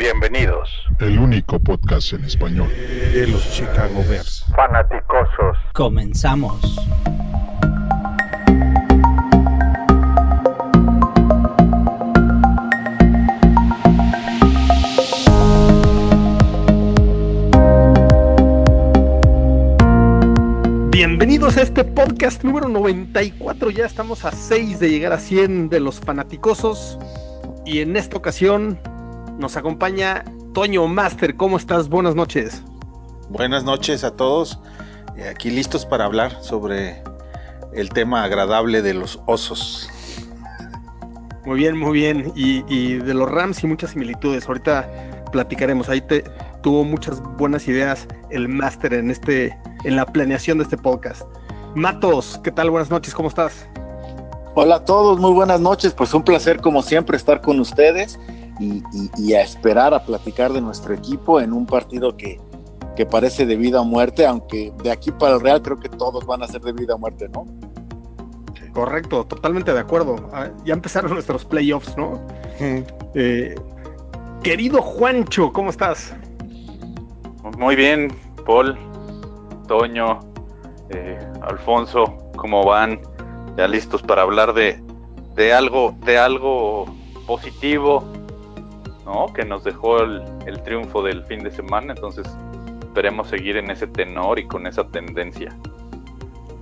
Bienvenidos. 0.00 0.70
El 0.98 1.18
único 1.18 1.58
podcast 1.60 2.14
en 2.14 2.24
español 2.24 2.70
de 3.12 3.26
los 3.26 3.52
Chicago 3.52 4.02
Bears. 4.08 4.46
Fanaticosos. 4.56 5.58
Comenzamos. 5.74 6.58
Bienvenidos 20.90 21.58
a 21.58 21.60
este 21.60 21.84
podcast 21.84 22.42
número 22.42 22.70
94. 22.70 23.68
Ya 23.68 23.84
estamos 23.84 24.24
a 24.24 24.32
6 24.32 24.80
de 24.80 24.88
llegar 24.88 25.12
a 25.12 25.18
100 25.18 25.68
de 25.68 25.80
los 25.80 26.00
fanaticosos. 26.00 26.98
Y 27.66 27.80
en 27.80 27.98
esta 27.98 28.16
ocasión 28.16 28.78
nos 29.40 29.56
acompaña 29.56 30.22
Toño 30.52 30.86
Master. 30.86 31.34
¿Cómo 31.34 31.56
estás? 31.56 31.88
Buenas 31.88 32.14
noches. 32.14 32.62
Buenas 33.30 33.64
noches 33.64 34.04
a 34.04 34.10
todos. 34.10 34.60
Eh, 35.16 35.28
Aquí 35.28 35.50
listos 35.50 35.86
para 35.86 36.04
hablar 36.04 36.36
sobre 36.42 37.02
el 37.72 37.88
tema 37.88 38.22
agradable 38.22 38.82
de 38.82 38.94
los 38.94 39.18
osos. 39.26 39.88
Muy 41.46 41.58
bien, 41.58 41.78
muy 41.78 41.92
bien. 41.92 42.32
Y, 42.36 42.62
y 42.68 42.96
de 42.96 43.14
los 43.14 43.30
Rams 43.30 43.64
y 43.64 43.66
muchas 43.66 43.90
similitudes. 43.90 44.46
Ahorita 44.46 44.88
platicaremos. 45.32 45.88
Ahí 45.88 46.02
te 46.02 46.22
tuvo 46.62 46.84
muchas 46.84 47.20
buenas 47.38 47.66
ideas 47.66 48.06
el 48.28 48.46
Master 48.46 48.92
en 48.92 49.10
este, 49.10 49.58
en 49.84 49.96
la 49.96 50.04
planeación 50.04 50.58
de 50.58 50.64
este 50.64 50.76
podcast. 50.76 51.22
Matos, 51.74 52.38
¿qué 52.44 52.50
tal? 52.50 52.68
Buenas 52.70 52.90
noches, 52.90 53.14
¿cómo 53.14 53.30
estás? 53.30 53.66
Hola 54.54 54.76
a 54.76 54.84
todos, 54.84 55.18
muy 55.18 55.32
buenas 55.32 55.60
noches. 55.60 55.94
Pues 55.94 56.12
un 56.12 56.24
placer 56.24 56.60
como 56.60 56.82
siempre 56.82 57.16
estar 57.16 57.40
con 57.40 57.58
ustedes 57.60 58.18
y, 58.60 58.82
y- 58.92 59.10
y 59.16 59.32
a 59.34 59.42
esperar 59.42 59.92
a 59.94 60.04
platicar 60.04 60.52
de 60.52 60.60
nuestro 60.60 60.94
equipo 60.94 61.40
en 61.40 61.52
un 61.52 61.66
partido 61.66 62.16
que, 62.16 62.38
que 62.94 63.06
parece 63.06 63.46
de 63.46 63.56
vida 63.56 63.80
o 63.80 63.84
muerte, 63.84 64.24
aunque 64.26 64.72
de 64.82 64.90
aquí 64.92 65.10
para 65.10 65.34
el 65.36 65.40
Real 65.40 65.60
creo 65.62 65.78
que 65.80 65.88
todos 65.88 66.24
van 66.26 66.42
a 66.42 66.46
ser 66.46 66.60
de 66.60 66.72
vida 66.72 66.94
o 66.94 66.98
muerte, 66.98 67.28
¿no? 67.30 67.46
Correcto, 68.72 69.24
totalmente 69.24 69.72
de 69.72 69.80
acuerdo. 69.80 70.16
Ah, 70.32 70.48
Ya 70.64 70.74
empezaron 70.74 71.12
nuestros 71.14 71.44
playoffs, 71.44 71.96
¿no? 71.96 72.20
Eh, 73.14 73.54
querido 74.42 74.80
Juancho, 74.82 75.52
¿cómo 75.52 75.70
estás? 75.70 76.14
Muy 77.58 77.74
bien, 77.74 78.14
Paul, 78.46 78.76
Toño, 79.66 80.20
eh, 80.90 81.18
Alfonso, 81.42 82.04
¿cómo 82.36 82.64
van? 82.64 83.00
Ya 83.56 83.66
listos 83.66 84.02
para 84.02 84.22
hablar 84.22 84.52
de, 84.54 84.80
de 85.34 85.52
algo, 85.52 85.94
de 86.04 86.18
algo 86.18 86.84
positivo, 87.26 88.04
Que 89.34 89.44
nos 89.44 89.64
dejó 89.64 90.00
el, 90.00 90.22
el 90.46 90.62
triunfo 90.62 91.02
del 91.02 91.24
fin 91.24 91.42
de 91.42 91.50
semana. 91.50 91.92
Entonces, 91.94 92.26
esperemos 92.82 93.28
seguir 93.28 93.56
en 93.56 93.70
ese 93.70 93.86
tenor 93.86 94.38
y 94.38 94.46
con 94.46 94.66
esa 94.66 94.86
tendencia. 94.88 95.56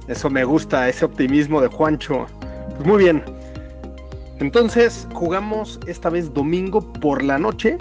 Eso 0.08 0.30
me 0.30 0.44
gusta, 0.44 0.88
ese 0.88 1.04
optimismo 1.04 1.60
de 1.60 1.68
Juancho. 1.68 2.26
Pues 2.76 2.86
muy 2.86 3.04
bien. 3.04 3.22
Entonces, 4.40 5.06
jugamos 5.12 5.78
esta 5.86 6.10
vez 6.10 6.32
domingo 6.32 6.80
por 6.80 7.22
la 7.22 7.38
noche 7.38 7.76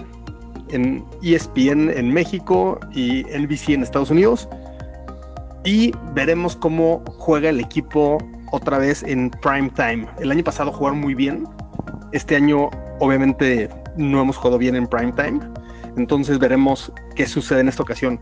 en 0.69 1.05
ESPN 1.21 1.89
en 1.89 2.13
México 2.13 2.79
y 2.93 3.23
NBC 3.23 3.69
en 3.69 3.83
Estados 3.83 4.09
Unidos. 4.09 4.47
Y 5.63 5.91
veremos 6.13 6.55
cómo 6.55 7.03
juega 7.17 7.49
el 7.49 7.59
equipo 7.59 8.17
otra 8.51 8.77
vez 8.77 9.03
en 9.03 9.29
prime 9.41 9.69
time. 9.71 10.07
El 10.19 10.31
año 10.31 10.43
pasado 10.43 10.71
jugaron 10.71 10.99
muy 10.99 11.13
bien. 11.13 11.45
Este 12.11 12.35
año, 12.35 12.69
obviamente, 12.99 13.69
no 13.97 14.21
hemos 14.21 14.37
jugado 14.37 14.57
bien 14.57 14.75
en 14.75 14.87
prime 14.87 15.11
time. 15.13 15.39
Entonces 15.97 16.39
veremos 16.39 16.91
qué 17.15 17.25
sucede 17.25 17.61
en 17.61 17.67
esta 17.69 17.83
ocasión. 17.83 18.19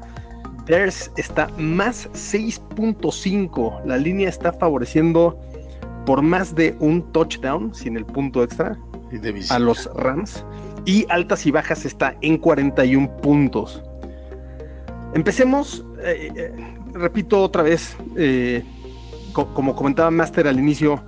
Bears 0.65 1.11
está 1.17 1.47
más 1.57 2.09
6.5. 2.13 3.83
La 3.85 3.97
línea 3.97 4.29
está 4.29 4.51
favoreciendo 4.53 5.39
por 6.05 6.21
más 6.21 6.55
de 6.55 6.75
un 6.79 7.01
touchdown 7.11 7.73
sin 7.73 7.97
el 7.97 8.05
punto 8.05 8.43
extra 8.43 8.77
a 9.51 9.59
los 9.59 9.89
Rams. 9.95 10.43
Y 10.85 11.05
altas 11.09 11.45
y 11.45 11.51
bajas 11.51 11.85
está 11.85 12.15
en 12.21 12.37
41 12.37 13.09
puntos. 13.17 13.81
Empecemos, 15.13 15.85
eh, 16.03 16.29
eh, 16.35 16.51
repito 16.93 17.41
otra 17.41 17.63
vez, 17.63 17.95
eh, 18.17 18.63
co- 19.33 19.53
como 19.53 19.75
comentaba 19.75 20.11
Master 20.11 20.47
al 20.47 20.59
inicio, 20.59 21.01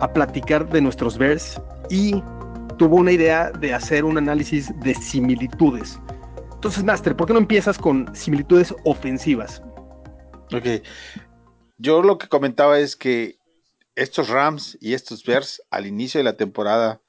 a 0.00 0.12
platicar 0.12 0.68
de 0.68 0.80
nuestros 0.80 1.18
Bears 1.18 1.60
y 1.90 2.22
tuvo 2.76 2.96
una 2.96 3.12
idea 3.12 3.50
de 3.50 3.74
hacer 3.74 4.04
un 4.04 4.18
análisis 4.18 4.72
de 4.80 4.94
similitudes. 4.94 5.98
Entonces, 6.54 6.84
Master, 6.84 7.16
¿por 7.16 7.26
qué 7.26 7.32
no 7.34 7.40
empiezas 7.40 7.78
con 7.78 8.14
similitudes 8.14 8.74
ofensivas? 8.84 9.62
Ok. 10.52 10.82
Yo 11.76 12.02
lo 12.02 12.18
que 12.18 12.28
comentaba 12.28 12.78
es 12.78 12.96
que 12.96 13.38
estos 13.94 14.28
Rams 14.28 14.78
y 14.80 14.94
estos 14.94 15.24
Bears 15.24 15.62
al 15.70 15.86
inicio 15.86 16.18
de 16.18 16.24
la 16.24 16.36
temporada 16.36 17.00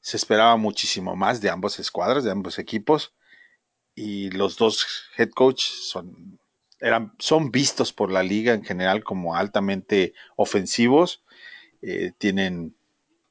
se 0.00 0.16
esperaba 0.16 0.56
muchísimo 0.56 1.16
más 1.16 1.40
de 1.40 1.50
ambos 1.50 1.78
escuadras, 1.78 2.24
de 2.24 2.30
ambos 2.30 2.58
equipos. 2.58 3.14
Y 3.94 4.30
los 4.30 4.56
dos 4.56 4.86
head 5.16 5.30
coach 5.30 5.62
son, 5.62 6.38
eran, 6.80 7.12
son 7.18 7.50
vistos 7.50 7.92
por 7.92 8.10
la 8.10 8.22
liga 8.22 8.54
en 8.54 8.64
general 8.64 9.04
como 9.04 9.36
altamente 9.36 10.14
ofensivos. 10.36 11.22
Eh, 11.82 12.12
tienen 12.18 12.74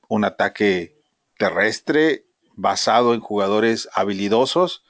un 0.07 0.25
ataque 0.25 1.00
terrestre 1.41 2.27
basado 2.55 3.15
en 3.15 3.19
jugadores 3.19 3.89
habilidosos. 3.95 4.83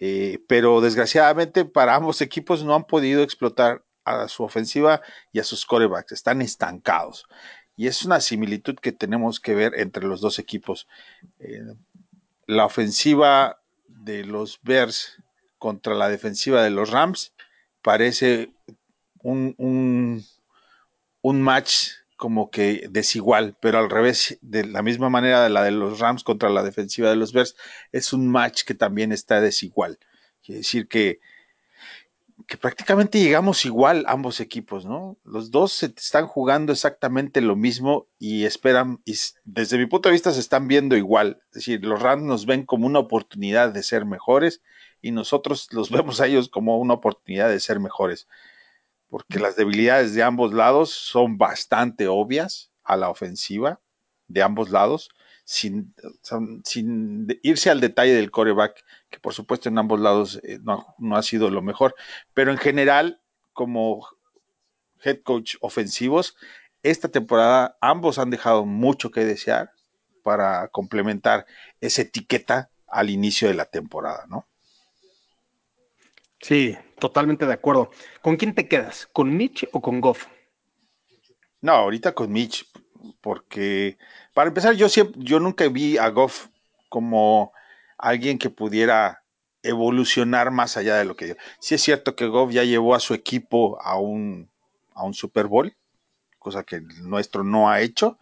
Eh, 0.00 0.40
pero 0.48 0.80
desgraciadamente 0.80 1.64
para 1.64 1.94
ambos 1.94 2.20
equipos 2.20 2.64
no 2.64 2.74
han 2.74 2.84
podido 2.84 3.22
explotar 3.22 3.84
a 4.04 4.26
su 4.26 4.42
ofensiva 4.42 5.02
y 5.32 5.38
a 5.38 5.44
sus 5.44 5.64
corebacks. 5.64 6.10
Están 6.10 6.42
estancados. 6.42 7.26
Y 7.76 7.86
es 7.86 8.04
una 8.04 8.20
similitud 8.20 8.74
que 8.74 8.90
tenemos 8.90 9.38
que 9.38 9.54
ver 9.54 9.74
entre 9.76 10.04
los 10.04 10.20
dos 10.20 10.40
equipos. 10.40 10.88
Eh, 11.38 11.62
la 12.46 12.64
ofensiva 12.64 13.60
de 13.86 14.24
los 14.24 14.58
Bears 14.62 15.22
contra 15.58 15.94
la 15.94 16.08
defensiva 16.08 16.64
de 16.64 16.70
los 16.70 16.90
Rams 16.90 17.34
parece 17.82 18.52
un, 19.22 19.54
un, 19.58 20.24
un 21.22 21.40
match 21.40 21.90
como 22.18 22.50
que 22.50 22.88
desigual, 22.90 23.56
pero 23.60 23.78
al 23.78 23.88
revés, 23.88 24.38
de 24.42 24.66
la 24.66 24.82
misma 24.82 25.08
manera 25.08 25.44
de 25.44 25.50
la 25.50 25.62
de 25.62 25.70
los 25.70 26.00
Rams 26.00 26.24
contra 26.24 26.50
la 26.50 26.64
defensiva 26.64 27.08
de 27.08 27.16
los 27.16 27.32
Bears, 27.32 27.54
es 27.92 28.12
un 28.12 28.28
match 28.28 28.64
que 28.64 28.74
también 28.74 29.12
está 29.12 29.40
desigual. 29.40 30.00
Quiere 30.42 30.58
decir 30.58 30.88
que, 30.88 31.20
que 32.48 32.56
prácticamente 32.56 33.20
llegamos 33.20 33.64
igual 33.64 34.04
ambos 34.08 34.40
equipos, 34.40 34.84
¿no? 34.84 35.16
Los 35.22 35.52
dos 35.52 35.72
se 35.72 35.86
están 35.86 36.26
jugando 36.26 36.72
exactamente 36.72 37.40
lo 37.40 37.54
mismo 37.54 38.08
y 38.18 38.46
esperan, 38.46 39.00
y 39.04 39.14
desde 39.44 39.78
mi 39.78 39.86
punto 39.86 40.08
de 40.08 40.14
vista 40.14 40.32
se 40.32 40.40
están 40.40 40.66
viendo 40.66 40.96
igual. 40.96 41.40
Es 41.50 41.52
decir, 41.52 41.84
los 41.84 42.02
Rams 42.02 42.24
nos 42.24 42.46
ven 42.46 42.66
como 42.66 42.88
una 42.88 42.98
oportunidad 42.98 43.72
de 43.72 43.84
ser 43.84 44.04
mejores 44.06 44.60
y 45.00 45.12
nosotros 45.12 45.68
los 45.70 45.88
vemos 45.92 46.20
a 46.20 46.26
ellos 46.26 46.48
como 46.48 46.78
una 46.78 46.94
oportunidad 46.94 47.48
de 47.48 47.60
ser 47.60 47.78
mejores. 47.78 48.26
Porque 49.08 49.38
las 49.38 49.56
debilidades 49.56 50.14
de 50.14 50.22
ambos 50.22 50.52
lados 50.52 50.90
son 50.90 51.38
bastante 51.38 52.08
obvias 52.08 52.70
a 52.84 52.96
la 52.96 53.08
ofensiva 53.10 53.80
de 54.28 54.42
ambos 54.42 54.70
lados, 54.70 55.10
sin, 55.44 55.94
irse 57.42 57.70
al 57.70 57.80
detalle 57.80 58.12
del 58.12 58.30
coreback, 58.30 58.84
que 59.08 59.18
por 59.18 59.32
supuesto 59.32 59.70
en 59.70 59.78
ambos 59.78 59.98
lados 59.98 60.38
eh, 60.44 60.58
no, 60.62 60.94
no 60.98 61.16
ha 61.16 61.22
sido 61.22 61.48
lo 61.48 61.62
mejor, 61.62 61.94
pero 62.34 62.50
en 62.50 62.58
general, 62.58 63.22
como 63.54 64.06
head 65.02 65.22
coach 65.22 65.56
ofensivos, 65.60 66.36
esta 66.82 67.08
temporada 67.08 67.76
ambos 67.80 68.18
han 68.18 68.30
dejado 68.30 68.66
mucho 68.66 69.10
que 69.10 69.24
desear 69.24 69.72
para 70.22 70.68
complementar 70.68 71.46
esa 71.80 72.02
etiqueta 72.02 72.70
al 72.86 73.08
inicio 73.08 73.48
de 73.48 73.54
la 73.54 73.64
temporada, 73.64 74.26
¿no? 74.28 74.46
Sí, 76.40 76.76
totalmente 76.98 77.46
de 77.46 77.52
acuerdo. 77.54 77.90
¿Con 78.22 78.36
quién 78.36 78.54
te 78.54 78.68
quedas? 78.68 79.06
¿Con 79.12 79.36
Mitch 79.36 79.68
o 79.72 79.80
con 79.80 80.00
Goff? 80.00 80.26
No, 81.60 81.72
ahorita 81.72 82.14
con 82.14 82.30
Mitch, 82.32 82.66
porque 83.20 83.98
para 84.34 84.48
empezar, 84.48 84.74
yo 84.74 84.88
siempre, 84.88 85.20
yo 85.24 85.40
nunca 85.40 85.68
vi 85.68 85.98
a 85.98 86.08
Goff 86.08 86.48
como 86.88 87.52
alguien 87.96 88.38
que 88.38 88.50
pudiera 88.50 89.22
evolucionar 89.62 90.50
más 90.52 90.76
allá 90.76 90.96
de 90.96 91.04
lo 91.04 91.16
que 91.16 91.26
dio. 91.26 91.36
Sí 91.58 91.74
es 91.74 91.82
cierto 91.82 92.14
que 92.14 92.26
Goff 92.28 92.52
ya 92.52 92.62
llevó 92.64 92.94
a 92.94 93.00
su 93.00 93.12
equipo 93.14 93.80
a 93.82 93.98
un, 93.98 94.48
a 94.94 95.04
un 95.04 95.14
Super 95.14 95.46
Bowl, 95.46 95.74
cosa 96.38 96.64
que 96.64 96.76
el 96.76 97.08
nuestro 97.10 97.44
no 97.44 97.70
ha 97.70 97.80
hecho, 97.80 98.18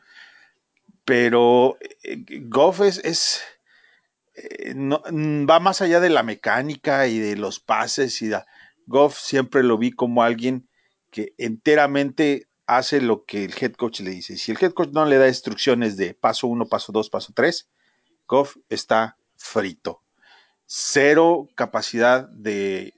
pero 1.04 1.76
eh, 2.02 2.24
Goff 2.48 2.80
es, 2.80 2.98
es 3.04 3.42
eh, 4.34 4.74
no- 4.74 5.02
va 5.48 5.60
más 5.60 5.82
allá 5.82 6.00
de 6.00 6.10
la 6.10 6.22
mecánica 6.22 7.06
y 7.06 7.18
de 7.18 7.36
los 7.36 7.60
pases 7.60 8.22
y 8.22 8.28
da- 8.28 8.46
Goff 8.86 9.18
siempre 9.18 9.62
lo 9.62 9.78
vi 9.78 9.90
como 9.90 10.22
alguien 10.22 10.68
que 11.10 11.34
enteramente 11.38 12.46
hace 12.66 13.00
lo 13.00 13.24
que 13.24 13.44
el 13.44 13.54
head 13.60 13.72
coach 13.72 14.00
le 14.00 14.10
dice. 14.10 14.36
Si 14.36 14.52
el 14.52 14.58
head 14.60 14.72
coach 14.72 14.90
no 14.92 15.04
le 15.04 15.18
da 15.18 15.28
instrucciones 15.28 15.96
de 15.96 16.14
paso 16.14 16.46
uno, 16.46 16.66
paso 16.66 16.92
dos, 16.92 17.10
paso 17.10 17.32
tres, 17.34 17.68
Goff 18.26 18.56
está 18.68 19.16
frito. 19.36 20.02
cero 20.66 21.48
capacidad 21.54 22.28
de, 22.28 22.94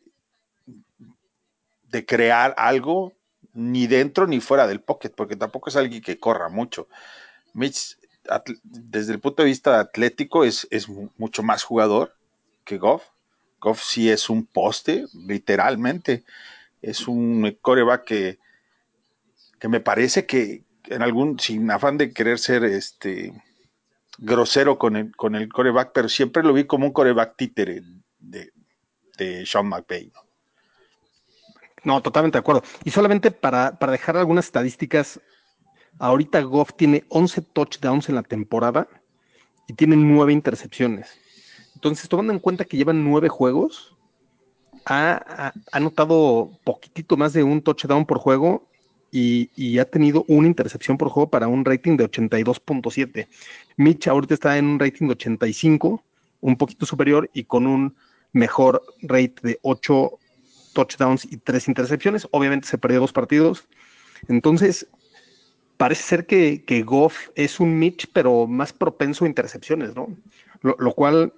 de 1.90 2.06
crear 2.06 2.54
algo 2.56 3.12
ni 3.52 3.86
dentro 3.86 4.26
ni 4.26 4.40
fuera 4.40 4.66
del 4.66 4.80
pocket, 4.80 5.10
porque 5.10 5.36
tampoco 5.36 5.68
es 5.68 5.76
alguien 5.76 6.02
que 6.02 6.18
corra 6.18 6.48
mucho. 6.48 6.88
Mitch, 7.52 7.98
desde 8.62 9.12
el 9.12 9.20
punto 9.20 9.42
de 9.42 9.48
vista 9.48 9.80
atlético, 9.80 10.44
es, 10.44 10.66
es 10.70 10.88
mucho 10.88 11.42
más 11.42 11.62
jugador 11.62 12.14
que 12.64 12.78
Goff. 12.78 13.04
Goff 13.60 13.82
sí 13.82 14.10
es 14.10 14.30
un 14.30 14.46
poste, 14.46 15.06
literalmente. 15.14 16.24
Es 16.80 17.08
un 17.08 17.56
coreback 17.60 18.04
que, 18.04 18.38
que 19.58 19.68
me 19.68 19.80
parece 19.80 20.26
que 20.26 20.64
en 20.86 21.02
algún, 21.02 21.38
sin 21.38 21.70
afán 21.70 21.98
de 21.98 22.12
querer 22.12 22.38
ser 22.38 22.64
este 22.64 23.32
grosero 24.18 24.78
con 24.78 24.96
el, 24.96 25.14
con 25.14 25.34
el 25.34 25.48
coreback, 25.48 25.92
pero 25.92 26.08
siempre 26.08 26.42
lo 26.42 26.52
vi 26.52 26.64
como 26.64 26.86
un 26.86 26.92
coreback 26.92 27.36
títere 27.36 27.82
de, 28.18 28.52
de 29.16 29.46
Sean 29.46 29.68
McVay. 29.68 30.10
¿no? 31.84 32.02
totalmente 32.02 32.36
de 32.36 32.40
acuerdo. 32.40 32.62
Y 32.84 32.90
solamente 32.90 33.30
para, 33.30 33.78
para 33.78 33.92
dejar 33.92 34.16
algunas 34.16 34.46
estadísticas, 34.46 35.20
ahorita 35.98 36.40
Goff 36.42 36.72
tiene 36.76 37.04
11 37.08 37.42
touchdowns 37.42 38.08
en 38.08 38.16
la 38.16 38.22
temporada 38.22 38.88
y 39.66 39.74
tiene 39.74 39.96
9 39.96 40.32
intercepciones. 40.32 41.18
Entonces, 41.78 42.08
tomando 42.08 42.32
en 42.32 42.40
cuenta 42.40 42.64
que 42.64 42.76
llevan 42.76 43.04
9 43.04 43.28
juegos, 43.28 43.94
ha, 44.84 45.52
anotado 45.70 46.50
poquitito 46.64 47.16
más 47.16 47.32
de 47.34 47.44
un 47.44 47.62
touchdown 47.62 48.04
por 48.04 48.18
juego 48.18 48.66
y, 49.12 49.78
ha 49.78 49.84
tenido 49.84 50.24
una 50.26 50.48
intercepción 50.48 50.98
por 50.98 51.08
juego 51.08 51.30
para 51.30 51.46
un 51.46 51.64
rating 51.64 51.96
de 51.96 52.10
82.7. 52.10 53.28
Mitch 53.76 54.08
ahorita 54.08 54.34
está 54.34 54.58
en 54.58 54.66
un 54.66 54.80
rating 54.80 55.06
de 55.06 55.12
85, 55.12 56.02
un 56.40 56.56
poquito 56.56 56.84
superior 56.84 57.30
y 57.32 57.44
con 57.44 57.64
un 57.68 57.94
mejor 58.32 58.82
rate 59.02 59.36
de 59.44 59.60
8 59.62 60.18
touchdowns 60.72 61.26
y 61.30 61.36
3 61.36 61.68
intercepciones. 61.68 62.26
Obviamente 62.32 62.66
se 62.66 62.76
perdió 62.76 62.98
dos 62.98 63.12
partidos. 63.12 63.68
Entonces, 64.26 64.88
parece 65.76 66.02
ser 66.02 66.26
que, 66.26 66.64
que 66.64 66.82
Goff 66.82 67.28
es 67.36 67.60
un 67.60 67.78
Mitch, 67.78 68.10
pero 68.12 68.48
más 68.48 68.72
propenso 68.72 69.24
a 69.24 69.28
intercepciones, 69.28 69.94
¿no? 69.94 70.08
lo 70.60 70.92
cual 70.92 71.32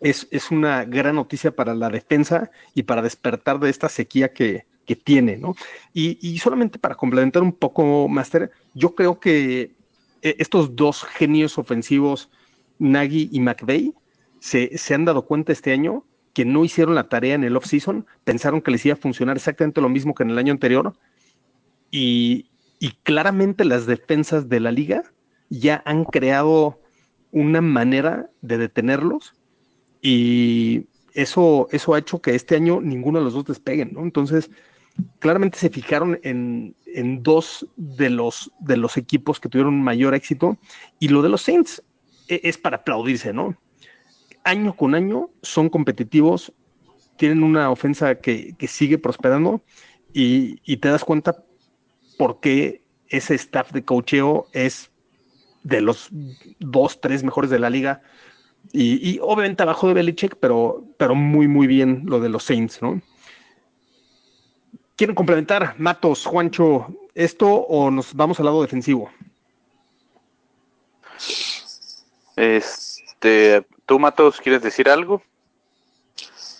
es, 0.00 0.50
una 0.50 0.84
gran 0.84 1.16
noticia 1.16 1.54
para 1.54 1.74
la 1.74 1.88
defensa 1.88 2.50
y 2.74 2.82
para 2.82 3.02
despertar 3.02 3.58
de 3.58 3.70
esta 3.70 3.88
sequía 3.88 4.32
que, 4.32 4.66
tiene, 5.02 5.36
¿no? 5.36 5.56
Y, 5.92 6.38
solamente 6.38 6.78
para 6.78 6.94
complementar 6.94 7.42
un 7.42 7.52
poco, 7.52 8.06
Master, 8.08 8.52
yo 8.72 8.94
creo 8.94 9.18
que 9.18 9.74
eh, 10.22 10.36
estos 10.38 10.76
dos 10.76 11.02
genios 11.02 11.58
ofensivos, 11.58 12.30
Nagy 12.78 13.28
y 13.32 13.40
McVeigh, 13.40 13.94
se, 14.38 14.94
han 14.94 15.04
dado 15.04 15.26
cuenta 15.26 15.52
este 15.52 15.72
año 15.72 16.04
que 16.34 16.44
no 16.44 16.64
hicieron 16.64 16.94
la 16.94 17.08
tarea 17.08 17.34
en 17.34 17.42
el 17.42 17.56
off-season, 17.56 18.06
pensaron 18.22 18.60
que 18.60 18.70
les 18.70 18.86
iba 18.86 18.92
a 18.92 18.98
funcionar 18.98 19.36
exactamente 19.36 19.80
lo 19.80 19.88
mismo 19.88 20.14
que 20.14 20.22
en 20.22 20.30
el 20.30 20.38
año 20.38 20.52
anterior, 20.52 20.94
y, 21.90 22.46
y 22.78 22.90
claramente 23.02 23.64
las 23.64 23.86
defensas 23.86 24.48
de 24.48 24.60
la 24.60 24.70
liga 24.70 25.02
ya 25.48 25.82
han 25.84 26.04
creado 26.04 26.80
una 27.32 27.60
manera 27.60 28.30
de 28.40 28.58
detenerlos 28.58 29.34
y 30.02 30.86
eso, 31.14 31.68
eso 31.70 31.94
ha 31.94 31.98
hecho 31.98 32.20
que 32.20 32.34
este 32.34 32.56
año 32.56 32.80
ninguno 32.80 33.18
de 33.18 33.24
los 33.24 33.34
dos 33.34 33.46
despeguen, 33.46 33.92
¿no? 33.94 34.02
Entonces, 34.02 34.50
claramente 35.18 35.58
se 35.58 35.70
fijaron 35.70 36.20
en, 36.22 36.74
dos 37.22 37.66
de 37.76 38.10
los, 38.10 38.50
de 38.60 38.76
los 38.76 38.96
equipos 38.96 39.40
que 39.40 39.48
tuvieron 39.48 39.82
mayor 39.82 40.14
éxito 40.14 40.56
y 40.98 41.08
lo 41.08 41.22
de 41.22 41.28
los 41.28 41.42
Saints 41.42 41.82
e, 42.28 42.40
es, 42.44 42.58
para 42.58 42.78
aplaudirse, 42.78 43.32
¿no? 43.32 43.56
Año 44.44 44.76
con 44.76 44.94
año 44.94 45.30
son 45.42 45.68
competitivos, 45.68 46.52
tienen 47.16 47.42
una 47.42 47.70
ofensa 47.70 48.16
que, 48.16 48.54
sigue 48.68 48.98
prosperando 48.98 49.62
y, 50.12 50.60
y, 50.64 50.78
te 50.78 50.88
das 50.88 51.04
cuenta 51.04 51.44
por 52.18 52.40
qué 52.40 52.82
ese 53.08 53.34
staff 53.34 53.72
de 53.72 53.84
cocheo 53.84 54.48
es 54.52 54.90
de 55.62 55.80
los 55.80 56.08
dos, 56.60 57.00
tres 57.00 57.24
mejores 57.24 57.50
de 57.50 57.58
la 57.58 57.70
liga 57.70 58.02
y, 58.72 59.18
obviamente 59.20 59.62
abajo 59.62 59.88
de 59.88 59.94
Belichick, 59.94 60.36
pero, 60.36 60.84
pero 60.98 61.14
muy, 61.14 61.48
muy 61.48 61.66
bien 61.66 62.02
lo 62.06 62.20
de 62.20 62.28
los 62.28 62.44
Saints, 62.44 62.80
¿no? 62.82 63.00
¿Quieren 64.96 65.14
complementar, 65.14 65.74
Matos, 65.78 66.24
Juancho, 66.24 66.86
esto 67.14 67.48
o 67.48 67.90
nos 67.90 68.14
vamos 68.14 68.38
al 68.40 68.46
lado 68.46 68.62
defensivo? 68.62 69.10
Este, 72.34 73.66
¿tú, 73.84 73.98
Matos, 73.98 74.40
quieres 74.40 74.62
decir 74.62 74.88
algo? 74.88 75.22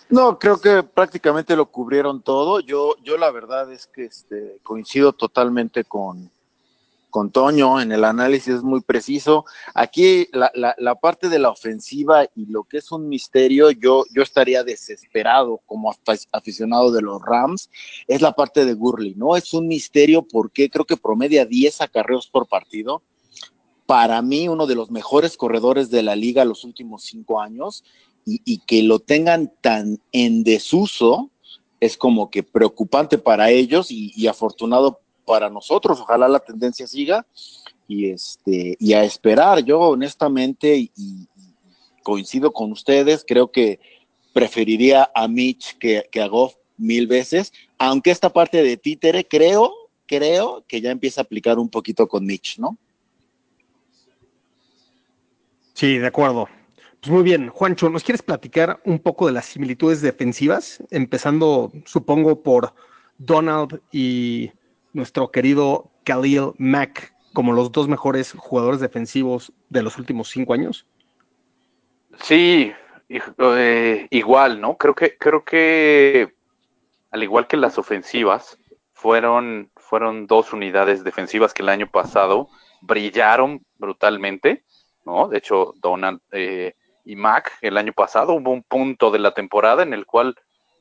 No, 0.09 0.39
creo 0.39 0.61
que 0.61 0.83
prácticamente 0.83 1.57
lo 1.57 1.67
cubrieron 1.67 2.23
todo. 2.23 2.61
Yo, 2.61 2.97
yo 3.03 3.17
la 3.17 3.31
verdad 3.31 3.73
es 3.73 3.87
que 3.87 4.05
este, 4.05 4.59
coincido 4.63 5.13
totalmente 5.13 5.85
con, 5.85 6.31
con 7.11 7.31
Toño 7.31 7.81
en 7.81 7.93
el 7.93 8.05
análisis 8.05 8.57
es 8.57 8.63
muy 8.63 8.81
preciso. 8.81 9.45
Aquí 9.75 10.29
la, 10.33 10.51
la, 10.55 10.95
parte 10.97 11.29
de 11.29 11.39
la 11.39 11.51
ofensiva 11.51 12.25
y 12.35 12.47
lo 12.47 12.65
que 12.65 12.79
es 12.79 12.93
un 12.93 13.09
misterio, 13.09 13.71
yo, 13.71 14.05
yo 14.15 14.23
estaría 14.23 14.65
desesperado 14.65 15.61
como 15.67 15.95
aficionado 16.33 16.93
de 16.93 17.03
los 17.03 17.23
Rams, 17.23 17.71
es 18.07 18.21
la 18.23 18.33
parte 18.33 18.65
de 18.65 18.75
Gurley, 18.75 19.15
¿no? 19.15 19.37
Es 19.37 19.55
un 19.55 19.67
misterio 19.67 20.23
porque 20.23 20.69
creo 20.69 20.85
que 20.85 20.97
promedia 20.97 21.47
10 21.47 21.81
acarreos 21.81 22.29
por 22.29 22.49
partido. 22.49 23.03
Para 23.87 24.21
mí, 24.21 24.49
uno 24.49 24.67
de 24.67 24.75
los 24.75 24.91
mejores 24.91 25.37
corredores 25.37 25.91
de 25.91 26.03
la 26.03 26.17
liga 26.17 26.45
los 26.45 26.65
últimos 26.65 27.05
cinco 27.05 27.41
años 27.41 27.85
y, 28.25 28.59
que 28.67 28.83
lo 28.83 28.99
tengan 28.99 29.53
tan 29.61 30.01
en 30.11 30.43
desuso 30.43 31.31
es 31.79 31.97
como 31.97 32.29
que 32.29 32.43
preocupante 32.43 33.19
para 33.19 33.51
ellos 33.51 33.87
y 33.91 34.27
afortunado 34.27 35.01
para 35.27 35.51
nosotros. 35.51 36.01
Ojalá 36.01 36.29
la 36.29 36.41
tendencia 36.41 36.87
siga 36.87 37.27
y, 37.87 38.11
este, 38.11 38.77
y 38.79 38.95
a 38.95 39.05
esperar. 39.05 39.63
Yo 39.63 39.81
honestamente, 39.81 40.77
y, 40.77 41.29
coincido 42.03 42.53
con 42.53 42.73
ustedes, 42.73 43.25
creo 43.27 43.51
que 43.51 43.81
preferiría 44.33 45.11
a 45.15 45.29
Mitch 45.29 45.77
que, 45.79 46.09
que 46.11 46.23
a 46.23 46.29
Goff 46.29 46.55
mil 46.79 47.07
veces, 47.07 47.53
aunque 47.79 48.11
esta 48.11 48.31
parte 48.31 48.63
de 48.63 48.77
títere 48.77 49.27
creo, 49.27 49.73
creo 50.07 50.65
que 50.69 50.81
ya 50.81 50.91
empieza 50.91 51.21
a 51.21 51.25
aplicar 51.25 51.59
un 51.59 51.69
poquito 51.69 52.07
con 52.07 52.25
Mitch, 52.25 52.59
¿no? 52.59 52.79
Sí, 55.75 55.99
de 55.99 56.07
acuerdo. 56.07 56.49
Pues 57.01 57.13
muy 57.13 57.23
bien, 57.23 57.51
Juancho, 57.51 57.91
¿nos 57.91 58.03
quieres 58.03 58.23
platicar 58.23 58.81
un 58.85 58.99
poco 58.99 59.27
de 59.27 59.33
las 59.33 59.45
similitudes 59.47 60.01
defensivas? 60.01 60.83
Empezando, 60.91 61.71
supongo, 61.85 62.43
por 62.43 62.75
Donald 63.19 63.81
y 63.93 64.51
nuestro 64.97 65.31
querido 65.31 65.91
Khalil 66.05 66.53
Mack 66.57 67.15
como 67.35 67.53
los 67.53 67.71
dos 67.71 67.87
mejores 67.87 68.33
jugadores 68.33 68.81
defensivos 68.81 69.53
de 69.69 69.83
los 69.83 69.99
últimos 69.99 70.31
cinco 70.31 70.55
años? 70.55 70.87
Sí, 72.23 72.73
eh, 73.11 74.07
igual, 74.11 74.61
¿no? 74.61 74.79
Creo 74.79 74.95
que, 74.95 75.19
creo 75.19 75.45
que 75.45 76.35
al 77.11 77.23
igual 77.23 77.47
que 77.47 77.59
las 77.59 77.77
ofensivas, 77.79 78.59
fueron, 78.95 79.71
fueron 79.77 80.27
dos 80.27 80.55
unidades 80.55 81.05
defensivas 81.05 81.53
que 81.53 81.63
el 81.63 81.69
año 81.69 81.91
pasado 81.91 82.49
brillaron 82.81 83.65
brutalmente, 83.77 84.65
¿no? 85.05 85.29
De 85.29 85.39
hecho, 85.39 85.75
Donald 85.77 86.21
eh, 86.33 86.75
y 87.05 87.17
Mack 87.17 87.53
el 87.61 87.77
año 87.77 87.93
pasado 87.93 88.33
hubo 88.33 88.51
un 88.51 88.63
punto 88.63 89.11
de 89.11 89.19
la 89.19 89.35
temporada 89.35 89.83
en 89.83 89.93
el 89.93 90.07
cual 90.07 90.37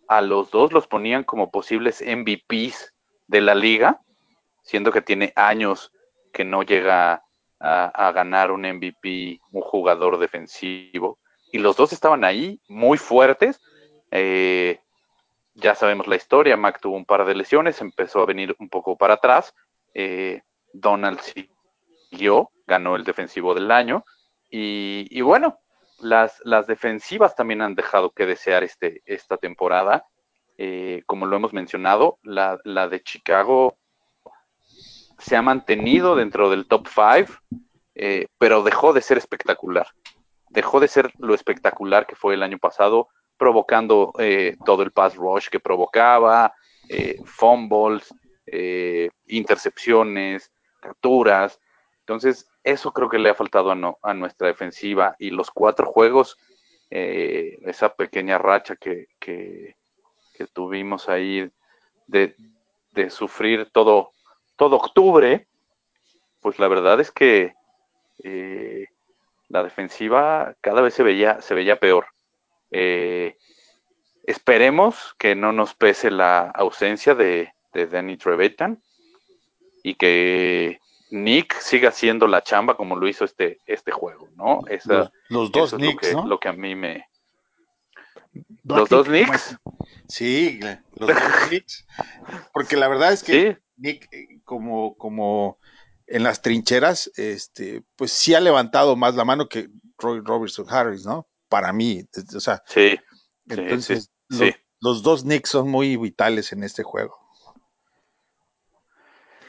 a 0.08 0.22
los 0.22 0.52
dos 0.52 0.72
los 0.72 0.88
ponían 0.88 1.26
como 1.26 1.52
posibles 1.52 2.02
MVPs 2.02 2.95
de 3.28 3.42
la 3.42 3.56
liga 3.56 4.02
siendo 4.66 4.92
que 4.92 5.02
tiene 5.02 5.32
años 5.36 5.92
que 6.34 6.44
no 6.44 6.64
llega 6.64 7.24
a, 7.60 8.12
ganar 8.14 8.52
un 8.52 8.62
MVP, 8.62 9.40
un 9.52 9.62
jugador 9.62 10.20
defensivo. 10.20 11.18
Y 11.52 11.60
los 11.60 11.78
dos 11.78 11.94
estaban 11.94 12.26
ahí 12.26 12.60
muy 12.68 12.98
fuertes. 12.98 13.62
Eh, 14.12 14.80
ya 15.54 15.74
sabemos 15.74 16.08
la 16.08 16.18
historia, 16.18 16.58
Mac 16.58 16.80
tuvo 16.82 16.96
un 16.96 17.06
par 17.06 17.26
de 17.26 17.34
lesiones, 17.34 17.80
empezó 17.80 18.22
a 18.22 18.26
venir 18.26 18.56
un 18.60 18.70
poco 18.70 18.98
para 18.98 19.14
atrás. 19.16 19.56
Eh, 19.94 20.42
Donald 20.74 21.20
siguió, 21.22 22.52
ganó 22.68 22.96
el 22.96 23.04
defensivo 23.04 23.54
del 23.54 23.72
año. 23.72 24.04
Y, 24.50 25.22
bueno, 25.22 25.60
las, 26.00 26.42
las, 26.46 26.66
defensivas 26.66 27.36
también 27.36 27.62
han 27.62 27.76
dejado 27.76 28.12
que 28.12 28.26
desear 28.26 28.64
este, 28.64 29.02
esta 29.06 29.38
temporada. 29.38 30.06
Eh, 30.58 31.04
como 31.06 31.26
lo 31.26 31.36
hemos 31.36 31.54
mencionado, 31.54 32.18
la, 32.24 32.60
la 32.64 32.88
de 32.88 33.04
Chicago 33.04 33.78
se 35.18 35.36
ha 35.36 35.42
mantenido 35.42 36.16
dentro 36.16 36.50
del 36.50 36.68
top 36.68 36.88
5, 36.88 37.34
eh, 37.96 38.28
pero 38.38 38.64
dejó 38.64 38.94
de 38.94 39.02
ser 39.02 39.18
espectacular. 39.18 39.88
Dejó 40.50 40.80
de 40.80 40.88
ser 40.88 41.12
lo 41.18 41.34
espectacular 41.34 42.06
que 42.06 42.16
fue 42.16 42.36
el 42.36 42.44
año 42.44 42.58
pasado, 42.58 43.10
provocando 43.38 44.14
eh, 44.20 44.56
todo 44.66 44.84
el 44.84 44.92
pass 44.92 45.16
rush 45.16 45.50
que 45.50 45.60
provocaba, 45.60 46.54
fumbles, 47.26 48.14
intercepciones, 49.26 50.52
capturas. 50.80 51.60
Entonces, 52.02 52.48
eso 52.64 52.94
creo 52.94 53.10
que 53.10 53.18
le 53.18 53.30
ha 53.30 53.36
faltado 53.36 53.72
a, 53.72 53.98
a 54.04 54.14
nuestra 54.14 54.48
defensiva 54.48 55.16
y 55.18 55.32
los 55.32 55.52
cuatro 55.52 55.88
juegos 55.88 56.38
esa 56.90 57.94
pequeña 57.96 58.38
racha 58.38 58.76
que, 58.76 59.08
que 60.36 60.48
tuvimos 60.48 61.10
ahí 61.10 61.50
de, 62.08 62.36
de, 62.92 63.10
sufrir 63.10 63.70
todo, 63.72 64.12
todo 64.56 64.76
octubre, 64.76 65.48
pues 66.42 66.60
la 66.60 66.68
verdad 66.68 67.00
es 67.00 67.12
que 67.12 67.54
eh, 68.24 68.88
la 69.50 69.64
defensiva 69.64 70.56
cada 70.62 70.82
vez 70.82 70.94
se 70.94 71.04
veía, 71.04 71.42
se 71.42 71.54
veía 71.54 71.80
peor. 71.80 72.08
Eh, 72.72 73.38
esperemos 74.24 75.16
que 75.18 75.36
no 75.36 75.52
nos 75.52 75.74
pese 75.74 76.12
la 76.12 76.52
ausencia 76.52 77.16
de, 77.16 77.54
de 77.74 77.88
Danny 77.88 78.18
Trevetan 78.18 78.82
y 79.84 79.96
que 79.96 80.80
Nick 81.12 81.60
siga 81.60 81.90
haciendo 81.90 82.28
la 82.28 82.42
chamba 82.42 82.76
como 82.76 82.96
lo 82.96 83.08
hizo 83.08 83.26
este, 83.26 83.60
este 83.66 83.92
juego, 83.92 84.30
¿no? 84.36 84.62
Esa, 84.68 85.12
los 85.30 85.52
dos 85.52 85.74
eso 85.74 85.78
es 85.78 85.94
lo 85.94 85.98
que, 85.98 86.14
¿no? 86.14 86.26
lo 86.28 86.40
que 86.40 86.50
a 86.50 86.54
mí 86.54 86.76
me... 86.76 87.08
Los 88.64 88.90
dos 88.90 89.08
Knicks. 89.08 89.58
Sí, 90.08 90.60
los 90.96 91.10
dos 91.10 91.48
Knicks. 91.50 91.86
Porque 92.54 92.76
la 92.76 92.88
verdad 92.88 93.14
es 93.14 93.24
que 93.24 93.54
Sí, 93.54 93.58
Nick, 93.78 94.08
eh, 94.12 94.40
como, 94.44 94.96
como 94.98 95.60
en 96.08 96.24
las 96.24 96.42
trincheras, 96.42 97.12
este, 97.16 97.84
pues 97.96 98.12
sí 98.12 98.34
ha 98.34 98.40
levantado 98.40 98.96
más 98.96 99.16
la 99.16 99.26
mano 99.26 99.48
que 99.48 99.70
Roy 99.98 100.22
Robertson 100.24 100.66
Harris, 100.70 101.06
¿no? 101.06 101.28
Para 101.50 101.72
mí, 101.74 102.04
o 102.36 102.40
sea, 102.40 102.64
sí, 102.66 103.00
entonces 103.50 104.04
sí, 104.04 104.10
los, 104.30 104.40
sí. 104.40 104.56
los 104.82 105.04
dos 105.04 105.24
Knicks 105.24 105.50
son 105.50 105.70
muy 105.70 105.98
vitales 105.98 106.52
en 106.52 106.64
este 106.64 106.84
juego. 106.84 107.18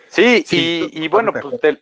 Sí, 0.08 0.44
Sí, 0.46 0.88
y, 0.90 1.04
y 1.04 1.08
bueno, 1.08 1.32
pues 1.32 1.60
de, 1.60 1.80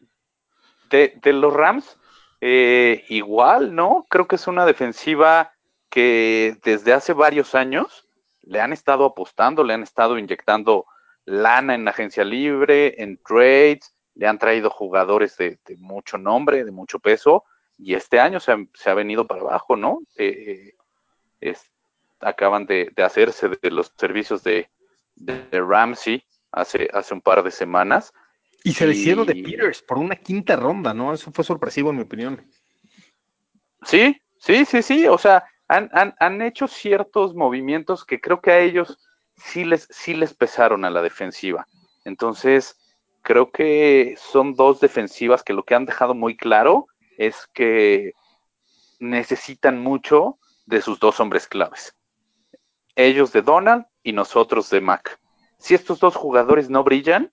de- 0.91 1.21
de 1.23 1.33
los 1.33 1.53
Rams, 1.53 1.97
eh, 2.41 3.05
igual, 3.09 3.75
¿no? 3.75 4.07
Creo 4.09 4.27
que 4.27 4.37
es 4.37 4.47
una 4.47 4.67
defensiva 4.67 5.54
que 5.95 6.59
desde 6.65 6.93
hace 6.93 7.13
varios 7.13 7.55
años 7.55 8.09
le 8.43 8.61
han 8.61 8.73
estado 8.73 9.05
apostando, 9.05 9.63
le 9.63 9.75
han 9.75 9.85
estado 9.85 10.19
inyectando 10.19 10.87
lana 11.25 11.77
en 11.77 11.87
agencia 11.87 12.25
libre, 12.25 13.01
en 13.01 13.17
trades, 13.25 13.95
le 14.17 14.27
han 14.27 14.41
traído 14.41 14.71
jugadores 14.71 15.37
de, 15.37 15.61
de 15.65 15.77
mucho 15.77 16.19
nombre, 16.19 16.65
de 16.65 16.73
mucho 16.73 16.99
peso, 16.99 17.45
y 17.79 17.95
este 17.95 18.19
año 18.19 18.41
se 18.41 18.51
ha, 18.51 18.57
se 18.75 18.91
ha 18.91 18.95
venido 18.95 19.29
para 19.29 19.43
abajo, 19.43 19.77
¿no? 19.77 20.01
Eh, 20.17 20.73
es- 21.41 21.71
acaban 22.19 22.67
de, 22.67 22.91
de 22.97 23.03
hacerse 23.05 23.49
de 23.49 23.71
los 23.71 23.93
servicios 23.97 24.43
de, 24.43 24.69
de, 25.15 25.47
Ramsey 25.61 26.25
hace, 26.51 26.89
hace 26.93 27.15
un 27.15 27.21
par 27.21 27.45
de 27.45 27.53
semanas. 27.53 28.13
Y 28.65 28.73
se 28.73 28.85
le 28.89 28.95
hicieron 28.95 29.27
de 29.27 29.37
Peters 29.37 29.81
por 29.81 29.99
una 29.99 30.17
quinta 30.17 30.57
ronda, 30.57 30.93
¿no? 30.93 31.13
Eso 31.15 31.31
fue 31.31 31.45
sorpresivo, 31.45 31.91
en 31.91 31.97
mi 31.97 32.03
opinión. 32.03 32.45
Sí, 33.83 34.21
sí, 34.39 34.65
sí, 34.65 34.83
sí. 34.83 35.07
O 35.07 35.19
sea, 35.19 35.45
han, 35.69 35.91
han, 35.93 36.15
han 36.19 36.43
hecho 36.43 36.69
ciertos 36.69 37.35
movimientos 37.35 38.05
que 38.05 38.21
creo 38.21 38.41
que 38.41 38.51
a 38.51 38.61
ellos 38.61 38.99
sí 39.37 39.65
les, 39.65 39.89
sí 39.91 40.15
les 40.15 40.35
pesaron 40.35 40.85
a 40.85 40.91
la 40.91 41.03
defensiva. 41.03 41.67
Entonces, 42.05 42.79
creo 43.23 43.51
que 43.51 44.15
son 44.19 44.55
dos 44.55 44.81
defensivas 44.81 45.43
que 45.43 45.55
lo 45.55 45.65
que 45.65 45.75
han 45.75 45.87
dejado 45.87 46.15
muy 46.15 46.37
claro 46.37 46.87
es 47.17 47.49
que 47.55 48.13
necesitan 48.99 49.81
mucho 49.81 50.39
de 50.67 50.81
sus 50.83 50.99
dos 51.01 51.21
hombres 51.21 51.47
claves. 51.47 51.97
Ellos 52.97 53.33
de 53.33 53.43
Donald 53.43 53.87
y 54.03 54.13
nosotros 54.13 54.71
de 54.71 54.81
Mac. 54.81 55.19
Si 55.59 55.75
estos 55.75 55.99
dos 55.99 56.15
jugadores 56.15 56.69
no 56.71 56.85
brillan, 56.85 57.33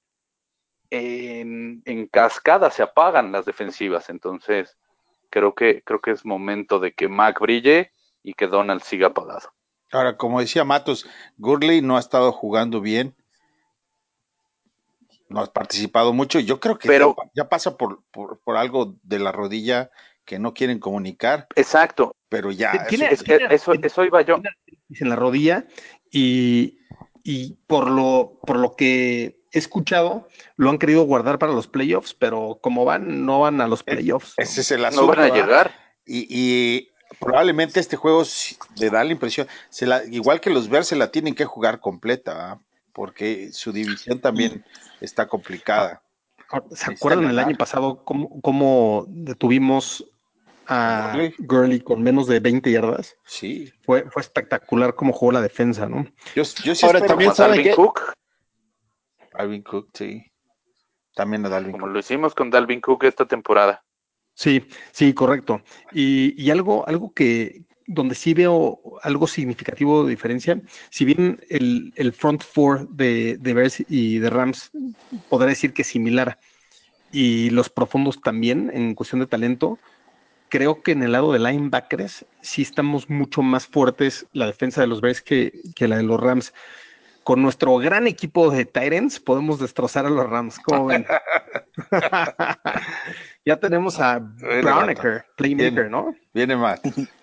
en, 0.89 1.81
en 1.85 2.07
cascada 2.07 2.69
se 2.71 2.83
apagan 2.83 3.31
las 3.31 3.45
defensivas. 3.45 4.09
Entonces, 4.09 4.77
creo 5.29 5.55
que, 5.55 5.81
creo 5.83 6.01
que 6.01 6.11
es 6.11 6.25
momento 6.25 6.79
de 6.79 6.93
que 6.93 7.07
Mac 7.07 7.39
brille 7.39 7.91
y 8.23 8.33
que 8.33 8.47
Donald 8.47 8.81
siga 8.83 9.07
apagado. 9.07 9.53
Ahora, 9.91 10.15
como 10.17 10.39
decía 10.39 10.63
Matos, 10.63 11.05
Gurley 11.37 11.81
no 11.81 11.97
ha 11.97 11.99
estado 11.99 12.31
jugando 12.31 12.79
bien. 12.81 13.15
No 15.29 15.41
ha 15.41 15.45
participado 15.47 16.13
mucho. 16.13 16.39
Yo 16.39 16.59
creo 16.59 16.77
que 16.77 16.87
Pero- 16.87 17.15
ya, 17.17 17.43
ya 17.43 17.49
pasa 17.49 17.77
por, 17.77 18.03
por, 18.11 18.39
por 18.41 18.57
algo 18.57 18.95
de 19.03 19.19
la 19.19 19.31
rodilla 19.31 19.89
que 20.25 20.39
no 20.39 20.53
quieren 20.53 20.79
comunicar, 20.79 21.47
Exacto. 21.55 22.15
pero 22.29 22.51
ya. 22.51 22.85
Tiene- 22.87 23.07
eso- 23.07 23.23
Es- 23.25 23.41
es- 23.41 23.51
eso, 23.51 23.73
eso 23.73 24.05
iba 24.05 24.21
yo. 24.21 24.37
en 24.89 25.09
la 25.09 25.15
rodilla 25.15 25.65
y, 26.11 26.79
y 27.23 27.53
por 27.67 27.89
lo 27.89 28.39
por 28.45 28.57
lo 28.59 28.75
que 28.75 29.41
he 29.53 29.57
escuchado 29.59 30.27
lo 30.57 30.69
han 30.69 30.77
querido 30.79 31.03
guardar 31.03 31.39
para 31.39 31.53
los 31.53 31.67
playoffs, 31.67 32.13
pero 32.13 32.59
como 32.61 32.83
van 32.85 33.25
no 33.25 33.39
van 33.41 33.61
a 33.61 33.67
los 33.67 33.83
playoffs. 33.83 34.35
¿no? 34.37 34.43
ese 34.43 34.61
es 34.61 34.71
el 34.71 34.81
No 34.81 34.87
asunto. 34.87 35.07
van 35.07 35.19
a 35.19 35.29
llegar. 35.33 35.71
Y, 36.05 36.27
y 36.29 36.90
probablemente 37.19 37.79
este 37.79 37.97
juego 37.97 38.23
le 38.77 38.89
da 38.89 39.03
la 39.03 39.11
impresión, 39.11 39.47
se 39.69 39.85
la, 39.85 40.03
igual 40.05 40.39
que 40.41 40.49
los 40.49 40.69
Bears 40.69 40.87
se 40.87 40.95
la 40.95 41.11
tienen 41.11 41.35
que 41.35 41.45
jugar 41.45 41.79
completa, 41.79 42.33
¿verdad? 42.33 42.57
porque 42.93 43.51
su 43.53 43.71
división 43.71 44.19
también 44.19 44.65
está 44.99 45.27
complicada. 45.27 46.01
¿Se 46.37 46.57
Necesitan 46.69 46.93
acuerdan 46.95 47.29
el 47.29 47.39
año 47.39 47.55
pasado 47.57 48.03
cómo, 48.03 48.41
cómo 48.41 49.05
detuvimos 49.07 50.05
a 50.67 51.11
Gurley. 51.13 51.33
Gurley 51.39 51.79
con 51.79 52.01
menos 52.03 52.27
de 52.27 52.41
20 52.41 52.69
yardas? 52.69 53.15
Sí, 53.25 53.71
Fue, 53.85 54.03
fue 54.09 54.21
espectacular 54.21 54.93
cómo 54.95 55.13
jugó 55.13 55.31
la 55.31 55.41
defensa, 55.41 55.87
¿no? 55.87 56.05
yo, 56.35 56.43
yo 56.63 56.75
sí 56.75 56.85
Ahora, 56.85 56.99
también 57.05 57.33
saben 57.33 57.51
Dalvin 57.55 57.69
que- 57.69 57.75
Cook, 57.75 58.01
Dalvin 59.33 59.63
Cook, 59.63 59.89
sí. 59.93 60.25
También 61.15 61.45
a 61.45 61.49
Dalvin 61.49 61.71
como 61.71 61.85
Cook. 61.85 61.93
lo 61.93 61.99
hicimos 61.99 62.35
con 62.35 62.49
Dalvin 62.49 62.81
Cook 62.81 63.05
esta 63.05 63.25
temporada. 63.25 63.83
Sí, 64.41 64.63
sí, 64.91 65.13
correcto. 65.13 65.61
Y, 65.91 66.33
y 66.35 66.49
algo, 66.49 66.87
algo 66.87 67.13
que 67.13 67.61
donde 67.85 68.15
sí 68.15 68.33
veo 68.33 68.79
algo 69.03 69.27
significativo 69.27 70.03
de 70.03 70.09
diferencia, 70.09 70.59
si 70.89 71.05
bien 71.05 71.39
el, 71.47 71.93
el 71.95 72.11
front 72.11 72.41
four 72.41 72.89
de, 72.89 73.37
de 73.39 73.53
Bears 73.53 73.83
y 73.87 74.17
de 74.17 74.31
Rams 74.31 74.71
podría 75.29 75.49
decir 75.49 75.73
que 75.73 75.83
es 75.83 75.89
similar, 75.89 76.39
y 77.11 77.51
los 77.51 77.69
profundos 77.69 78.19
también 78.19 78.71
en 78.73 78.95
cuestión 78.95 79.19
de 79.19 79.27
talento, 79.27 79.77
creo 80.49 80.81
que 80.81 80.93
en 80.93 81.03
el 81.03 81.11
lado 81.11 81.33
de 81.33 81.37
linebackers 81.37 82.25
sí 82.41 82.63
estamos 82.63 83.11
mucho 83.11 83.43
más 83.43 83.67
fuertes 83.67 84.25
la 84.33 84.47
defensa 84.47 84.81
de 84.81 84.87
los 84.87 85.01
Bears 85.01 85.21
que, 85.21 85.53
que 85.75 85.87
la 85.87 85.97
de 85.97 86.03
los 86.03 86.19
Rams. 86.19 86.51
Con 87.23 87.41
nuestro 87.41 87.77
gran 87.77 88.07
equipo 88.07 88.49
de 88.49 88.65
Titans 88.65 89.19
podemos 89.19 89.59
destrozar 89.59 90.05
a 90.05 90.09
los 90.09 90.27
Rams. 90.27 90.57
¿Cómo 90.59 90.87
ven? 90.87 91.05
ya 93.45 93.59
tenemos 93.59 93.99
a 93.99 94.19
Brownaker, 94.19 95.25
playmaker. 95.35 95.89
¿no? 95.89 96.15
Viene 96.33 96.55
Matt. 96.55 96.85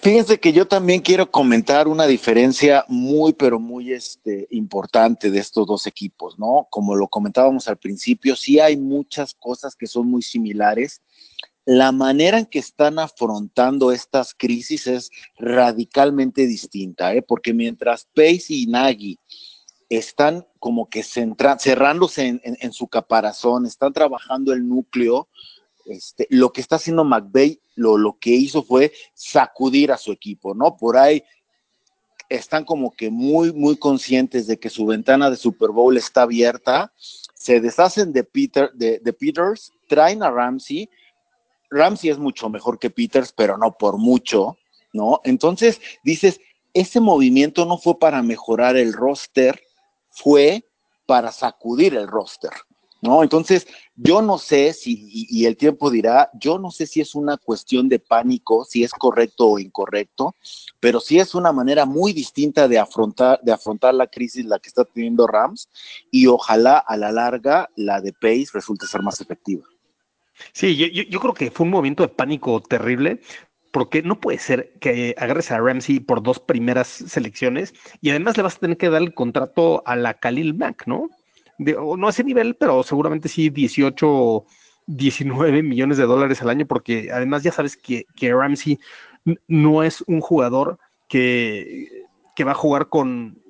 Fíjense 0.00 0.40
que 0.40 0.52
yo 0.52 0.66
también 0.66 1.00
quiero 1.00 1.30
comentar 1.30 1.88
una 1.88 2.06
diferencia 2.06 2.84
muy, 2.88 3.32
pero 3.32 3.60
muy 3.60 3.92
este, 3.92 4.46
importante 4.50 5.30
de 5.30 5.38
estos 5.38 5.66
dos 5.66 5.86
equipos, 5.86 6.38
¿no? 6.38 6.66
Como 6.70 6.96
lo 6.96 7.06
comentábamos 7.06 7.68
al 7.68 7.76
principio, 7.76 8.34
sí 8.34 8.58
hay 8.58 8.76
muchas 8.76 9.34
cosas 9.34 9.76
que 9.76 9.86
son 9.86 10.08
muy 10.08 10.22
similares. 10.22 11.02
La 11.66 11.92
manera 11.92 12.38
en 12.38 12.46
que 12.46 12.58
están 12.58 12.98
afrontando 12.98 13.90
estas 13.90 14.34
crisis 14.34 14.86
es 14.86 15.10
radicalmente 15.38 16.46
distinta, 16.46 17.14
¿eh? 17.14 17.22
Porque 17.22 17.54
mientras 17.54 18.06
Pace 18.14 18.46
y 18.48 18.66
Nagy 18.66 19.18
están 19.88 20.46
como 20.58 20.88
que 20.88 21.02
cerrándose 21.02 22.40
en 22.42 22.72
su 22.72 22.88
caparazón, 22.88 23.66
están 23.66 23.92
trabajando 23.92 24.52
el 24.52 24.68
núcleo, 24.68 25.28
este, 25.86 26.26
lo 26.30 26.52
que 26.52 26.60
está 26.60 26.76
haciendo 26.76 27.04
McVeigh, 27.04 27.60
lo, 27.74 27.98
lo 27.98 28.18
que 28.18 28.30
hizo 28.30 28.62
fue 28.62 28.92
sacudir 29.12 29.92
a 29.92 29.98
su 29.98 30.12
equipo, 30.12 30.54
¿no? 30.54 30.76
Por 30.76 30.96
ahí 30.96 31.22
están 32.28 32.64
como 32.64 32.90
que 32.92 33.10
muy, 33.10 33.52
muy 33.52 33.76
conscientes 33.76 34.46
de 34.46 34.58
que 34.58 34.70
su 34.70 34.86
ventana 34.86 35.30
de 35.30 35.36
Super 35.36 35.70
Bowl 35.70 35.96
está 35.96 36.22
abierta, 36.22 36.92
se 37.34 37.60
deshacen 37.60 38.12
de, 38.12 38.24
Peter, 38.24 38.70
de, 38.72 38.98
de 38.98 39.12
Peters, 39.12 39.72
traen 39.88 40.22
a 40.22 40.30
Ramsey, 40.30 40.88
Ramsey 41.70 42.10
es 42.10 42.18
mucho 42.18 42.48
mejor 42.48 42.78
que 42.78 42.90
Peters, 42.90 43.32
pero 43.32 43.58
no 43.58 43.76
por 43.76 43.98
mucho, 43.98 44.58
¿no? 44.92 45.20
Entonces 45.24 45.80
dices, 46.02 46.40
ese 46.72 47.00
movimiento 47.00 47.64
no 47.64 47.78
fue 47.78 47.98
para 47.98 48.22
mejorar 48.22 48.76
el 48.76 48.92
roster, 48.92 49.60
fue 50.10 50.64
para 51.06 51.32
sacudir 51.32 51.94
el 51.94 52.08
roster, 52.08 52.50
¿no? 53.00 53.22
Entonces, 53.22 53.66
yo 53.94 54.22
no 54.22 54.38
sé 54.38 54.72
si, 54.72 55.08
y, 55.10 55.44
el 55.44 55.56
tiempo 55.56 55.90
dirá, 55.90 56.30
yo 56.34 56.58
no 56.58 56.70
sé 56.70 56.86
si 56.86 57.00
es 57.00 57.14
una 57.14 57.36
cuestión 57.36 57.88
de 57.88 58.00
pánico, 58.00 58.64
si 58.64 58.82
es 58.82 58.92
correcto 58.92 59.50
o 59.50 59.58
incorrecto, 59.58 60.34
pero 60.80 61.00
sí 61.00 61.18
es 61.18 61.34
una 61.34 61.52
manera 61.52 61.84
muy 61.84 62.12
distinta 62.12 62.66
de 62.66 62.78
afrontar, 62.78 63.40
de 63.42 63.52
afrontar 63.52 63.94
la 63.94 64.06
crisis 64.06 64.44
la 64.44 64.58
que 64.58 64.68
está 64.68 64.84
teniendo 64.84 65.26
Rams 65.26 65.68
y 66.10 66.26
ojalá 66.26 66.78
a 66.78 66.96
la 66.96 67.12
larga 67.12 67.70
la 67.76 68.00
de 68.00 68.12
Pace 68.12 68.48
resulte 68.52 68.86
ser 68.86 69.02
más 69.02 69.20
efectiva. 69.20 69.64
Sí, 70.52 70.76
yo, 70.76 70.86
yo, 70.86 71.20
creo 71.20 71.34
que 71.34 71.50
fue 71.50 71.64
un 71.64 71.70
movimiento 71.70 72.02
de 72.02 72.08
pánico 72.08 72.60
terrible, 72.60 73.20
porque 73.72 74.02
no 74.02 74.20
puede 74.20 74.38
ser 74.38 74.72
que 74.80 75.14
agarres 75.18 75.50
a 75.50 75.58
Ramsey 75.58 76.00
por 76.00 76.22
dos 76.22 76.38
primeras 76.40 76.88
selecciones 76.88 77.74
y 78.00 78.10
además 78.10 78.36
le 78.36 78.42
vas 78.42 78.56
a 78.56 78.60
tener 78.60 78.76
que 78.76 78.88
dar 78.88 79.02
el 79.02 79.14
contrato 79.14 79.82
a 79.86 79.96
la 79.96 80.14
Khalil 80.14 80.54
Mack, 80.54 80.86
¿no? 80.86 81.10
De, 81.58 81.76
o 81.76 81.96
no 81.96 82.06
a 82.06 82.10
ese 82.10 82.24
nivel, 82.24 82.56
pero 82.56 82.82
seguramente 82.82 83.28
sí 83.28 83.50
18, 83.50 84.44
19 84.86 85.62
millones 85.62 85.98
de 85.98 86.04
dólares 86.04 86.42
al 86.42 86.50
año, 86.50 86.66
porque 86.66 87.10
además 87.12 87.42
ya 87.42 87.52
sabes 87.52 87.76
que, 87.76 88.06
que 88.16 88.32
Ramsey 88.32 88.78
no 89.48 89.82
es 89.82 90.02
un 90.06 90.20
jugador 90.20 90.78
que, 91.08 92.06
que 92.36 92.44
va 92.44 92.52
a 92.52 92.56
jugar 92.56 92.88
con, 92.88 93.42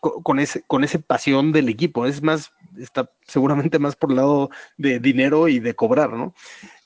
con, 0.00 0.38
ese, 0.38 0.62
con 0.62 0.84
ese 0.84 0.98
pasión 0.98 1.52
del 1.52 1.68
equipo. 1.68 2.06
Es 2.06 2.22
más, 2.22 2.52
está 2.78 3.10
seguramente 3.26 3.78
más 3.78 3.96
por 3.96 4.10
el 4.10 4.16
lado 4.16 4.50
de 4.76 4.98
dinero 4.98 5.48
y 5.48 5.58
de 5.58 5.74
cobrar, 5.74 6.12
¿no? 6.12 6.34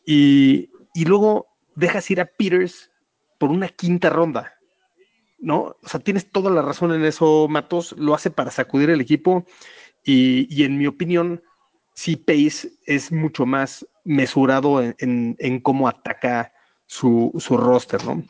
Y, 0.06 0.70
y 0.94 1.04
luego 1.04 1.48
dejas 1.74 2.10
ir 2.10 2.20
a 2.20 2.26
Peters 2.26 2.90
por 3.38 3.50
una 3.50 3.68
quinta 3.68 4.10
ronda, 4.10 4.54
¿no? 5.38 5.76
O 5.82 5.88
sea, 5.88 6.00
tienes 6.00 6.30
toda 6.30 6.50
la 6.50 6.62
razón 6.62 6.92
en 6.92 7.04
eso, 7.04 7.48
Matos, 7.48 7.92
lo 7.96 8.14
hace 8.14 8.30
para 8.30 8.50
sacudir 8.50 8.90
el 8.90 9.00
equipo 9.00 9.46
y, 10.04 10.46
y 10.54 10.64
en 10.64 10.78
mi 10.78 10.86
opinión, 10.86 11.42
sí, 11.94 12.16
Pace 12.16 12.72
es 12.86 13.12
mucho 13.12 13.46
más 13.46 13.86
mesurado 14.04 14.82
en, 14.82 15.36
en, 15.38 15.60
cómo 15.60 15.88
ataca 15.88 16.52
su, 16.86 17.32
su 17.38 17.56
roster, 17.56 18.04
¿no? 18.04 18.22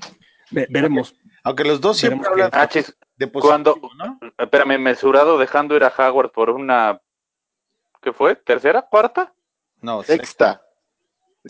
veremos. 0.51 1.15
Aunque 1.45 1.65
los 1.65 1.81
dos 1.81 1.97
siempre 1.99 2.29
hablan 2.29 2.51
ah, 2.53 2.69
de 3.17 3.31
cuando, 3.31 3.81
¿no? 3.97 4.19
Espérame, 4.37 4.79
mesurado 4.79 5.39
dejando 5.39 5.77
ir 5.77 5.85
a 5.85 5.93
Howard 5.97 6.33
por 6.33 6.51
una, 6.51 7.01
¿qué 8.01 8.13
fue? 8.13 8.37
¿Tercera? 8.37 8.83
¿Cuarta? 8.83 9.33
No, 9.81 10.03
sexta. 10.03 10.63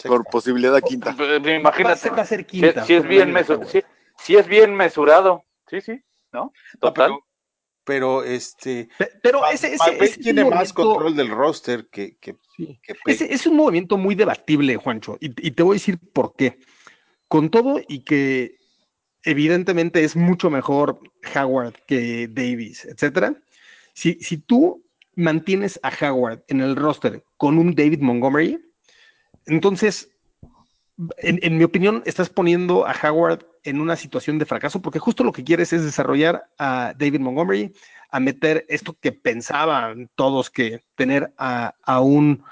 Por 0.04 0.24
posibilidad 0.24 0.80
quinta. 0.80 1.10
Imagínate. 1.10 2.10
Va 2.10 2.22
a 2.22 2.24
ser 2.24 2.46
quinta. 2.46 2.84
Si, 2.84 2.94
es 2.94 3.06
bien 3.06 3.32
mesurado. 3.32 3.66
Si, 4.18 4.36
es 4.36 4.46
bien 4.46 4.74
mesurado. 4.74 5.44
Sí, 5.66 5.80
sí. 5.80 6.02
¿No? 6.32 6.52
Total. 6.78 7.12
pero, 7.84 8.22
este. 8.22 8.88
Pero 9.20 9.44
ese, 9.46 9.74
ese, 9.74 10.20
tiene 10.20 10.44
más 10.44 10.72
control 10.72 11.16
del 11.16 11.28
roster 11.30 11.88
que. 11.88 12.16
que, 12.18 12.36
ese, 13.06 13.32
es 13.32 13.46
un 13.46 13.56
movimiento 13.56 13.96
muy 13.96 14.14
debatible, 14.14 14.76
Juancho. 14.76 15.16
Y, 15.20 15.26
y 15.46 15.50
te 15.50 15.62
voy 15.62 15.74
a 15.74 15.78
decir 15.80 15.98
por 16.12 16.36
qué. 16.36 16.60
Con 17.26 17.50
todo 17.50 17.80
y 17.88 18.04
que 18.04 18.60
evidentemente 19.24 20.04
es 20.04 20.16
mucho 20.16 20.50
mejor 20.50 21.00
Howard 21.34 21.74
que 21.86 22.28
Davis, 22.28 22.84
etcétera. 22.84 23.34
Si, 23.92 24.14
si 24.20 24.38
tú 24.38 24.84
mantienes 25.20 25.78
a 25.82 25.90
Howard 25.90 26.42
en 26.48 26.60
el 26.60 26.76
roster 26.76 27.24
con 27.36 27.58
un 27.58 27.74
David 27.74 28.00
Montgomery, 28.00 28.60
entonces, 29.46 30.10
en, 31.18 31.58
mi 31.58 31.64
opinión, 31.64 32.02
estás 32.06 32.28
poniendo 32.28 32.86
a 32.86 32.94
Howard 33.02 33.46
en 33.64 33.80
una 33.80 33.96
situación 33.96 34.38
de 34.38 34.46
fracaso 34.46 34.80
porque 34.80 34.98
justo 34.98 35.24
lo 35.24 35.32
que 35.32 35.44
quieres 35.44 35.72
es 35.72 35.84
desarrollar 35.84 36.44
a 36.58 36.94
David 36.96 37.20
Montgomery, 37.20 37.74
a 38.10 38.20
meter 38.20 38.64
esto 38.68 38.96
que 39.00 39.12
pensaban 39.12 40.08
todos 40.14 40.50
que 40.50 40.82
tener 40.94 41.32
a, 41.36 41.74
un 42.00 42.42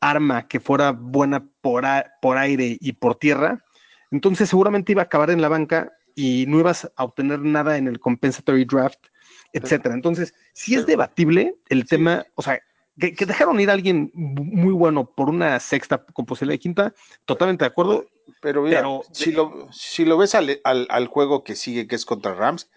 arma 0.00 0.48
que 0.48 0.60
fuera 0.60 0.92
buena 0.92 1.44
por, 1.60 1.84
por 2.20 2.38
aire 2.38 2.76
y 2.80 2.92
por 2.92 3.16
tierra. 3.16 3.64
Entonces 4.10 4.48
seguramente 4.48 4.92
iba 4.92 5.02
a 5.02 5.06
acabar 5.06 5.30
en 5.30 5.40
la 5.42 5.48
banca 5.48 5.92
y 6.14 6.44
no 6.48 6.58
ibas 6.58 6.90
a 6.96 7.04
obtener 7.04 7.40
nada 7.40 7.76
en 7.76 7.86
el 7.86 8.00
compensatory 8.00 8.64
draft, 8.64 9.06
etcétera. 9.52 9.94
Entonces, 9.94 10.34
si 10.52 10.74
es 10.74 10.86
debatible 10.86 11.56
el 11.68 11.86
tema, 11.86 12.26
o 12.34 12.42
sea, 12.42 12.60
que, 12.98 13.26
dejaron 13.26 13.60
ir 13.60 13.70
a 13.70 13.72
alguien 13.72 14.10
muy 14.14 14.72
bueno 14.72 15.10
por 15.10 15.28
una 15.28 15.58
sexta 15.60 16.04
con 16.04 16.26
posibilidad 16.26 16.54
de 16.54 16.60
quinta, 16.60 16.94
totalmente 17.24 17.64
de 17.64 17.68
acuerdo. 17.68 18.06
Pero, 18.40 18.66
si, 19.12 19.32
lo, 19.32 19.68
si 19.72 20.04
lo 20.04 20.16
ves 20.16 20.34
al, 20.34 20.60
al, 20.64 21.06
juego 21.08 21.44
que 21.44 21.56
sigue, 21.56 21.86
que 21.86 21.96
es 21.96 22.06
contra 22.06 22.34
Rams, 22.34 22.70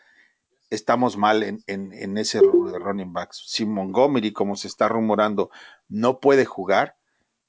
estamos 0.70 1.16
mal 1.16 1.44
en, 1.44 1.64
en, 1.68 2.18
ese 2.18 2.40
de 2.40 2.80
running 2.80 3.14
backs. 3.14 3.44
Si 3.46 3.66
Montgomery, 3.66 4.34
como 4.34 4.56
se 4.56 4.68
está 4.68 4.88
rumorando, 4.88 5.52
no 5.88 6.20
puede 6.20 6.46
jugar, 6.46 6.98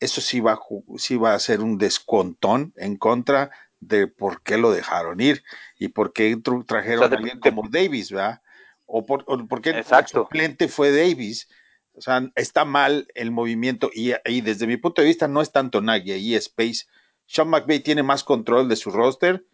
eso 0.01 0.21
sí 0.21 0.41
va, 0.41 0.61
sí 0.97 1.17
va 1.17 1.35
a 1.35 1.39
ser 1.39 1.61
un 1.61 1.79
descontón 1.79 2.75
en 2.77 2.97
contra 2.97 3.51
de 3.81 4.07
por 4.07 4.43
qué 4.43 4.59
lo 4.59 4.71
dejaron 4.71 5.21
ir 5.21 5.43
y 5.79 5.89
por 5.89 6.13
qué 6.13 6.37
trajeron 6.67 7.13
a 7.13 7.17
alguien 7.17 7.41
como 7.41 7.69
Davis, 7.69 8.11
¿verdad? 8.11 8.43
O 8.87 9.05
por, 9.05 9.25
qué 9.63 9.71
el 9.71 9.85
suplente 10.07 10.69
fue 10.69 10.91
Davis. 10.91 11.49
O 11.95 12.01
sea, 12.01 12.29
está 12.35 12.65
mal 12.65 13.07
el 13.15 13.31
movimiento 13.31 13.91
y, 13.93 14.13
desde 14.41 14.67
mi 14.67 14.77
punto 14.77 15.01
de 15.01 15.09
vista 15.09 15.29
no 15.29 15.41
es 15.41 15.53
tanto 15.53 15.81
Nagy, 15.81 16.13
ahí 16.13 16.35
es 16.35 16.49
Pace. 16.49 16.87
Sean 17.27 17.49
McVay 17.49 17.81
tiene 17.81 18.03
más 18.03 18.25
control 18.25 18.69
de 18.69 18.77
su 18.77 18.91
roster. 18.91 19.45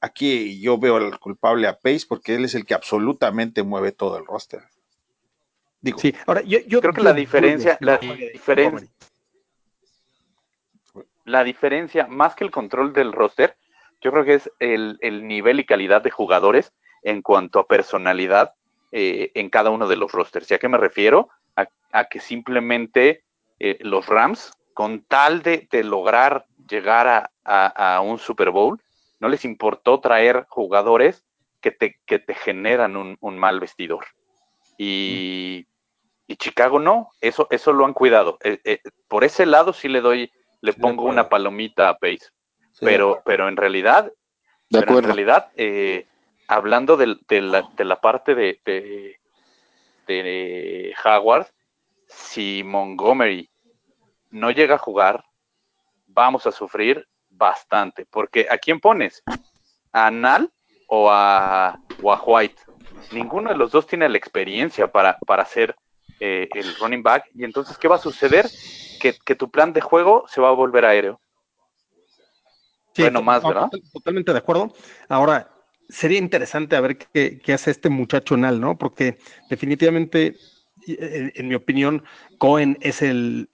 Aquí 0.00 0.60
yo 0.60 0.78
veo 0.78 0.96
al 0.96 1.18
culpable 1.18 1.66
a 1.66 1.78
Pace 1.78 2.06
porque 2.08 2.36
él 2.36 2.44
es 2.44 2.54
el 2.54 2.64
que 2.64 2.74
absolutamente 2.74 3.62
mueve 3.62 3.92
todo 3.92 4.16
el 4.16 4.26
roster. 4.26 4.62
Digo, 5.80 5.98
sí, 5.98 6.14
ahora 6.26 6.42
yo, 6.42 6.80
creo 6.80 6.92
que 6.92 7.02
la 7.02 7.12
diferencia, 7.12 7.76
la 7.80 7.98
diferencia, 7.98 8.88
la 11.28 11.44
diferencia, 11.44 12.06
más 12.06 12.34
que 12.34 12.44
el 12.44 12.50
control 12.50 12.92
del 12.92 13.12
roster, 13.12 13.56
yo 14.00 14.10
creo 14.12 14.24
que 14.24 14.34
es 14.34 14.50
el, 14.58 14.98
nivel 15.26 15.60
y 15.60 15.66
calidad 15.66 16.02
de 16.02 16.10
jugadores 16.10 16.72
en 17.02 17.22
cuanto 17.22 17.58
a 17.58 17.66
personalidad 17.66 18.54
eh, 18.92 19.30
en 19.34 19.50
cada 19.50 19.70
uno 19.70 19.86
de 19.86 19.96
los 19.96 20.12
rosters. 20.12 20.50
¿Y 20.50 20.54
a 20.54 20.58
qué 20.58 20.68
me 20.68 20.78
refiero? 20.78 21.28
A, 21.90 22.04
que 22.04 22.20
simplemente 22.20 23.24
eh, 23.58 23.78
los 23.80 24.06
Rams, 24.06 24.52
con 24.74 25.02
tal 25.04 25.42
de, 25.42 25.66
lograr 25.82 26.44
llegar 26.68 27.30
a, 27.44 28.00
un 28.02 28.18
Super 28.18 28.50
Bowl, 28.50 28.80
no 29.20 29.28
les 29.28 29.44
importó 29.44 30.00
traer 30.00 30.44
jugadores 30.48 31.24
que 31.60 31.70
te, 31.70 31.98
que 32.04 32.18
te 32.18 32.34
generan 32.34 32.96
un, 32.96 33.38
mal 33.38 33.58
vestidor. 33.58 34.04
Y, 34.76 35.66
Chicago 36.36 36.78
no, 36.78 37.08
eso, 37.22 37.48
eso 37.50 37.72
lo 37.72 37.86
han 37.86 37.94
cuidado. 37.94 38.38
Eh, 38.44 38.80
por 39.08 39.24
ese 39.24 39.46
lado 39.46 39.72
sí 39.72 39.88
le 39.88 40.02
doy, 40.02 40.30
le 40.60 40.74
pongo 40.74 41.04
una 41.04 41.30
palomita 41.30 41.88
a 41.88 41.98
Pace 41.98 42.28
pero, 42.80 43.22
pero 43.24 43.48
en 43.48 43.56
realidad, 43.56 44.12
en 44.70 45.02
realidad, 45.02 45.48
eh, 45.56 46.06
hablando 46.48 46.96
de, 46.96 47.06
la, 47.06 47.68
de, 47.76 47.84
la, 47.84 48.00
parte 48.00 48.34
de, 48.34 48.60
de, 48.64 49.20
de 50.06 50.94
Howard, 51.04 51.46
si 52.06 52.62
Montgomery 52.64 53.48
no 54.30 54.50
llega 54.50 54.76
a 54.76 54.78
jugar, 54.78 55.24
vamos 56.06 56.46
a 56.46 56.52
sufrir 56.52 57.06
bastante. 57.28 58.06
Porque 58.06 58.46
¿a 58.50 58.58
quién 58.58 58.80
pones? 58.80 59.22
¿A 59.92 60.10
Nal 60.10 60.50
o 60.88 61.10
a, 61.10 61.78
White? 62.00 62.62
Ninguno 63.12 63.50
de 63.50 63.56
los 63.56 63.70
dos 63.70 63.86
tiene 63.86 64.08
la 64.08 64.18
experiencia 64.18 64.90
para, 64.90 65.18
para 65.26 65.44
ser 65.44 65.76
eh, 66.18 66.48
el 66.54 66.74
running 66.76 67.02
back. 67.02 67.26
Y 67.34 67.44
entonces, 67.44 67.78
¿qué 67.78 67.86
va 67.86 67.96
a 67.96 68.00
suceder? 68.00 68.48
Que, 69.00 69.14
que, 69.24 69.36
tu 69.36 69.48
plan 69.48 69.72
de 69.72 69.80
juego 69.80 70.24
se 70.26 70.40
va 70.40 70.48
a 70.48 70.52
volver 70.52 70.84
aéreo 70.84 71.20
bueno, 73.02 73.22
más, 73.22 73.42
¿verdad? 73.42 73.70
Totalmente 73.92 74.32
de 74.32 74.38
acuerdo. 74.38 74.72
Ahora, 75.08 75.48
sería 75.88 76.18
interesante 76.18 76.76
a 76.76 76.80
ver 76.80 76.98
qué, 76.98 77.40
hace 77.52 77.70
este 77.70 77.88
muchacho 77.88 78.36
Nal, 78.36 78.60
¿no? 78.60 78.76
Porque 78.76 79.18
definitivamente, 79.48 80.36
en, 80.86 81.48
mi 81.48 81.54
opinión, 81.54 82.04
Cohen 82.38 82.78
es 82.80 83.02
el, 83.02 83.48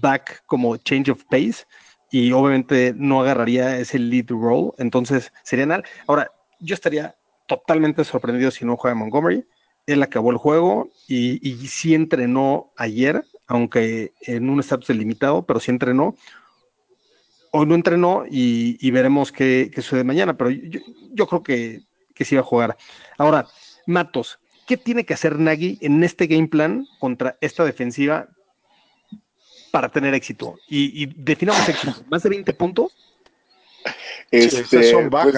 back 0.00 0.42
como 0.46 0.76
change 0.76 1.10
of 1.10 1.24
pace 1.24 1.64
y 2.10 2.32
obviamente 2.32 2.94
no 2.96 3.20
agarraría 3.20 3.78
ese 3.78 3.98
lead 3.98 4.26
role, 4.28 4.72
entonces 4.78 5.32
sería 5.42 5.66
Nal. 5.66 5.84
Ahora, 6.06 6.30
yo 6.60 6.74
estaría 6.74 7.16
totalmente 7.46 8.04
sorprendido 8.04 8.50
si 8.50 8.64
no 8.64 8.76
juega 8.76 8.94
Montgomery. 8.94 9.44
Él 9.86 10.02
acabó 10.02 10.30
el 10.30 10.38
juego 10.38 10.88
y, 11.06 11.46
y 11.46 11.66
sí 11.66 11.94
entrenó 11.94 12.72
ayer, 12.76 13.22
aunque 13.46 14.14
en 14.22 14.48
un 14.48 14.60
estatus 14.60 14.96
limitado, 14.96 15.44
pero 15.44 15.60
sí 15.60 15.70
entrenó 15.70 16.14
hoy 17.56 17.66
no 17.66 17.76
entrenó 17.76 18.24
y, 18.28 18.90
veremos 18.90 19.30
qué, 19.30 19.70
sucede 19.76 20.02
mañana, 20.02 20.36
pero 20.36 20.50
yo, 20.50 21.26
creo 21.28 21.42
que, 21.44 21.82
que, 22.12 22.24
sí 22.24 22.34
va 22.34 22.40
a 22.40 22.44
jugar. 22.44 22.76
Ahora, 23.16 23.46
Matos, 23.86 24.40
¿qué 24.66 24.76
tiene 24.76 25.04
que 25.04 25.14
hacer 25.14 25.38
Nagy 25.38 25.78
en 25.80 26.02
este 26.02 26.26
game 26.26 26.48
plan 26.48 26.84
contra 26.98 27.38
esta 27.40 27.64
defensiva 27.64 28.28
para 29.70 29.88
tener 29.88 30.14
éxito? 30.14 30.56
Y, 30.68 31.06
definamos 31.14 31.68
éxito, 31.68 31.94
¿más 32.10 32.24
de 32.24 32.30
20 32.30 32.52
puntos? 32.54 32.92
Este, 34.32 34.90
son 34.90 35.08
pues, 35.08 35.36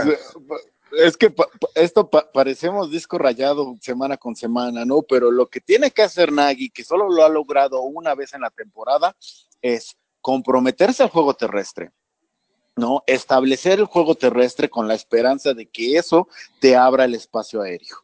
es 0.92 1.18
que 1.18 1.34
esto 1.74 2.08
parecemos 2.08 2.90
disco 2.90 3.18
rayado 3.18 3.76
semana 3.82 4.16
con 4.16 4.36
semana, 4.36 4.86
¿no? 4.86 5.02
Pero 5.02 5.30
lo 5.30 5.48
que 5.48 5.60
tiene 5.60 5.90
que 5.90 6.02
hacer 6.02 6.32
Nagy, 6.32 6.70
que 6.70 6.82
solo 6.82 7.10
lo 7.10 7.26
ha 7.26 7.28
logrado 7.28 7.82
una 7.82 8.14
vez 8.14 8.32
en 8.32 8.40
la 8.40 8.50
temporada, 8.50 9.14
es 9.60 9.98
comprometerse 10.22 11.02
al 11.02 11.10
juego 11.10 11.34
terrestre. 11.34 11.90
¿No? 12.76 13.02
Establecer 13.06 13.78
el 13.80 13.86
juego 13.86 14.14
terrestre 14.14 14.68
con 14.68 14.86
la 14.86 14.94
esperanza 14.94 15.54
de 15.54 15.66
que 15.66 15.96
eso 15.96 16.28
te 16.60 16.76
abra 16.76 17.06
el 17.06 17.14
espacio 17.14 17.62
aéreo. 17.62 17.96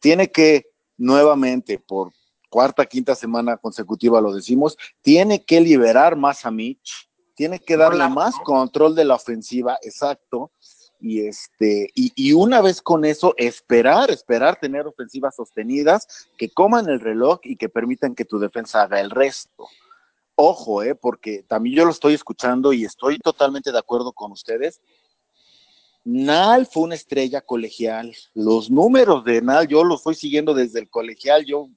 Tiene 0.00 0.30
que, 0.30 0.70
nuevamente, 0.96 1.78
por 1.78 2.12
cuarta, 2.48 2.86
quinta 2.86 3.14
semana 3.14 3.58
consecutiva 3.58 4.20
lo 4.20 4.32
decimos, 4.32 4.76
tiene 5.02 5.44
que 5.44 5.60
liberar 5.60 6.16
más 6.16 6.46
a 6.46 6.50
Mitch, 6.50 7.10
tiene 7.34 7.58
que 7.58 7.76
darle 7.76 8.08
más 8.08 8.34
control 8.44 8.94
de 8.94 9.04
la 9.04 9.16
ofensiva, 9.16 9.76
exacto, 9.82 10.52
y 11.00 11.26
este, 11.26 11.90
y, 11.94 12.12
y, 12.14 12.32
una 12.32 12.62
vez 12.62 12.80
con 12.80 13.04
eso, 13.04 13.34
esperar, 13.36 14.10
esperar 14.10 14.56
tener 14.58 14.86
ofensivas 14.86 15.34
sostenidas 15.34 16.28
que 16.38 16.48
coman 16.48 16.88
el 16.88 17.00
reloj 17.00 17.40
y 17.42 17.56
que 17.56 17.68
permitan 17.68 18.14
que 18.14 18.24
tu 18.24 18.38
defensa 18.38 18.82
haga 18.82 19.00
el 19.00 19.10
resto 19.10 19.68
ojo, 20.36 20.82
eh, 20.82 20.94
porque 20.94 21.44
también 21.46 21.76
yo 21.76 21.84
lo 21.84 21.90
estoy 21.90 22.14
escuchando 22.14 22.72
y 22.72 22.84
estoy 22.84 23.18
totalmente 23.18 23.72
de 23.72 23.78
acuerdo 23.78 24.12
con 24.12 24.32
ustedes. 24.32 24.80
Nal 26.04 26.66
fue 26.66 26.82
una 26.82 26.94
estrella 26.94 27.40
colegial. 27.40 28.14
Los 28.34 28.70
números 28.70 29.24
de 29.24 29.40
Nal, 29.40 29.66
yo 29.66 29.84
los 29.84 30.02
fui 30.02 30.14
siguiendo 30.14 30.52
desde 30.52 30.80
el 30.80 30.90
colegial. 30.90 31.46
Yo 31.46 31.70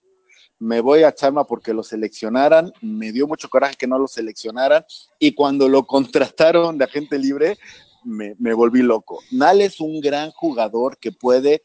me 0.60 0.82
voy 0.82 1.04
a 1.04 1.14
Charma 1.14 1.46
porque 1.46 1.74
lo 1.74 1.82
seleccionaran. 1.82 2.74
Me 2.82 3.14
dio 3.14 3.26
mucho 3.26 3.48
coraje 3.48 3.76
que 3.76 3.88
no 3.88 3.98
lo 3.98 4.08
seleccionaran. 4.08 4.84
Y 5.18 5.34
cuando 5.34 5.70
lo 5.70 5.86
contrataron 5.88 6.78
de 6.78 6.84
agente 6.84 7.18
libre, 7.18 7.58
me, 8.04 8.36
me 8.38 8.54
volví 8.54 8.82
loco. 8.82 9.20
Nal 9.32 9.62
es 9.62 9.80
un 9.80 10.02
gran 10.02 10.32
jugador 10.32 10.98
que 10.98 11.14
puede, 11.14 11.62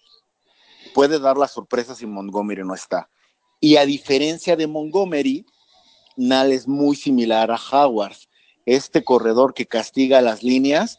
puede 0.95 1.19
dar 1.19 1.37
la 1.37 1.49
sorpresa 1.49 1.97
si 1.97 2.07
Montgomery 2.07 2.63
no 2.65 2.75
está. 2.75 3.11
Y 3.59 3.77
a 3.77 3.87
diferencia 3.87 4.55
de 4.55 4.69
Montgomery, 4.69 5.47
Nal 6.17 6.53
es 6.53 6.69
muy 6.69 6.97
similar 6.97 7.51
a 7.51 7.59
Howard. 7.71 8.17
Este 8.67 9.03
corredor 9.03 9.55
que 9.55 9.67
castiga 9.67 10.21
las 10.21 10.43
líneas, 10.43 10.99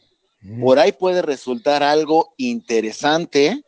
por 0.61 0.77
ahí 0.77 0.91
puede 0.91 1.21
resultar 1.21 1.83
algo 1.83 2.33
interesante 2.35 3.63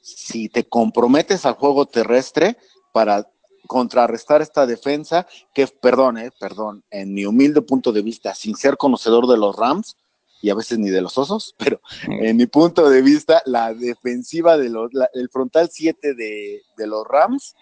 si 0.00 0.48
te 0.48 0.64
comprometes 0.64 1.46
al 1.46 1.54
juego 1.54 1.86
terrestre 1.86 2.56
para 2.92 3.28
contrarrestar 3.66 4.42
esta 4.42 4.66
defensa, 4.66 5.26
que, 5.54 5.66
perdón, 5.66 6.18
eh, 6.18 6.30
perdón, 6.38 6.84
en 6.90 7.14
mi 7.14 7.24
humilde 7.24 7.62
punto 7.62 7.92
de 7.92 8.02
vista, 8.02 8.34
sin 8.34 8.56
ser 8.56 8.76
conocedor 8.76 9.26
de 9.26 9.38
los 9.38 9.56
Rams, 9.56 9.96
y 10.42 10.50
a 10.50 10.54
veces 10.54 10.78
ni 10.78 10.90
de 10.90 11.00
los 11.00 11.16
osos, 11.16 11.54
pero 11.58 11.80
en 12.06 12.36
mi 12.36 12.46
punto 12.46 12.90
de 12.90 13.00
vista, 13.00 13.42
la 13.46 13.72
defensiva 13.72 14.58
de 14.58 14.68
los, 14.68 14.92
la, 14.92 15.08
el 15.14 15.30
frontal 15.30 15.70
7 15.72 16.14
de, 16.14 16.62
de, 16.76 16.86
los 16.86 17.06
Rams, 17.06 17.54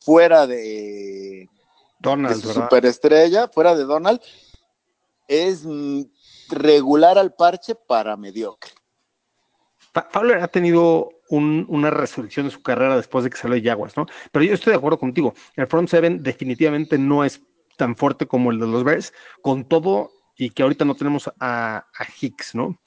fuera 0.00 0.46
de, 0.46 1.48
Donald, 2.04 2.36
de 2.36 2.42
su 2.42 2.52
superestrella, 2.52 3.48
fuera 3.48 3.74
de 3.74 3.84
Donald, 3.84 4.20
es 5.26 5.64
regular 6.50 7.18
al 7.18 7.34
parche 7.34 7.74
para 7.74 8.16
mediocre. 8.16 8.70
Fowler 10.10 10.38
ha 10.38 10.48
tenido 10.48 11.10
un, 11.28 11.66
una 11.68 11.90
resurrección 11.90 12.46
de 12.46 12.52
su 12.52 12.62
carrera 12.62 12.96
después 12.96 13.24
de 13.24 13.30
que 13.30 13.36
salió 13.36 13.54
de 13.54 13.68
Jaguars, 13.68 13.96
¿no? 13.96 14.06
Pero 14.32 14.44
yo 14.44 14.54
estoy 14.54 14.72
de 14.72 14.76
acuerdo 14.76 14.98
contigo. 14.98 15.34
El 15.56 15.66
front 15.66 15.88
seven 15.88 16.22
definitivamente 16.22 16.98
no 16.98 17.24
es 17.24 17.40
tan 17.76 17.96
fuerte 17.96 18.26
como 18.26 18.50
el 18.50 18.58
de 18.58 18.66
los 18.66 18.84
Bears, 18.84 19.12
con 19.40 19.68
todo 19.68 20.10
y 20.36 20.50
que 20.50 20.62
ahorita 20.62 20.84
no 20.84 20.94
tenemos 20.96 21.28
a, 21.38 21.76
a 21.76 22.06
Hicks, 22.20 22.54
¿no? 22.54 22.78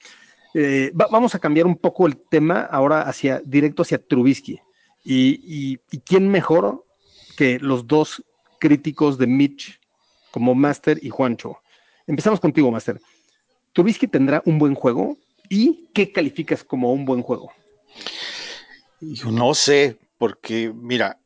Eh, 0.54 0.92
va, 0.98 1.08
vamos 1.10 1.34
a 1.34 1.38
cambiar 1.38 1.66
un 1.66 1.76
poco 1.76 2.06
el 2.06 2.16
tema 2.16 2.62
ahora 2.62 3.02
hacia 3.02 3.40
directo 3.44 3.82
hacia 3.82 3.98
Trubisky. 3.98 4.60
Y, 5.04 5.40
y, 5.42 5.80
y, 5.90 6.00
quién 6.00 6.28
mejor 6.28 6.84
que 7.36 7.58
los 7.60 7.86
dos 7.86 8.22
críticos 8.58 9.18
de 9.18 9.26
Mitch 9.26 9.80
como 10.30 10.54
Master 10.54 10.98
y 11.02 11.10
Juancho. 11.10 11.58
Empezamos 12.06 12.40
contigo, 12.40 12.70
Master. 12.70 13.00
¿Trubisky 13.72 14.08
tendrá 14.08 14.42
un 14.44 14.58
buen 14.58 14.74
juego? 14.74 15.16
¿Y 15.48 15.88
qué 15.94 16.12
calificas 16.12 16.64
como 16.64 16.92
un 16.92 17.04
buen 17.04 17.22
juego? 17.22 17.52
Yo 19.00 19.30
no 19.30 19.54
sé, 19.54 19.98
porque 20.18 20.72
mira, 20.74 21.18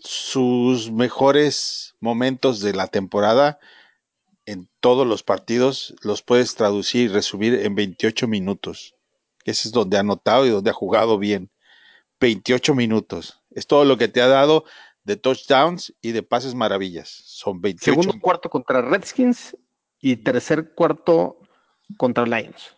sus 0.00 0.90
mejores 0.90 1.94
momentos 2.00 2.60
de 2.60 2.74
la 2.74 2.88
temporada 2.88 3.58
en 4.46 4.68
todos 4.80 5.06
los 5.06 5.22
partidos 5.22 5.94
los 6.02 6.22
puedes 6.22 6.54
traducir 6.54 7.02
y 7.02 7.08
resumir 7.08 7.54
en 7.54 7.74
28 7.74 8.26
minutos. 8.26 8.96
Ese 9.44 9.68
es 9.68 9.72
donde 9.72 9.96
ha 9.96 10.00
anotado 10.00 10.46
y 10.46 10.50
donde 10.50 10.70
ha 10.70 10.74
jugado 10.74 11.18
bien. 11.18 11.50
28 12.20 12.74
minutos. 12.74 13.40
Es 13.50 13.66
todo 13.66 13.84
lo 13.84 13.96
que 13.96 14.08
te 14.08 14.20
ha 14.20 14.28
dado 14.28 14.64
de 15.04 15.16
touchdowns 15.16 15.94
y 16.00 16.12
de 16.12 16.22
pases 16.22 16.54
maravillas. 16.54 17.08
Son 17.08 17.60
28. 17.60 17.84
Segundo 17.84 18.20
cuarto 18.20 18.48
contra 18.48 18.80
Redskins 18.82 19.56
y 20.00 20.16
tercer 20.16 20.74
cuarto 20.74 21.38
contra 21.96 22.24
Lions. 22.24 22.76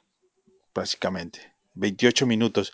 Básicamente. 0.75 1.55
28 1.75 2.27
minutos. 2.27 2.73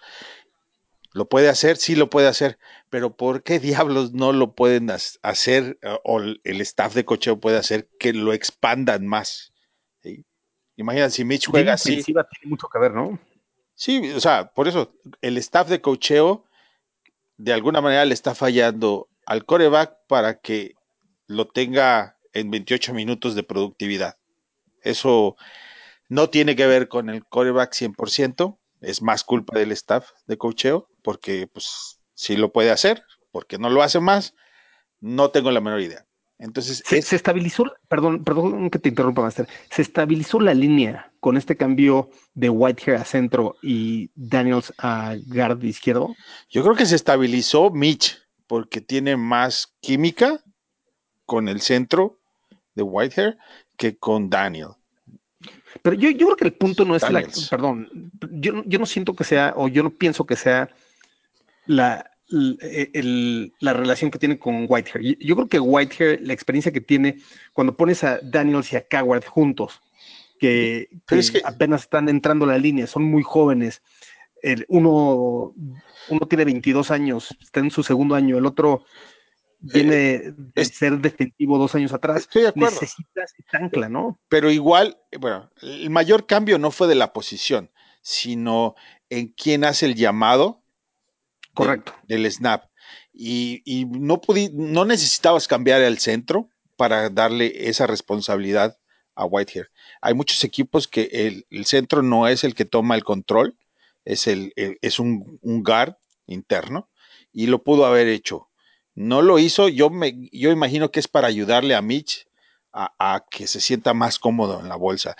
¿Lo 1.13 1.29
puede 1.29 1.49
hacer? 1.49 1.77
Sí 1.77 1.97
lo 1.97 2.09
puede 2.09 2.29
hacer, 2.29 2.59
pero 2.89 3.17
¿por 3.17 3.43
qué 3.43 3.59
diablos 3.59 4.13
no 4.13 4.33
lo 4.33 4.55
pueden 4.55 4.91
hacer 4.91 5.79
o 6.05 6.21
el 6.21 6.61
staff 6.61 6.95
de 6.95 7.05
cocheo 7.05 7.41
puede 7.41 7.57
hacer 7.57 7.89
que 7.99 8.13
lo 8.13 8.33
expandan 8.33 9.07
más? 9.09 9.53
¿Sí? 10.03 10.25
Imagina 10.77 11.11
si 11.11 11.25
Mitch 11.25 11.49
juega 11.49 11.73
así. 11.73 12.03
Tiene 12.05 12.25
mucho 12.45 12.69
que 12.69 12.79
ver, 12.79 12.95
¿no? 12.95 13.19
Sí, 13.75 14.13
o 14.13 14.21
sea, 14.21 14.53
por 14.53 14.69
eso 14.69 14.95
el 15.21 15.37
staff 15.39 15.69
de 15.69 15.81
cocheo 15.81 16.45
de 17.39 17.53
alguna 17.53 17.81
manera 17.81 18.05
le 18.05 18.15
está 18.15 18.35
fallando 18.35 19.09
al 19.31 19.45
coreback 19.45 19.97
para 20.09 20.41
que 20.41 20.75
lo 21.29 21.47
tenga 21.47 22.17
en 22.33 22.51
28 22.51 22.93
minutos 22.93 23.37
de 23.37 23.45
productividad. 23.45 24.17
Eso 24.83 25.37
no 26.09 26.31
tiene 26.31 26.57
que 26.57 26.67
ver 26.67 26.89
con 26.89 27.09
el 27.09 27.25
coreback 27.25 27.73
100%, 27.73 28.59
es 28.81 29.03
más 29.03 29.23
culpa 29.23 29.57
del 29.57 29.71
staff 29.71 30.09
de 30.27 30.37
cocheo, 30.37 30.89
porque 31.05 31.47
pues 31.47 32.01
sí 32.13 32.37
lo 32.37 32.51
puede 32.51 32.73
hacer, 32.73 33.05
porque 33.31 33.57
no 33.57 33.71
lo 33.71 33.85
hace 33.85 34.01
más, 34.01 34.35
no 34.99 35.31
tengo 35.31 35.53
la 35.53 35.61
menor 35.61 35.81
idea. 35.81 36.05
Entonces, 36.41 36.83
se, 36.85 36.99
es... 36.99 37.05
se, 37.05 37.15
estabilizó, 37.15 37.73
perdón, 37.87 38.25
perdón 38.25 38.69
que 38.69 38.81
te 38.81 38.89
interrumpa, 38.89 39.23
Master. 39.23 39.47
Se 39.71 39.83
estabilizó 39.83 40.41
la 40.41 40.55
línea 40.55 41.13
con 41.21 41.37
este 41.37 41.57
cambio 41.57 42.11
de 42.35 42.51
Whitehair 42.51 42.97
a 42.97 43.05
centro 43.05 43.55
y 43.63 44.11
Daniels 44.17 44.73
a 44.79 45.15
guard 45.29 45.63
izquierdo. 45.63 46.17
Yo 46.49 46.65
creo 46.65 46.75
que 46.75 46.87
se 46.87 46.97
estabilizó 46.97 47.71
Mitch, 47.71 48.19
porque 48.51 48.81
tiene 48.81 49.17
más 49.17 49.77
química 49.81 50.43
con 51.25 51.47
el 51.47 51.61
centro 51.61 52.19
de 52.75 52.83
Whitehair 52.83 53.39
que 53.77 53.97
con 53.97 54.29
Daniel. 54.29 54.71
Pero 55.83 55.95
yo, 55.95 56.11
yo 56.11 56.27
creo 56.27 56.37
que 56.37 56.45
el 56.47 56.55
punto 56.55 56.85
no 56.85 56.97
es 56.97 57.03
Daniels. 57.03 57.45
la. 57.45 57.49
Perdón, 57.49 58.11
yo, 58.33 58.65
yo 58.67 58.81
no 58.81 58.87
siento 58.87 59.15
que 59.15 59.23
sea, 59.23 59.55
o 59.57 59.69
yo 59.69 59.85
no 59.85 59.91
pienso 59.91 60.27
que 60.27 60.35
sea 60.35 60.69
la, 61.67 62.11
el, 62.29 63.53
la 63.61 63.73
relación 63.73 64.11
que 64.11 64.19
tiene 64.19 64.37
con 64.37 64.67
Whitehair. 64.69 65.17
Yo 65.21 65.37
creo 65.37 65.49
que 65.49 65.61
Whitehair, 65.61 66.19
la 66.21 66.33
experiencia 66.33 66.73
que 66.73 66.81
tiene 66.81 67.19
cuando 67.53 67.77
pones 67.77 68.03
a 68.03 68.19
Daniels 68.21 68.73
y 68.73 68.77
a 68.79 68.89
Coward 68.89 69.27
juntos, 69.27 69.81
que, 70.41 70.89
que, 71.07 71.21
es 71.21 71.31
que, 71.31 71.41
apenas 71.45 71.83
están 71.83 72.09
entrando 72.09 72.47
a 72.47 72.49
la 72.49 72.59
línea, 72.59 72.89
son 72.89 73.05
muy 73.05 73.23
jóvenes. 73.23 73.81
El, 74.43 74.65
uno, 74.69 75.55
uno 76.09 76.27
tiene 76.29 76.45
22 76.45 76.91
años, 76.91 77.37
está 77.41 77.61
en 77.61 77.71
su 77.71 77.83
segundo 77.83 78.15
año, 78.15 78.39
el 78.39 78.47
otro 78.47 78.85
viene 79.61 80.15
eh, 80.15 80.33
de 80.35 80.65
ser 80.65 80.99
defensivo 80.99 81.59
dos 81.59 81.75
años 81.75 81.93
atrás. 81.93 82.23
Estoy 82.23 82.43
de 82.43 82.49
acuerdo. 82.49 82.81
Necesitas 82.81 83.35
ancla, 83.53 83.89
¿no? 83.89 84.19
Pero 84.29 84.51
igual, 84.51 84.99
bueno, 85.19 85.51
el 85.63 85.91
mayor 85.91 86.27
cambio 86.27 86.59
no 86.59 86.71
fue 86.71 86.89
de 86.89 86.95
la 86.95 87.13
posición, 87.13 87.71
sino 88.01 88.75
en 89.11 89.29
quién 89.29 89.65
hace 89.65 89.87
el 89.87 89.95
llamado 89.95 90.63
Correcto. 91.55 91.95
De, 92.05 92.17
del 92.17 92.31
snap. 92.31 92.65
Y, 93.13 93.63
y 93.65 93.85
no, 93.85 94.21
pudi, 94.21 94.51
no 94.53 94.85
necesitabas 94.85 95.47
cambiar 95.47 95.83
el 95.83 95.99
centro 95.99 96.49
para 96.77 97.11
darle 97.11 97.69
esa 97.69 97.87
responsabilidad 97.87 98.79
a 99.15 99.27
Whitehair. 99.27 99.71
Hay 100.01 100.15
muchos 100.15 100.43
equipos 100.45 100.89
que 100.89 101.11
el, 101.13 101.47
el, 101.51 101.67
centro 101.67 102.03
no 102.03 102.27
es 102.29 102.45
el 102.45 102.55
que 102.55 102.65
toma 102.65 102.95
el 102.95 103.05
control, 103.05 103.59
es, 104.05 104.27
el, 104.27 104.53
es 104.57 104.99
un, 104.99 105.39
un, 105.43 105.63
guard 105.63 105.97
interno 106.27 106.89
y 107.33 107.47
lo 107.47 107.63
pudo 107.63 107.87
haber 107.87 108.09
hecho. 108.09 108.49
No 108.95 109.23
lo 109.23 109.39
hizo, 109.39 109.69
yo, 109.69 109.91
me, 109.91 110.29
yo 110.33 110.51
imagino 110.51 110.91
que 110.91 111.01
es 111.01 111.09
para 111.09 111.29
ayudarle 111.29 111.75
a 111.75 111.83
Mitch 111.83 112.27
a, 112.73 112.93
a 112.99 113.25
que 113.31 113.47
se 113.47 113.61
sienta 113.61 113.95
más 113.95 114.19
cómodo 114.19 114.61
en 114.61 114.69
la 114.69 114.77
bolsa. 114.77 115.17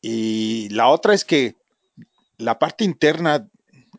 Y 0.00 0.68
la 0.70 0.88
otra 0.88 1.14
es 1.14 1.24
que 1.24 1.56
la 2.36 2.58
parte 2.58 2.84
interna 2.84 3.48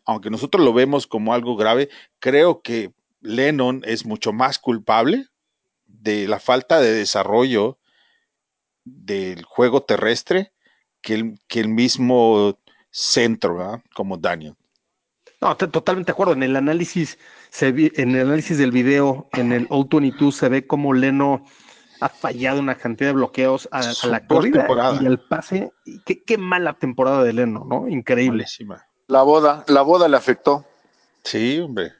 aunque 0.04 0.30
nosotros 0.30 0.64
lo 0.64 0.72
vemos 0.72 1.06
como 1.06 1.34
algo 1.34 1.56
grave, 1.56 1.88
creo 2.18 2.62
que 2.62 2.92
Lennon 3.20 3.82
es 3.84 4.04
mucho 4.04 4.32
más 4.32 4.58
culpable 4.58 5.26
de 5.86 6.26
la 6.26 6.40
falta 6.40 6.80
de 6.80 6.92
desarrollo 6.92 7.78
del 8.84 9.44
juego 9.44 9.82
terrestre 9.82 10.52
que 11.02 11.14
el, 11.14 11.38
que 11.48 11.60
el 11.60 11.68
mismo 11.68 12.58
centro, 12.90 13.56
¿verdad? 13.56 13.82
como 13.94 14.16
Daniel. 14.16 14.54
No, 15.40 15.56
totalmente 15.56 16.08
de 16.08 16.12
acuerdo. 16.12 16.34
En 16.34 16.42
el 16.42 16.54
análisis, 16.54 17.18
se 17.48 17.72
vi, 17.72 17.90
en 17.96 18.14
el 18.14 18.26
análisis 18.26 18.58
del 18.58 18.72
video, 18.72 19.28
en 19.32 19.52
el 19.52 19.68
O22 19.68 20.32
se 20.32 20.48
ve 20.50 20.66
como 20.66 20.92
Leno 20.92 21.44
ha 22.00 22.08
fallado 22.08 22.60
una 22.60 22.76
cantidad 22.76 23.10
de 23.10 23.14
bloqueos 23.14 23.68
a, 23.70 23.80
a 23.80 24.06
la 24.06 24.26
corrida 24.26 24.66
y 25.00 25.06
el 25.06 25.18
pase. 25.18 25.72
Qué, 26.04 26.22
qué, 26.22 26.38
mala 26.38 26.74
temporada 26.74 27.22
de 27.22 27.32
Leno, 27.32 27.64
¿no? 27.64 27.88
Increíble. 27.88 28.44
Malísima. 28.44 28.86
La 29.06 29.22
boda, 29.22 29.64
la 29.68 29.82
boda 29.82 30.08
le 30.08 30.16
afectó. 30.16 30.64
Sí, 31.24 31.58
hombre. 31.58 31.92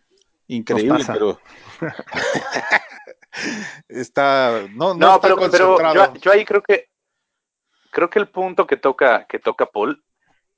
Increíble, 0.49 1.05
pero. 1.07 1.39
está. 3.89 4.67
No, 4.71 4.95
no, 4.95 4.95
no 4.95 5.15
está 5.17 5.29
pero, 5.29 5.51
pero 5.51 5.95
yo, 5.95 6.15
yo, 6.15 6.33
ahí 6.33 6.45
creo 6.45 6.63
que. 6.63 6.89
Creo 7.91 8.09
que 8.09 8.21
el 8.21 8.29
punto 8.29 8.67
que 8.67 8.77
toca, 8.77 9.27
que 9.27 9.39
toca 9.39 9.67
Paul 9.67 10.03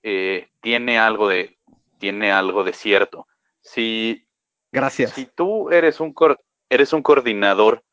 eh, 0.02 0.48
tiene 0.60 0.98
algo 0.98 1.28
de. 1.28 1.58
Tiene 1.98 2.32
algo 2.32 2.64
de 2.64 2.72
cierto. 2.72 3.26
Si. 3.60 4.26
Gracias. 4.70 5.12
Si 5.12 5.26
tú 5.26 5.70
eres 5.70 6.00
un, 6.00 6.14
eres 6.68 6.92
un 6.92 7.02
coordinador 7.02 7.84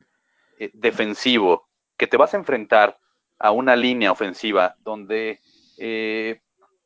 eh, 0.57 0.71
defensivo 0.73 1.69
que 1.97 2.07
te 2.07 2.17
vas 2.17 2.33
a 2.33 2.37
enfrentar 2.37 2.97
a 3.37 3.51
una 3.51 3.75
línea 3.75 4.11
ofensiva 4.11 4.75
donde 4.79 5.39
eh, 5.77 6.41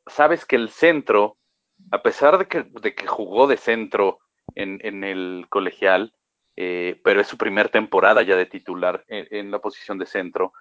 sabes 0.06 0.44
que 0.44 0.56
el 0.56 0.70
centro 0.70 1.38
a 1.90 2.02
pesar 2.02 2.38
de 2.38 2.46
que, 2.46 2.62
de 2.62 2.94
que 2.94 3.06
jugó 3.06 3.46
de 3.46 3.56
centro 3.56 4.20
en, 4.54 4.78
en 4.82 5.04
el 5.04 5.46
colegial, 5.48 6.12
eh, 6.56 7.00
pero 7.04 7.20
es 7.20 7.26
su 7.26 7.36
primera 7.36 7.68
temporada 7.68 8.22
ya 8.22 8.36
de 8.36 8.46
titular 8.46 9.04
en, 9.08 9.26
en, 9.30 9.50
la 9.50 9.58
posición 9.58 9.98
de 9.98 10.06
centro, 10.06 10.52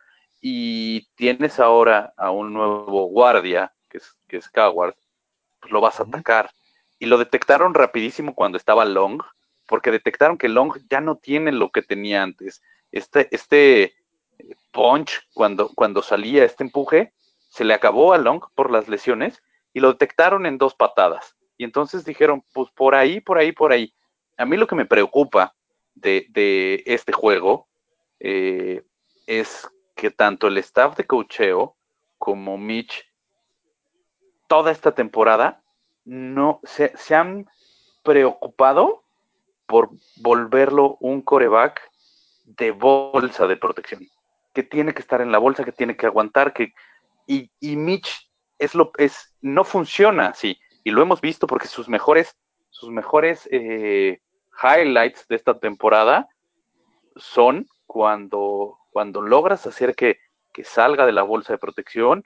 y 0.42 1.08
tienes 1.16 1.60
ahora 1.60 2.14
a 2.18 2.32
un 2.32 2.54
nuevo 2.54 3.06
guardia, 3.06 3.74
que 3.94 4.00
es, 4.00 4.18
que 4.28 4.38
es 4.38 4.50
Coward, 4.50 4.96
pues 5.62 5.72
lo 5.72 5.80
vas 5.80 6.00
a 6.00 6.04
atacar. 6.04 6.50
Y 6.98 7.06
lo 7.06 7.18
detectaron 7.18 7.74
rapidísimo 7.74 8.34
cuando 8.34 8.58
estaba 8.58 8.86
Long, 8.86 9.22
porque 9.68 9.92
detectaron 9.92 10.38
que 10.38 10.50
Long 10.50 10.74
ya 10.90 11.00
no 11.00 11.18
tiene 11.18 11.52
lo 11.52 11.70
que 11.70 11.84
tenía 11.84 12.24
antes. 12.24 12.62
Este, 12.92 13.28
este 13.32 13.94
punch, 14.72 15.22
cuando, 15.34 15.70
cuando 15.76 16.02
salía 16.02 16.44
este 16.44 16.64
empuje, 16.64 17.14
se 17.50 17.64
le 17.64 17.74
acabó 17.74 18.14
a 18.14 18.18
Long 18.18 18.42
por 18.56 18.72
las 18.72 18.90
lesiones 18.90 19.42
y 19.74 19.80
lo 19.80 19.92
detectaron 19.94 20.46
en 20.46 20.58
dos 20.58 20.74
patadas. 20.74 21.36
Y 21.58 21.64
entonces 21.64 22.04
dijeron, 22.04 22.44
pues 22.52 22.70
por 22.72 22.96
ahí, 22.96 23.22
por 23.22 23.38
ahí, 23.38 23.52
por 23.52 23.72
ahí. 23.72 23.94
A 24.38 24.46
mí 24.46 24.58
lo 24.58 24.68
que 24.68 24.76
me 24.76 24.86
preocupa 24.86 25.56
de, 25.94 26.26
de 26.30 26.84
este 26.88 27.14
juego 27.14 27.68
eh, 28.20 28.82
es 29.28 29.70
que 29.96 30.10
tanto 30.10 30.48
el 30.48 30.58
staff 30.58 30.98
de 30.98 31.06
cocheo 31.06 31.76
como 32.18 32.58
Mitch, 32.58 33.06
toda 34.54 34.72
esta 34.72 34.92
temporada, 34.92 35.64
no 36.06 36.60
se, 36.64 36.96
se 36.96 37.16
han 37.16 37.50
preocupado 38.04 39.04
por 39.66 39.90
volverlo 40.18 40.96
un 41.00 41.24
coreback 41.24 41.82
de 42.46 42.70
bolsa 42.70 43.48
de 43.48 43.58
protección, 43.58 44.08
que 44.54 44.62
tiene 44.62 44.94
que 44.94 45.02
estar 45.02 45.22
en 45.22 45.32
la 45.32 45.40
bolsa, 45.40 45.64
que 45.64 45.72
tiene 45.72 45.98
que 45.98 46.06
aguantar, 46.06 46.54
que 46.54 46.72
y, 47.26 47.50
y 47.60 47.78
Mitch 47.78 48.30
es 48.60 48.76
lo 48.76 48.92
es 49.00 49.34
no 49.42 49.64
funciona 49.64 50.28
así 50.28 50.60
y 50.84 50.92
lo 50.92 51.02
hemos 51.02 51.20
visto 51.20 51.48
porque 51.48 51.68
sus 51.68 51.90
mejores 51.90 52.38
sus 52.70 52.92
mejores 52.92 53.50
eh, 53.52 54.22
highlights 54.62 55.28
de 55.30 55.36
esta 55.36 55.58
temporada 55.58 56.28
son 57.16 57.66
cuando 57.88 58.78
cuando 58.92 59.20
logras 59.24 59.66
hacer 59.66 59.96
que, 59.96 60.20
que 60.54 60.64
salga 60.64 61.08
de 61.08 61.12
la 61.12 61.24
bolsa 61.24 61.54
de 61.54 61.58
protección 61.58 62.24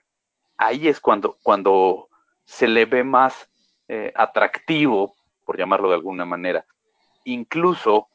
ahí 0.57 0.89
es 0.89 0.99
cuando 0.99 1.37
cuando 1.41 2.06
se 2.47 2.67
le 2.67 2.85
ve 2.85 3.03
más 3.03 3.51
eh, 3.87 4.11
atractivo 4.15 5.13
por 5.45 5.57
llamarlo 5.57 5.89
de 5.89 5.95
alguna 5.95 6.25
manera 6.25 6.65
incluso 7.27 8.07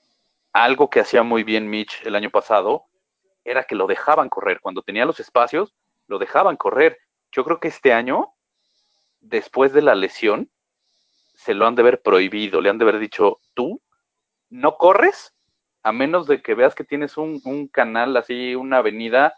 algo 0.53 0.91
que 0.91 1.01
hacía 1.01 1.23
muy 1.23 1.45
bien 1.45 1.69
Mitch 1.69 2.05
el 2.05 2.15
año 2.15 2.31
pasado 2.31 2.87
era 3.45 3.65
que 3.65 3.75
lo 3.75 3.87
dejaban 3.87 4.29
correr. 4.29 4.61
Cuando 4.61 4.83
tenía 4.83 5.05
los 5.05 5.21
espacios, 5.21 5.75
lo 6.07 6.19
dejaban 6.19 6.57
correr. 6.57 6.99
Yo 7.31 7.45
creo 7.45 7.61
que 7.61 7.69
este 7.69 7.93
año, 7.93 8.35
después 9.21 9.73
de 9.73 9.83
la 9.83 9.95
lesión, 9.95 10.51
se 11.35 11.55
lo 11.55 11.67
han 11.67 11.75
de 11.75 11.83
haber 11.83 12.03
prohibido. 12.03 12.61
Le 12.61 12.71
han 12.71 12.79
de 12.79 12.85
haber 12.85 12.99
dicho, 12.99 13.39
tú 13.55 13.83
no 14.49 14.77
corres 14.77 15.35
a 15.83 15.93
menos 15.93 16.27
de 16.27 16.43
que 16.43 16.55
veas 16.55 16.75
que 16.75 16.85
tienes 16.85 17.17
un, 17.17 17.41
un 17.45 17.67
canal 17.69 18.17
así, 18.17 18.55
una 18.55 18.79
avenida 18.79 19.35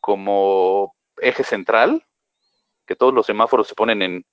como 0.00 0.94
eje 1.18 1.42
central, 1.42 2.04
que 2.90 2.96
todos 2.96 3.14
los 3.14 3.26
semáforos 3.26 3.68
se 3.68 3.76
ponen 3.76 4.02
en, 4.02 4.26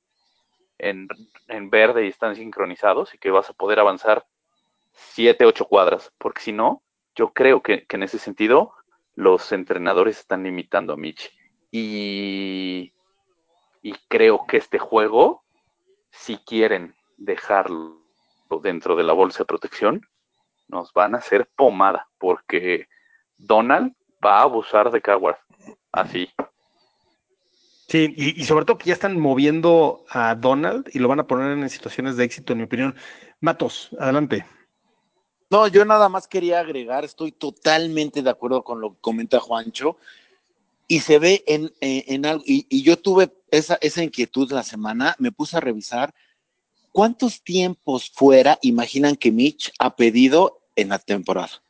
en, 0.80 1.08
en 1.48 1.70
verde 1.70 2.06
y 2.06 2.08
están 2.08 2.36
sincronizados 2.36 3.14
y 3.14 3.20
que 3.20 3.30
vas 3.30 3.48
a 3.52 3.54
poder 3.54 3.80
avanzar 3.80 4.26
siete, 4.94 5.46
ocho 5.46 5.66
cuadras, 5.66 6.12
porque 6.18 6.42
si 6.42 6.54
no, 6.54 6.82
yo 7.14 7.34
creo 7.34 7.62
que, 7.62 7.86
que, 7.86 7.98
en 7.98 8.02
ese 8.02 8.18
sentido 8.18 8.74
los 9.14 9.52
entrenadores 9.52 10.18
están 10.18 10.42
limitando 10.42 10.94
a 10.94 10.98
Mitch. 10.98 11.32
Y, 11.70 12.96
y 13.84 13.94
creo 14.08 14.48
que 14.48 14.58
este 14.58 14.80
juego, 14.80 15.44
si 16.10 16.38
quieren 16.38 16.96
dejarlo 17.16 18.02
dentro 18.64 18.96
de 18.96 19.04
la 19.04 19.14
bolsa 19.14 19.44
de 19.44 19.46
protección, 19.46 20.02
nos 20.68 20.94
van 20.94 21.14
a 21.14 21.20
hacer 21.20 21.48
pomada, 21.56 22.08
porque 22.18 22.88
Donald 23.38 23.94
va 24.26 24.40
a 24.40 24.44
abusar 24.46 24.90
de 24.90 25.00
Coward. 25.00 25.38
Así. 25.92 26.28
Sí, 27.88 28.14
y, 28.18 28.44
sobre 28.44 28.66
todo 28.66 28.78
que 28.78 28.88
ya 28.88 28.94
están 28.94 29.18
moviendo 29.18 30.04
a 30.10 30.36
Donald 30.36 30.90
y 30.94 31.00
lo 31.00 31.08
van 31.08 31.22
a 31.22 31.28
poner 31.28 31.58
en 31.58 31.70
situaciones 31.70 32.18
de 32.18 32.26
éxito, 32.26 32.52
en 32.52 32.60
mi 32.60 32.66
opinión. 32.66 32.96
Matos, 33.40 33.90
adelante. 33.98 34.46
No, 35.50 35.68
yo 35.68 35.86
nada 35.86 36.10
más 36.10 36.28
quería 36.28 36.60
agregar, 36.60 37.06
estoy 37.06 37.32
totalmente 37.32 38.22
de 38.22 38.30
acuerdo 38.30 38.66
con 38.66 38.82
lo 38.82 38.94
que 38.94 39.00
comenta 39.00 39.40
Juancho, 39.40 39.96
y 40.90 41.00
se 41.00 41.18
ve 41.18 41.46
en, 41.48 41.72
en, 41.80 42.04
en 42.08 42.26
algo, 42.26 42.44
y, 42.46 42.66
y, 42.70 42.84
yo 42.84 42.98
tuve 42.98 43.34
esa, 43.52 43.78
esa 43.80 44.04
inquietud 44.04 44.52
la 44.52 44.64
semana, 44.64 45.16
me 45.20 45.32
puse 45.32 45.56
a 45.56 45.62
revisar 45.62 46.14
cuántos 46.92 47.42
tiempos 47.42 48.10
fuera 48.10 48.60
imaginan 48.62 49.16
que 49.16 49.32
Mitch 49.32 49.72
ha 49.80 49.96
pedido 49.96 50.68
en 50.76 50.90
la 50.90 51.00
temporada. 51.00 51.64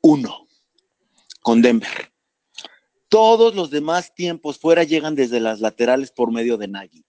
Uno, 0.00 0.46
con 1.42 1.60
Denver. 1.60 2.09
Todos 3.10 3.56
los 3.56 3.70
demás 3.70 4.14
tiempos 4.14 4.56
fuera 4.58 4.84
llegan 4.84 5.16
desde 5.16 5.40
las 5.40 5.60
laterales 5.60 6.12
por 6.12 6.32
medio 6.32 6.56
de 6.56 6.68
Nagy. 6.68 7.04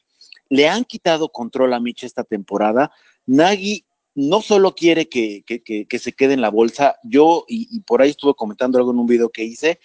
Le 0.50 0.68
han 0.68 0.84
quitado 0.84 1.30
control 1.30 1.74
a 1.74 1.80
Mitch 1.80 2.04
esta 2.04 2.24
temporada. 2.24 2.92
Nagy 3.28 3.86
no 4.16 4.42
solo 4.42 4.74
quiere 4.74 5.08
que, 5.08 5.44
que, 5.46 5.62
que, 5.62 6.00
se 6.00 6.12
quede 6.12 6.34
en 6.34 6.42
la 6.42 6.50
bolsa, 6.50 6.96
yo, 7.04 7.46
y, 7.48 7.68
y, 7.72 7.82
por 7.82 8.02
ahí 8.02 8.10
estuve 8.10 8.34
comentando 8.34 8.80
algo 8.80 8.92
en 8.92 8.98
un 8.98 9.06
video 9.06 9.30
que 9.30 9.44
hice, 9.44 9.80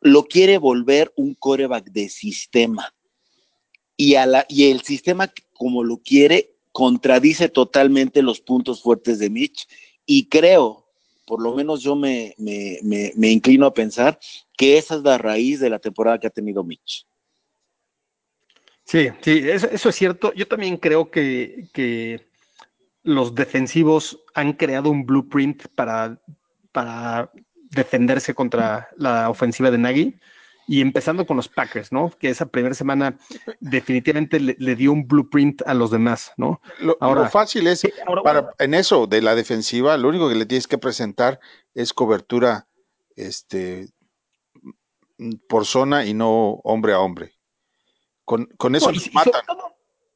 lo 0.00 0.24
quiere 0.26 0.58
volver 0.58 1.12
un 1.16 1.34
coreback 1.34 1.90
de 1.90 2.08
sistema. 2.08 2.94
Y, 3.96 4.14
a 4.14 4.26
la, 4.26 4.46
y 4.48 4.70
el 4.70 4.82
sistema, 4.82 5.32
como 5.54 5.82
lo 5.82 5.98
quiere, 5.98 6.54
contradice 6.70 7.48
totalmente 7.48 8.22
los 8.22 8.40
puntos 8.40 8.80
fuertes 8.80 9.18
de 9.18 9.28
Mitch. 9.28 9.66
Y 10.06 10.28
creo, 10.28 10.87
por 11.28 11.42
lo 11.42 11.54
menos 11.54 11.82
yo 11.82 11.94
me, 11.94 12.34
me, 12.38 12.78
me, 12.82 13.28
inclino 13.28 13.66
a 13.66 13.74
pensar 13.74 14.18
que 14.56 14.78
esa 14.78 14.94
es 14.94 15.02
la 15.02 15.18
raíz 15.18 15.60
de 15.60 15.68
la 15.68 15.78
temporada 15.78 16.18
que 16.18 16.26
ha 16.26 16.30
tenido 16.30 16.64
Mitch. 16.64 17.06
Sí, 18.84 19.10
sí, 19.20 19.42
eso, 19.44 19.68
eso 19.70 19.90
es 19.90 19.94
cierto. 19.94 20.32
Yo 20.32 20.48
también 20.48 20.78
creo 20.78 21.10
que, 21.10 21.68
que 21.74 22.26
los 23.02 23.34
defensivos 23.34 24.18
han 24.32 24.54
creado 24.54 24.88
un 24.88 25.04
blueprint 25.04 25.66
para, 25.74 26.18
para 26.72 27.30
defenderse 27.70 28.34
contra 28.34 28.88
la 28.96 29.28
ofensiva 29.28 29.70
de 29.70 29.78
Nagy. 29.78 30.14
Y 30.70 30.82
empezando 30.82 31.26
con 31.26 31.38
los 31.38 31.48
Packers, 31.48 31.90
¿no? 31.92 32.10
Que 32.18 32.28
esa 32.28 32.44
primera 32.44 32.74
semana 32.74 33.16
definitivamente 33.58 34.38
le, 34.38 34.54
le, 34.58 34.76
dio 34.76 34.92
un 34.92 35.08
blueprint 35.08 35.62
a 35.66 35.72
los 35.72 35.90
demás, 35.90 36.32
¿no? 36.36 36.60
Lo, 36.78 36.98
ahora, 37.00 37.22
lo 37.22 37.30
fácil 37.30 37.66
es, 37.66 37.80
sí, 37.80 37.92
ahora, 38.06 38.22
para, 38.22 38.50
en 38.58 38.74
eso 38.74 39.06
de 39.06 39.22
la 39.22 39.34
defensiva, 39.34 39.96
lo 39.96 40.10
único 40.10 40.28
que 40.28 40.34
le 40.34 40.44
tienes 40.44 40.68
que 40.68 40.76
presentar 40.76 41.40
es 41.74 41.94
cobertura 41.94 42.68
este, 43.16 43.88
por 45.48 45.64
zona 45.64 46.04
y 46.04 46.12
no 46.12 46.60
hombre 46.64 46.92
a 46.92 47.00
hombre. 47.00 47.32
Con, 48.26 48.44
con 48.58 48.74
eso 48.74 48.92
no, 48.92 48.98
y, 48.98 49.10
matan. 49.14 49.42
Todo, 49.46 49.74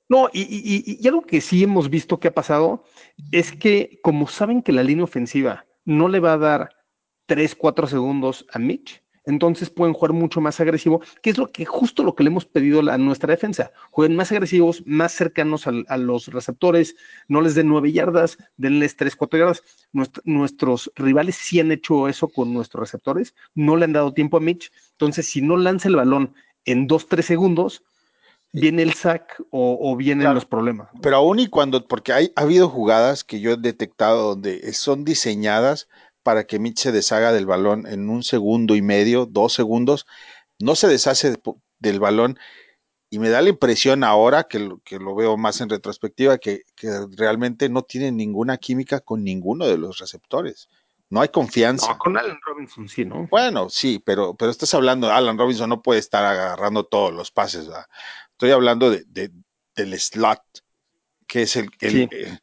no, 0.09 0.29
y, 0.35 0.43
y, 0.43 0.99
y, 1.03 1.09
algo 1.09 1.23
que 1.23 1.41
sí 1.41 1.63
hemos 1.63 1.89
visto 1.89 2.21
que 2.21 2.29
ha 2.29 2.35
pasado 2.35 2.85
es 3.31 3.53
que 3.53 3.99
como 4.03 4.29
saben 4.29 4.63
que 4.63 4.73
la 4.73 4.83
línea 4.83 5.05
ofensiva 5.05 5.65
no 5.87 6.09
le 6.09 6.21
va 6.21 6.35
a 6.35 6.39
dar 6.39 6.77
3, 7.25 7.55
4 7.55 7.87
segundos 7.87 8.47
a 8.53 8.59
Mitch, 8.59 9.03
entonces 9.25 9.71
pueden 9.71 9.95
jugar 9.95 10.13
mucho 10.13 10.41
más 10.41 10.61
agresivo, 10.61 11.01
que 11.23 11.31
es 11.31 11.39
lo 11.39 11.51
que 11.51 11.65
justo 11.65 12.03
lo 12.03 12.15
que 12.15 12.25
le 12.25 12.31
hemos 12.31 12.45
pedido 12.45 12.81
a 12.91 12.99
nuestra 12.99 13.31
defensa. 13.33 13.73
Jueguen 13.91 14.17
más 14.17 14.33
agresivos, 14.33 14.83
más 14.87 15.13
cercanos 15.13 15.67
a, 15.67 15.73
a 15.89 15.97
los 15.97 16.29
receptores, 16.29 16.97
no 17.29 17.41
les 17.41 17.55
den 17.55 17.69
9 17.69 17.93
yardas, 17.93 18.39
denles 18.57 18.97
3, 18.97 19.17
4 19.17 19.39
yardas. 19.39 19.63
Nuest, 19.93 20.19
nuestros 20.25 20.91
rivales 20.97 21.37
sí 21.37 21.61
han 21.61 21.73
hecho 21.73 22.09
eso 22.09 22.29
con 22.29 22.53
nuestros 22.53 22.81
receptores, 22.81 23.35
no 23.55 23.77
le 23.77 23.85
han 23.85 23.93
dado 23.93 24.13
tiempo 24.13 24.37
a 24.37 24.41
Mitch, 24.41 24.73
entonces 24.93 25.27
si 25.27 25.43
no 25.43 25.57
lanza 25.57 25.89
el 25.89 25.97
balón 25.97 26.35
en 26.65 26.87
2, 26.87 27.09
3 27.09 27.25
segundos, 27.25 27.83
viene 28.53 28.83
el 28.83 28.93
sack 28.93 29.41
o, 29.51 29.79
o 29.81 29.97
vienen 29.97 30.23
claro, 30.23 30.35
los 30.35 30.45
problemas. 30.45 30.89
Pero 31.01 31.17
aún 31.17 31.39
y 31.39 31.49
cuando, 31.49 31.87
porque 31.87 32.13
hay, 32.13 32.33
ha 32.37 32.43
habido 32.43 32.69
jugadas 32.69 33.25
que 33.25 33.41
yo 33.41 33.53
he 33.53 33.57
detectado 33.57 34.31
donde 34.31 34.73
son 34.73 35.05
diseñadas 35.05 35.89
para 36.23 36.45
que 36.45 36.59
Mitch 36.59 36.79
se 36.79 36.93
deshaga 36.93 37.33
del 37.33 37.47
balón 37.47 37.87
en 37.87 38.09
un 38.09 38.23
segundo 38.23 38.77
y 38.77 38.83
medio, 38.83 39.27
dos 39.27 39.53
segundos, 39.53 40.07
no 40.59 40.75
se 40.75 40.89
deshace 40.89 41.31
de, 41.31 41.41
del 41.79 42.01
balón 42.01 42.39
y 43.11 43.19
me 43.19 43.29
da 43.29 43.43
la 43.43 43.51
impresión 43.51 44.05
ahora 44.05 44.45
que 44.45 44.59
lo, 44.59 44.79
que 44.79 44.99
lo 44.99 45.15
veo 45.15 45.37
más 45.37 45.61
en 45.61 45.69
retrospectiva 45.69 46.39
que, 46.39 46.63
que, 46.75 46.89
realmente 47.17 47.69
no 47.69 47.83
tiene 47.83 48.11
ninguna 48.11 48.57
química 48.57 49.01
con 49.01 49.23
ninguno 49.23 49.67
de 49.67 49.77
los 49.77 49.99
receptores. 49.99 50.69
No 51.11 51.21
hay 51.21 51.29
confianza. 51.29 51.89
No, 51.89 51.99
con 51.99 52.17
Alan 52.17 52.39
Robinson 52.47 52.89
sí, 52.89 53.05
¿no? 53.05 53.29
Bueno, 53.31 53.69
sí, 53.69 54.03
pero, 54.03 54.35
pero 54.35 54.51
estás 54.51 54.73
hablando, 54.73 55.13
Alan 55.13 55.37
Robinson 55.37 55.69
no 55.69 55.83
puede 55.83 56.01
estar 56.01 56.25
agarrando 56.25 56.85
todos 56.85 57.13
los 57.13 57.31
pases. 57.31 57.67
¿verdad? 57.67 57.85
Estoy 58.31 58.53
hablando 58.53 58.91
de, 58.91 59.05
de, 59.07 59.31
del 59.77 60.01
slot, 60.01 60.41
que 61.27 61.43
es 61.43 61.57
el, 61.57 61.69
el 61.81 61.93
sí. 61.93 62.09
eh, 62.13 62.39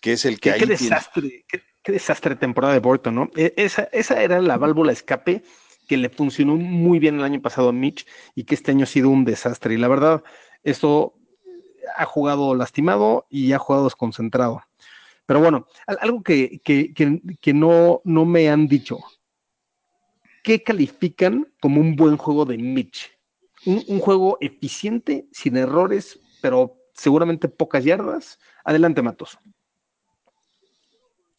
que 0.00 0.12
es 0.12 0.24
el 0.24 0.40
que 0.40 0.50
¿Qué, 0.50 0.54
ahí 0.54 0.60
qué 0.60 0.66
desastre, 0.66 1.44
qué, 1.46 1.62
qué, 1.84 1.92
desastre 1.92 2.34
temporada 2.36 2.74
de 2.74 2.80
Burton, 2.80 3.14
¿no? 3.14 3.30
E, 3.36 3.54
Esa, 3.56 3.88
esa 3.92 4.22
era 4.22 4.40
la 4.40 4.56
válvula 4.56 4.92
escape 4.92 5.44
que 5.86 5.96
le 5.96 6.08
funcionó 6.08 6.56
muy 6.56 6.98
bien 6.98 7.16
el 7.16 7.24
año 7.24 7.40
pasado 7.42 7.68
a 7.68 7.72
Mitch 7.72 8.06
y 8.34 8.44
que 8.44 8.54
este 8.54 8.70
año 8.70 8.84
ha 8.84 8.86
sido 8.86 9.10
un 9.10 9.24
desastre. 9.24 9.74
Y 9.74 9.76
la 9.76 9.88
verdad, 9.88 10.24
esto 10.62 11.14
ha 11.96 12.04
jugado 12.04 12.54
lastimado 12.54 13.26
y 13.30 13.52
ha 13.52 13.58
jugado 13.58 13.84
desconcentrado. 13.84 14.62
Pero 15.26 15.40
bueno, 15.40 15.66
algo 15.86 16.22
que, 16.22 16.60
no, 17.54 18.00
no 18.04 18.24
me 18.24 18.50
han 18.50 18.68
dicho. 18.68 18.98
¿Qué 20.42 20.62
califican 20.62 21.50
como 21.60 21.80
un 21.80 21.96
buen 21.96 22.16
juego 22.16 22.44
de 22.44 22.58
Mitch? 22.58 23.10
Un, 23.64 23.98
juego 23.98 24.36
eficiente, 24.42 25.26
sin 25.32 25.56
errores, 25.56 26.20
pero 26.42 26.76
seguramente 26.92 27.48
pocas 27.48 27.82
yardas. 27.84 28.38
Adelante, 28.62 29.00
Matos. 29.00 29.38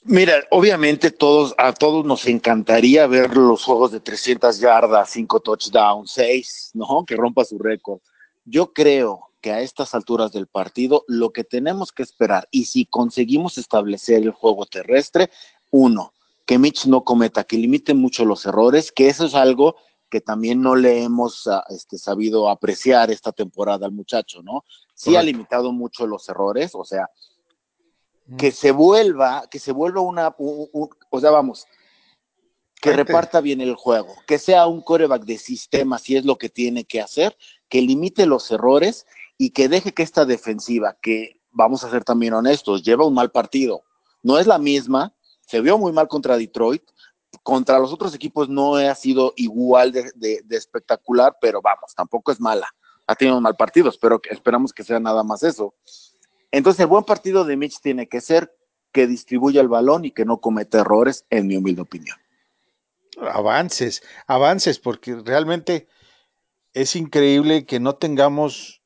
Mira, 0.07 0.43
obviamente 0.51 1.09
todos, 1.09 1.55
a 1.57 1.73
todos 1.73 2.05
nos 2.05 2.27
encantaría 2.27 3.07
ver 3.07 3.35
los 3.35 3.63
juegos 3.63 3.91
de 3.91 3.99
300 3.99 4.59
yardas, 4.59 5.09
5 5.09 5.39
touchdowns, 5.39 6.11
6, 6.11 6.71
¿no? 6.75 7.03
Que 7.07 7.15
rompa 7.15 7.43
su 7.43 7.57
récord. 7.57 8.01
Yo 8.45 8.71
creo 8.71 9.31
que 9.41 9.51
a 9.51 9.61
estas 9.61 9.95
alturas 9.95 10.31
del 10.31 10.45
partido 10.45 11.05
lo 11.07 11.31
que 11.31 11.43
tenemos 11.43 11.91
que 11.91 12.03
esperar, 12.03 12.47
y 12.51 12.65
si 12.65 12.85
conseguimos 12.85 13.57
establecer 13.57 14.21
el 14.21 14.29
juego 14.29 14.67
terrestre, 14.67 15.31
uno, 15.71 16.13
que 16.45 16.59
Mitch 16.59 16.85
no 16.85 17.03
cometa, 17.03 17.43
que 17.43 17.57
limite 17.57 17.95
mucho 17.95 18.25
los 18.25 18.45
errores, 18.45 18.91
que 18.91 19.07
eso 19.07 19.25
es 19.25 19.33
algo 19.33 19.75
que 20.11 20.21
también 20.21 20.61
no 20.61 20.75
le 20.75 21.01
hemos 21.01 21.47
ah, 21.47 21.63
este, 21.69 21.97
sabido 21.97 22.47
apreciar 22.49 23.09
esta 23.09 23.31
temporada 23.31 23.87
al 23.87 23.91
muchacho, 23.91 24.43
¿no? 24.43 24.65
Sí 24.93 25.15
ha 25.15 25.23
limitado 25.23 25.71
mucho 25.71 26.05
los 26.05 26.29
errores, 26.29 26.75
o 26.75 26.85
sea, 26.85 27.09
que 28.37 28.51
se 28.51 28.71
vuelva, 28.71 29.47
que 29.49 29.59
se 29.59 29.71
vuelva 29.71 30.01
una, 30.01 30.35
o 30.37 31.19
sea, 31.19 31.31
vamos, 31.31 31.67
que 32.81 32.93
reparta 32.93 33.41
bien 33.41 33.61
el 33.61 33.75
juego, 33.75 34.15
que 34.27 34.37
sea 34.37 34.67
un 34.67 34.81
coreback 34.81 35.23
de 35.23 35.37
sistema, 35.37 35.97
si 35.97 36.15
es 36.15 36.25
lo 36.25 36.37
que 36.37 36.49
tiene 36.49 36.85
que 36.85 37.01
hacer, 37.01 37.37
que 37.69 37.81
limite 37.81 38.25
los 38.25 38.51
errores 38.51 39.05
y 39.37 39.51
que 39.51 39.69
deje 39.69 39.93
que 39.93 40.03
esta 40.03 40.25
defensiva, 40.25 40.97
que 41.01 41.41
vamos 41.51 41.83
a 41.83 41.89
ser 41.89 42.03
también 42.03 42.33
honestos, 42.33 42.83
lleva 42.83 43.05
un 43.05 43.13
mal 43.13 43.31
partido, 43.31 43.83
no 44.23 44.37
es 44.39 44.47
la 44.47 44.57
misma, 44.57 45.15
se 45.41 45.61
vio 45.61 45.77
muy 45.77 45.91
mal 45.91 46.07
contra 46.07 46.37
Detroit, 46.37 46.83
contra 47.43 47.79
los 47.79 47.93
otros 47.93 48.13
equipos 48.15 48.49
no 48.49 48.75
ha 48.75 48.95
sido 48.95 49.33
igual 49.35 49.91
de, 49.91 50.43
espectacular, 50.49 51.37
pero 51.39 51.61
vamos, 51.61 51.93
tampoco 51.95 52.31
es 52.31 52.39
mala, 52.39 52.67
ha 53.07 53.15
tenido 53.15 53.39
mal 53.41 53.55
partido, 53.55 53.89
espero 53.89 54.19
que, 54.19 54.33
esperamos 54.33 54.73
que 54.73 54.83
sea 54.83 54.99
nada 54.99 55.23
más 55.23 55.43
eso. 55.43 55.75
Entonces 56.55 56.79
el 56.79 56.87
buen 56.87 57.03
partido 57.03 57.43
de 57.43 57.57
Mitch 57.57 57.81
tiene 57.81 58.07
que 58.07 58.21
ser 58.21 58.55
que 58.93 59.07
distribuya 59.07 59.59
el 59.59 59.67
balón 59.67 60.05
y 60.05 60.11
que 60.11 60.23
no 60.23 60.39
cometa 60.39 60.79
errores, 60.79 61.25
en 61.29 61.47
mi 61.47 61.57
humilde 61.57 61.81
opinión. 61.81 62.17
Avances, 63.29 64.01
avances, 64.25 64.79
porque 64.79 65.15
realmente 65.15 65.89
es 66.73 66.95
increíble 66.95 67.65
que 67.65 67.81
no 67.81 67.95
tengamos 67.95 68.81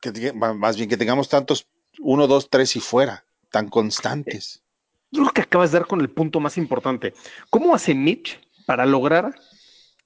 que 0.00 0.32
más 0.32 0.76
bien 0.78 0.88
que 0.88 0.96
tengamos 0.96 1.28
tantos 1.28 1.68
uno, 2.00 2.26
dos, 2.26 2.48
tres 2.48 2.76
y 2.76 2.80
fuera, 2.80 3.26
tan 3.50 3.68
constantes. 3.68 4.62
Yo 5.10 5.20
creo 5.20 5.32
que 5.34 5.42
acabas 5.42 5.70
de 5.70 5.80
dar 5.80 5.86
con 5.86 6.00
el 6.00 6.08
punto 6.08 6.40
más 6.40 6.56
importante. 6.56 7.12
¿Cómo 7.50 7.74
hace 7.74 7.94
Mitch 7.94 8.40
para 8.64 8.86
lograr 8.86 9.34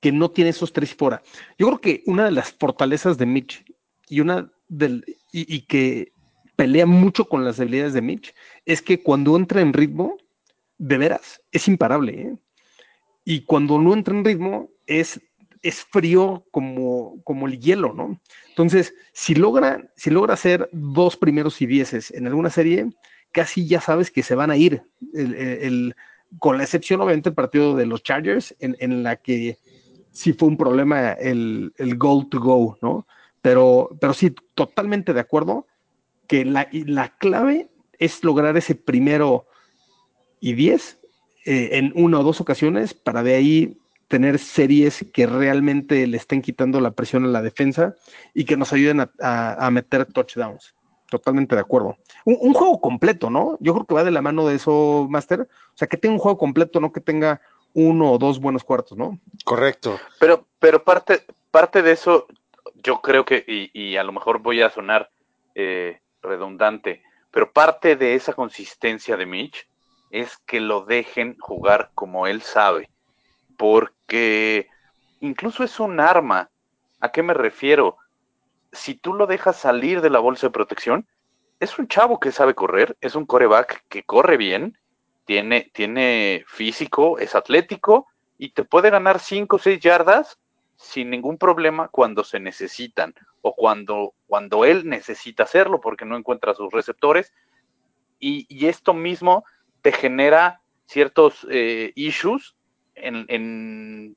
que 0.00 0.10
no 0.10 0.32
tiene 0.32 0.50
esos 0.50 0.72
tres 0.72 0.90
y 0.90 0.94
fuera? 0.96 1.22
Yo 1.56 1.68
creo 1.68 1.80
que 1.80 2.02
una 2.06 2.24
de 2.24 2.32
las 2.32 2.52
fortalezas 2.52 3.16
de 3.16 3.26
Mitch 3.26 3.64
y 4.08 4.18
una 4.18 4.50
del 4.66 5.04
y, 5.30 5.60
que 5.66 6.12
pelea 6.56 6.86
mucho 6.86 7.28
con 7.28 7.44
las 7.44 7.58
debilidades 7.58 7.92
de 7.92 8.02
Mitch 8.02 8.34
es 8.64 8.82
que 8.82 9.02
cuando 9.02 9.36
entra 9.36 9.60
en 9.60 9.72
ritmo, 9.72 10.16
de 10.78 10.98
veras, 10.98 11.40
es 11.52 11.68
imparable. 11.68 12.20
¿eh? 12.20 12.36
Y 13.24 13.42
cuando 13.42 13.78
no 13.78 13.94
entra 13.94 14.14
en 14.14 14.24
ritmo, 14.24 14.70
es 14.86 15.20
es 15.66 15.84
frío 15.84 16.46
como, 16.52 17.20
como 17.24 17.48
el 17.48 17.58
hielo, 17.58 17.92
¿no? 17.92 18.20
Entonces, 18.50 18.94
si 19.12 19.34
logra, 19.34 19.90
si 19.96 20.10
logra 20.10 20.34
hacer 20.34 20.68
dos 20.72 21.16
primeros 21.16 21.60
y 21.60 21.66
dieces 21.66 22.12
en 22.12 22.28
alguna 22.28 22.50
serie, 22.50 22.90
casi 23.32 23.66
ya 23.66 23.80
sabes 23.80 24.12
que 24.12 24.22
se 24.22 24.36
van 24.36 24.52
a 24.52 24.56
ir. 24.56 24.82
con 26.38 26.56
la 26.56 26.64
excepción, 26.64 27.00
obviamente, 27.00 27.30
el 27.30 27.34
partido 27.34 27.74
de 27.74 27.86
los 27.86 28.02
Chargers, 28.04 28.54
en, 28.60 29.02
la 29.02 29.16
que 29.16 29.58
sí 30.12 30.32
fue 30.32 30.48
un 30.48 30.56
problema 30.56 31.12
el, 31.12 31.72
el 31.78 31.96
goal 31.96 32.28
to 32.28 32.38
go, 32.40 32.78
¿no? 32.80 33.06
Pero, 33.42 33.96
pero 34.00 34.12
sí, 34.14 34.34
totalmente 34.54 35.12
de 35.12 35.20
acuerdo 35.20 35.66
que 36.26 36.44
la, 36.44 36.68
la 36.72 37.16
clave 37.16 37.68
es 37.98 38.22
lograr 38.24 38.56
ese 38.56 38.74
primero 38.74 39.46
y 40.40 40.54
diez 40.54 40.98
eh, 41.44 41.78
en 41.78 41.92
una 41.94 42.20
o 42.20 42.22
dos 42.22 42.40
ocasiones 42.40 42.92
para 42.92 43.22
de 43.22 43.34
ahí 43.34 43.78
tener 44.08 44.38
series 44.38 45.04
que 45.12 45.26
realmente 45.26 46.06
le 46.06 46.16
estén 46.16 46.42
quitando 46.42 46.80
la 46.80 46.92
presión 46.92 47.24
a 47.24 47.28
la 47.28 47.42
defensa 47.42 47.94
y 48.34 48.44
que 48.44 48.56
nos 48.56 48.72
ayuden 48.72 49.08
a, 49.20 49.70
meter 49.70 50.06
touchdowns. 50.06 50.74
Totalmente 51.08 51.54
de 51.54 51.60
acuerdo. 51.60 51.96
Un, 52.24 52.52
juego 52.52 52.80
completo, 52.80 53.30
¿no? 53.30 53.56
Yo 53.60 53.74
creo 53.74 53.86
que 53.86 53.94
va 53.94 54.02
de 54.02 54.10
la 54.10 54.22
mano 54.22 54.46
de 54.46 54.56
eso, 54.56 55.06
Master. 55.08 55.42
O 55.42 55.76
sea, 55.76 55.86
que 55.86 55.96
tenga 55.96 56.14
un 56.14 56.20
juego 56.20 56.36
completo, 56.36 56.80
no 56.80 56.92
que 56.92 57.00
tenga 57.00 57.40
uno 57.74 58.10
o 58.10 58.18
dos 58.18 58.40
buenos 58.40 58.64
cuartos, 58.64 58.98
¿no? 58.98 59.20
Correcto. 59.44 60.00
Pero, 60.18 60.46
pero 60.58 60.82
parte, 60.82 61.22
parte 61.52 61.82
de 61.82 61.92
eso, 61.92 62.26
yo 62.82 63.00
creo 63.02 63.24
que, 63.24 63.44
y, 63.72 63.96
a 63.96 64.02
lo 64.02 64.10
mejor 64.12 64.40
voy 64.40 64.62
a 64.62 64.70
sonar 64.70 65.10
eh, 65.54 66.00
redundante, 66.26 67.02
pero 67.30 67.52
parte 67.52 67.96
de 67.96 68.14
esa 68.14 68.34
consistencia 68.34 69.16
de 69.16 69.26
Mitch 69.26 69.68
es 70.10 70.36
que 70.38 70.60
lo 70.60 70.82
dejen 70.82 71.36
jugar 71.38 71.90
como 71.94 72.26
él 72.26 72.42
sabe 72.42 72.90
porque 73.56 74.68
incluso 75.20 75.64
es 75.64 75.80
un 75.80 76.00
arma. 76.00 76.50
¿A 77.00 77.10
qué 77.10 77.22
me 77.22 77.34
refiero? 77.34 77.96
Si 78.72 78.94
tú 78.94 79.14
lo 79.14 79.26
dejas 79.26 79.56
salir 79.56 80.00
de 80.00 80.10
la 80.10 80.18
bolsa 80.18 80.48
de 80.48 80.52
protección, 80.52 81.06
es 81.60 81.78
un 81.78 81.88
chavo 81.88 82.20
que 82.20 82.32
sabe 82.32 82.54
correr, 82.54 82.96
es 83.00 83.14
un 83.14 83.26
coreback 83.26 83.84
que 83.88 84.02
corre 84.02 84.36
bien, 84.36 84.78
tiene, 85.24 85.70
tiene 85.72 86.44
físico, 86.46 87.18
es 87.18 87.34
atlético 87.34 88.06
y 88.38 88.50
te 88.50 88.64
puede 88.64 88.90
ganar 88.90 89.18
5 89.18 89.56
o 89.56 89.58
6 89.58 89.80
yardas 89.80 90.38
sin 90.76 91.08
ningún 91.10 91.38
problema 91.38 91.88
cuando 91.88 92.22
se 92.22 92.38
necesitan 92.38 93.14
o 93.40 93.54
cuando, 93.54 94.12
cuando 94.26 94.64
él 94.64 94.88
necesita 94.88 95.44
hacerlo 95.44 95.80
porque 95.80 96.04
no 96.04 96.16
encuentra 96.16 96.54
sus 96.54 96.72
receptores. 96.72 97.32
Y, 98.18 98.66
esto 98.66 98.94
mismo 98.94 99.44
te 99.82 99.92
genera 99.92 100.60
ciertos 100.86 101.46
eh, 101.50 101.92
issues 101.94 102.56
en, 102.94 104.16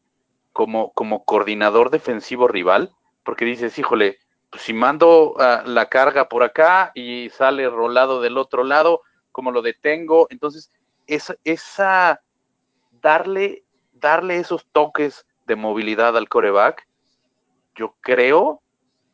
como, 0.53 0.93
como 0.93 1.25
coordinador 1.25 1.89
defensivo 1.89 2.47
rival, 2.47 2.91
porque 3.23 3.45
dices, 3.45 3.77
híjole, 3.77 4.17
pues 4.49 4.63
si 4.63 4.73
mando 4.73 5.35
ah, 5.37 5.63
la 5.65 5.89
carga 5.89 6.29
por 6.29 6.43
acá 6.43 6.91
y 6.95 7.29
sale 7.29 7.69
rolado 7.69 8.21
del 8.21 8.37
otro 8.37 8.63
lado, 8.63 9.01
como 9.31 9.51
lo 9.51 9.61
detengo? 9.61 10.27
Entonces, 10.29 10.71
esa, 11.07 11.35
esa 11.43 12.21
darle, 13.01 13.63
darle 13.93 14.37
esos 14.37 14.65
toques 14.71 15.25
de 15.45 15.55
movilidad 15.55 16.17
al 16.17 16.29
coreback, 16.29 16.87
yo 17.75 17.95
creo 18.01 18.61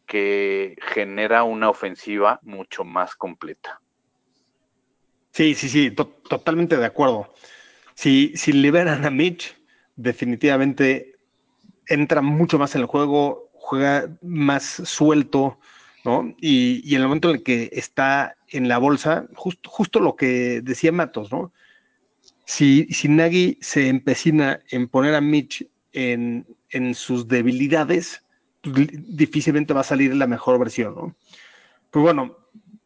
que 0.05 0.75
genera 0.93 1.43
una 1.43 1.69
ofensiva 1.69 2.39
mucho 2.43 2.83
más 2.83 3.15
completa. 3.15 3.81
Sí, 5.31 5.53
sí, 5.53 5.67
sí, 5.67 5.91
totalmente 5.91 6.77
de 6.77 6.85
acuerdo. 6.85 7.33
Si, 7.93 8.31
si 8.35 8.53
liberan 8.53 9.05
a 9.05 9.09
Mitch, 9.09 9.55
definitivamente 9.95 11.15
entra 11.87 12.21
mucho 12.21 12.57
más 12.57 12.75
en 12.75 12.81
el 12.81 12.87
juego, 12.87 13.49
juega 13.53 14.09
más 14.21 14.63
suelto, 14.63 15.59
¿no? 16.03 16.35
Y, 16.39 16.95
en 16.95 17.01
el 17.01 17.07
momento 17.07 17.29
en 17.29 17.37
el 17.37 17.43
que 17.43 17.69
está 17.73 18.37
en 18.49 18.67
la 18.67 18.77
bolsa, 18.77 19.27
justo 19.35 19.99
lo 19.99 20.15
que 20.15 20.61
decía 20.61 20.91
Matos, 20.91 21.31
¿no? 21.31 21.51
Si, 22.45 22.85
si 22.91 23.07
Nagy 23.07 23.57
se 23.61 23.87
empecina 23.87 24.61
en 24.69 24.87
poner 24.87 25.15
a 25.15 25.21
Mitch 25.21 25.67
en, 25.93 26.45
en 26.69 26.93
sus 26.93 27.27
debilidades, 27.27 28.24
difícilmente 28.65 29.73
va 29.73 29.81
a 29.81 29.85
salir 29.85 30.15
la 30.15 30.27
mejor 30.27 30.59
versión, 30.59 30.95
¿no? 30.95 31.15
Pues 31.91 32.03
bueno, 32.03 32.37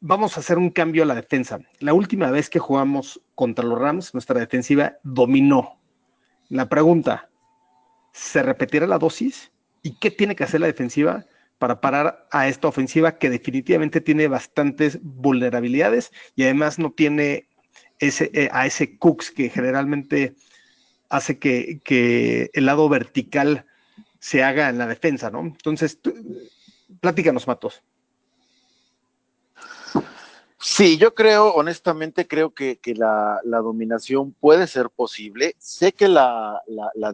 vamos 0.02 0.38
a 0.38 0.40
hacer 0.40 0.58
un 0.58 0.70
cambio 0.70 1.04
a 1.04 1.06
la 1.06 1.16
defensa. 1.16 1.60
La 1.80 1.94
última 1.94 2.32
vez 2.32 2.50
que 2.50 2.60
jugamos 2.60 3.22
contra 3.36 3.66
los 3.66 3.80
Rams, 3.80 4.14
nuestra 4.14 4.40
defensiva 4.40 4.98
dominó. 5.04 5.80
La 6.50 6.70
pregunta, 6.70 7.30
¿se 8.14 8.44
repetirá 8.44 8.88
la 8.88 9.00
dosis? 9.00 9.52
¿Y 9.82 9.98
qué 10.00 10.12
tiene 10.12 10.36
que 10.36 10.44
hacer 10.44 10.62
la 10.62 10.68
defensiva 10.68 11.26
para 11.58 11.82
parar 11.82 12.28
a 12.32 12.48
esta 12.48 12.68
ofensiva 12.68 13.18
que 13.18 13.30
definitivamente 13.30 14.02
tiene 14.02 14.28
bastantes 14.28 15.00
vulnerabilidades 15.02 16.12
y 16.36 16.44
además 16.44 16.80
no 16.80 16.92
tiene 16.92 17.48
ese, 18.00 18.32
eh, 18.34 18.50
a 18.54 18.66
ese 18.66 18.98
Cooks 18.98 19.32
que 19.32 19.50
generalmente 19.50 20.36
hace 21.10 21.38
que, 21.38 21.82
que, 21.84 22.50
el 22.54 22.66
lado 22.66 22.88
vertical 22.88 23.66
se 24.20 24.44
haga 24.44 24.70
en 24.70 24.78
la 24.78 24.88
defensa, 24.88 25.30
¿no? 25.30 25.42
Entonces, 25.42 25.98
platícanos, 27.00 27.48
Matos. 27.48 27.82
Sí, 30.62 30.98
yo 30.98 31.16
creo, 31.16 31.54
honestamente, 31.54 32.28
creo 32.28 32.54
que, 32.54 32.78
la, 32.96 33.40
dominación 33.46 34.34
puede 34.34 34.68
ser 34.68 34.90
posible. 34.90 35.56
Sé 35.58 35.94
que 35.94 36.10
la, 36.10 36.62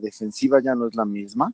defensiva 0.02 0.60
ya 0.64 0.74
no 0.74 0.88
es 0.88 0.96
la 0.96 1.06
misma, 1.06 1.54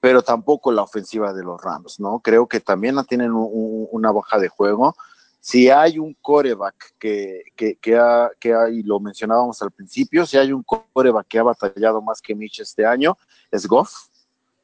pero 0.00 0.22
tampoco 0.22 0.72
la 0.72 0.82
ofensiva 0.82 1.32
de 1.32 1.44
los 1.44 1.62
Rams, 1.62 2.00
¿no? 2.00 2.18
Creo 2.18 2.48
que 2.48 2.58
también 2.58 2.96
tienen 3.08 3.30
una 3.32 4.10
baja 4.10 4.38
de 4.40 4.48
juego. 4.48 4.96
si 5.38 5.70
hay 5.70 5.98
un 5.98 6.14
coreback 6.20 6.94
que, 6.98 7.42
que, 7.56 7.76
que, 7.76 7.96
ha, 7.96 8.30
que 8.40 8.52
ha, 8.54 8.68
y 8.68 8.82
lo 8.82 8.98
mencionábamos 9.00 9.62
al 9.62 9.70
principio, 9.70 10.26
si 10.26 10.38
hay 10.38 10.52
un 10.52 10.64
coreback 10.64 11.26
que 11.28 11.38
ha 11.38 11.44
batallado 11.44 12.02
más 12.02 12.20
que 12.20 12.34
Mitch 12.34 12.60
este 12.60 12.84
año, 12.84 13.16
es 13.50 13.66
Goff, 13.66 14.08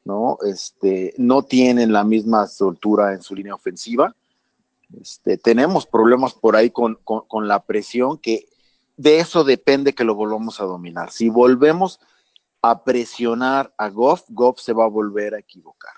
¿no? 0.03 0.37
Este, 0.41 1.13
no 1.17 1.43
tienen 1.43 1.91
la 1.91 2.03
misma 2.03 2.47
soltura 2.47 3.13
en 3.13 3.21
su 3.21 3.35
línea 3.35 3.55
ofensiva. 3.55 4.15
Este, 4.99 5.37
tenemos 5.37 5.85
problemas 5.85 6.33
por 6.33 6.55
ahí 6.55 6.69
con, 6.69 6.95
con, 7.03 7.21
con 7.27 7.47
la 7.47 7.63
presión, 7.63 8.17
que 8.17 8.47
de 8.97 9.19
eso 9.19 9.43
depende 9.43 9.93
que 9.93 10.03
lo 10.03 10.15
volvamos 10.15 10.59
a 10.59 10.65
dominar. 10.65 11.11
Si 11.11 11.29
volvemos 11.29 11.99
a 12.61 12.83
presionar 12.83 13.73
a 13.77 13.89
Goff, 13.89 14.23
Goff 14.29 14.59
se 14.59 14.73
va 14.73 14.85
a 14.85 14.89
volver 14.89 15.35
a 15.35 15.39
equivocar. 15.39 15.93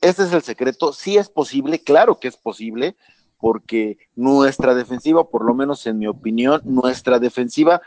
Este 0.00 0.24
es 0.24 0.32
el 0.32 0.42
secreto. 0.42 0.92
Sí 0.92 1.16
es 1.16 1.28
posible, 1.28 1.78
claro 1.78 2.18
que 2.18 2.28
es 2.28 2.36
posible, 2.36 2.96
porque 3.38 3.98
nuestra 4.16 4.74
defensiva, 4.74 5.28
por 5.28 5.44
lo 5.44 5.54
menos 5.54 5.86
en 5.86 5.98
mi 5.98 6.06
opinión, 6.06 6.60
nuestra 6.64 7.18
defensiva 7.18 7.82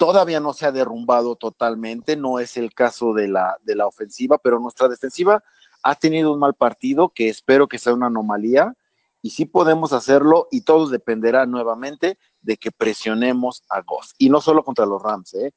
todavía 0.00 0.40
no 0.40 0.54
se 0.54 0.64
ha 0.64 0.72
derrumbado 0.72 1.36
totalmente, 1.36 2.16
no 2.16 2.38
es 2.38 2.56
el 2.56 2.72
caso 2.72 3.12
de 3.12 3.28
la, 3.28 3.58
de 3.64 3.76
la 3.76 3.86
ofensiva, 3.86 4.38
pero 4.38 4.58
nuestra 4.58 4.88
defensiva 4.88 5.44
ha 5.82 5.94
tenido 5.94 6.32
un 6.32 6.38
mal 6.38 6.54
partido 6.54 7.10
que 7.10 7.28
espero 7.28 7.68
que 7.68 7.76
sea 7.76 7.92
una 7.92 8.06
anomalía 8.06 8.74
y 9.20 9.28
sí 9.28 9.44
podemos 9.44 9.92
hacerlo 9.92 10.48
y 10.50 10.62
todo 10.62 10.88
dependerá 10.88 11.44
nuevamente 11.44 12.16
de 12.40 12.56
que 12.56 12.72
presionemos 12.72 13.62
a 13.68 13.82
Goff 13.82 14.12
y 14.16 14.30
no 14.30 14.40
solo 14.40 14.64
contra 14.64 14.86
los 14.86 15.02
Rams, 15.02 15.34
¿eh? 15.34 15.52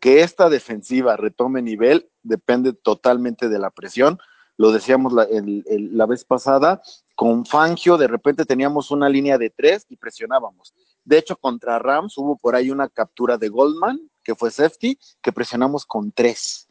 que 0.00 0.22
esta 0.22 0.48
defensiva 0.48 1.16
retome 1.16 1.62
nivel 1.62 2.10
depende 2.24 2.72
totalmente 2.72 3.48
de 3.48 3.60
la 3.60 3.70
presión, 3.70 4.18
lo 4.56 4.72
decíamos 4.72 5.12
la, 5.12 5.22
el, 5.22 5.62
la 5.96 6.06
vez 6.06 6.24
pasada, 6.24 6.82
con 7.14 7.46
Fangio 7.46 7.96
de 7.96 8.08
repente 8.08 8.44
teníamos 8.44 8.90
una 8.90 9.08
línea 9.08 9.38
de 9.38 9.50
tres 9.50 9.86
y 9.88 9.94
presionábamos. 9.94 10.74
De 11.04 11.18
hecho, 11.18 11.36
contra 11.36 11.78
Rams 11.78 12.16
hubo 12.16 12.36
por 12.36 12.56
ahí 12.56 12.70
una 12.70 12.88
captura 12.88 13.36
de 13.36 13.48
Goldman, 13.48 14.10
que 14.22 14.34
fue 14.34 14.50
safety, 14.50 14.98
que 15.22 15.32
presionamos 15.32 15.84
con 15.84 16.10
tres. 16.12 16.68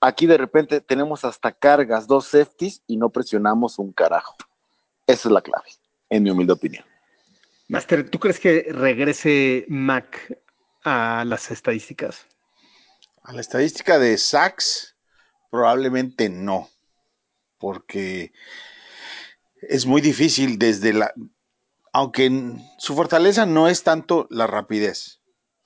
Aquí 0.00 0.26
de 0.26 0.38
repente 0.38 0.80
tenemos 0.80 1.24
hasta 1.24 1.52
cargas, 1.52 2.06
dos 2.06 2.26
safeties 2.26 2.82
y 2.86 2.96
no 2.96 3.10
presionamos 3.10 3.78
un 3.78 3.92
carajo. 3.92 4.34
Esa 5.06 5.28
es 5.28 5.32
la 5.32 5.42
clave, 5.42 5.68
en 6.08 6.22
mi 6.22 6.30
humilde 6.30 6.54
opinión. 6.54 6.84
Master, 7.68 8.08
¿tú 8.08 8.18
crees 8.18 8.40
que 8.40 8.66
regrese 8.70 9.66
Mac 9.68 10.38
a 10.82 11.24
las 11.26 11.50
estadísticas? 11.50 12.26
A 13.22 13.32
la 13.32 13.42
estadística 13.42 13.98
de 13.98 14.16
sacks, 14.16 14.96
probablemente 15.50 16.30
no, 16.30 16.70
porque 17.58 18.32
es 19.60 19.84
muy 19.84 20.00
difícil 20.00 20.58
desde 20.58 20.94
la, 20.94 21.12
aunque 21.92 22.30
su 22.78 22.94
fortaleza 22.94 23.46
no 23.46 23.68
es 23.68 23.82
tanto 23.82 24.26
la 24.30 24.46
rapidez, 24.46 25.20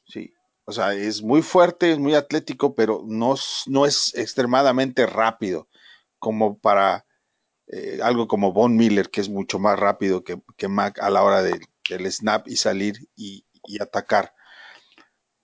sí, 0.07 0.33
o 0.65 0.73
sea, 0.73 0.95
es 0.95 1.23
muy 1.23 1.43
fuerte, 1.43 1.93
es 1.93 1.99
muy 1.99 2.15
atlético, 2.15 2.75
pero 2.75 3.03
no, 3.07 3.35
no 3.67 3.87
es 3.87 4.15
extremadamente 4.15 5.07
rápido 5.07 5.69
como 6.19 6.59
para 6.59 7.05
eh, 7.67 8.01
algo 8.03 8.29
como 8.29 8.53
Von 8.53 8.77
Miller, 8.77 9.11
que 9.11 9.21
es 9.21 9.29
mucho 9.29 9.59
más 9.59 9.79
rápido 9.79 10.25
que, 10.25 10.41
que 10.57 10.69
Mac 10.69 10.99
a 11.01 11.11
la 11.11 11.23
hora 11.23 11.43
de, 11.43 11.61
del 11.89 12.11
snap 12.11 12.49
y 12.49 12.57
salir 12.57 13.09
y, 13.17 13.45
y 13.67 13.83
atacar. 13.83 14.35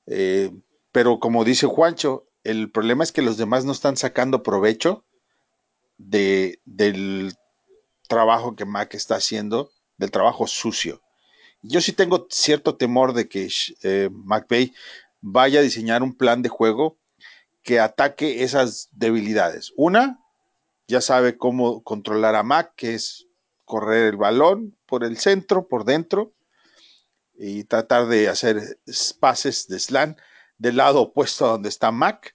Eh, 0.07 0.51
pero 0.93 1.21
como 1.21 1.45
dice 1.45 1.67
Juancho, 1.67 2.27
el 2.43 2.71
problema 2.71 3.05
es 3.05 3.13
que 3.13 3.23
los 3.23 3.37
demás 3.37 3.65
no 3.65 3.73
están 3.73 3.97
sacando 3.97 4.43
provecho 4.43 5.05
de, 5.99 6.61
del 6.65 7.35
trabajo 8.09 8.57
que 8.57 8.65
Mac 8.65 8.95
está 8.95 9.17
haciendo, 9.17 9.71
del 10.01 10.11
trabajo 10.11 10.47
sucio. 10.47 11.03
Yo 11.63 11.81
sí 11.83 11.93
tengo 11.93 12.27
cierto 12.31 12.77
temor 12.77 13.13
de 13.13 13.29
que 13.29 13.49
eh, 13.83 14.09
McVay 14.11 14.73
vaya 15.21 15.61
a 15.61 15.63
diseñar 15.63 16.03
un 16.03 16.17
plan 16.17 16.41
de 16.41 16.49
juego 16.49 16.99
que 17.63 17.79
ataque 17.79 18.43
esas 18.43 18.89
debilidades. 18.93 19.73
Una, 19.77 20.19
ya 20.89 21.03
sabe 21.03 21.37
cómo 21.37 21.83
controlar 21.83 22.35
a 22.35 22.43
Mac, 22.43 22.73
que 22.77 22.95
es 22.95 23.27
correr 23.67 24.15
el 24.15 24.17
balón 24.17 24.77
por 24.87 25.05
el 25.05 25.19
centro, 25.19 25.69
por 25.69 25.85
dentro, 25.85 26.33
y 27.35 27.65
tratar 27.65 28.07
de 28.07 28.29
hacer 28.29 28.79
pases 29.21 29.69
de 29.69 29.79
slant 29.79 30.19
del 30.57 30.77
lado 30.77 31.03
opuesto 31.03 31.45
a 31.45 31.51
donde 31.51 31.69
está 31.69 31.93
Mac, 31.93 32.35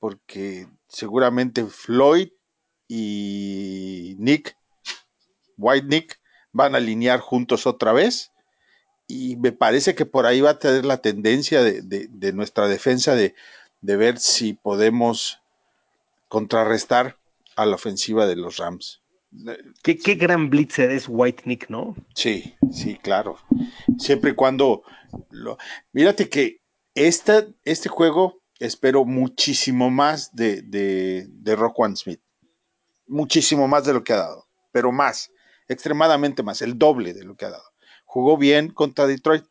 porque 0.00 0.66
seguramente 0.88 1.64
Floyd 1.66 2.30
y 2.88 4.16
Nick, 4.18 4.56
White 5.56 5.86
Nick, 5.86 6.17
van 6.52 6.74
a 6.74 6.78
alinear 6.78 7.20
juntos 7.20 7.66
otra 7.66 7.92
vez. 7.92 8.32
Y 9.06 9.36
me 9.36 9.52
parece 9.52 9.94
que 9.94 10.04
por 10.04 10.26
ahí 10.26 10.40
va 10.40 10.50
a 10.50 10.58
tener 10.58 10.84
la 10.84 10.98
tendencia 10.98 11.62
de, 11.62 11.80
de, 11.80 12.08
de 12.10 12.32
nuestra 12.32 12.68
defensa 12.68 13.14
de, 13.14 13.34
de, 13.80 13.96
ver 13.96 14.18
si 14.18 14.52
podemos 14.52 15.40
contrarrestar 16.28 17.16
a 17.56 17.64
la 17.64 17.76
ofensiva 17.76 18.26
de 18.26 18.36
los 18.36 18.58
Rams. 18.58 19.00
Qué, 19.82 19.98
qué 19.98 20.14
gran 20.14 20.50
blitzer 20.50 20.90
es 20.90 21.06
White 21.08 21.44
Nick, 21.46 21.68
¿no? 21.70 21.96
Sí, 22.14 22.54
sí, 22.70 22.96
claro. 22.96 23.38
Siempre 23.98 24.32
y 24.32 24.34
cuando. 24.34 24.82
Lo... 25.30 25.58
Mírate 25.92 26.28
que 26.28 26.60
esta, 26.94 27.46
este 27.64 27.88
juego 27.88 28.42
espero 28.58 29.04
muchísimo 29.04 29.90
más 29.90 30.34
de, 30.34 30.62
de, 30.62 31.26
de 31.28 31.56
Rock 31.56 31.78
One 31.78 31.96
Smith. 31.96 32.20
Muchísimo 33.06 33.68
más 33.68 33.84
de 33.84 33.94
lo 33.94 34.04
que 34.04 34.12
ha 34.12 34.18
dado. 34.18 34.46
Pero 34.72 34.92
más 34.92 35.30
extremadamente 35.68 36.42
más, 36.42 36.62
el 36.62 36.78
doble 36.78 37.14
de 37.14 37.24
lo 37.24 37.36
que 37.36 37.44
ha 37.44 37.50
dado. 37.50 37.70
Jugó 38.04 38.36
bien 38.36 38.70
contra 38.70 39.06
Detroit, 39.06 39.44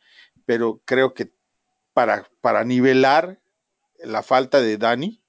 pero 0.45 0.81
creo 0.85 1.13
que 1.13 1.31
para, 1.93 2.27
para 2.41 2.63
nivelar 2.63 3.39
la 4.03 4.23
falta 4.23 4.61
de 4.61 4.77
Dani, 4.77 5.21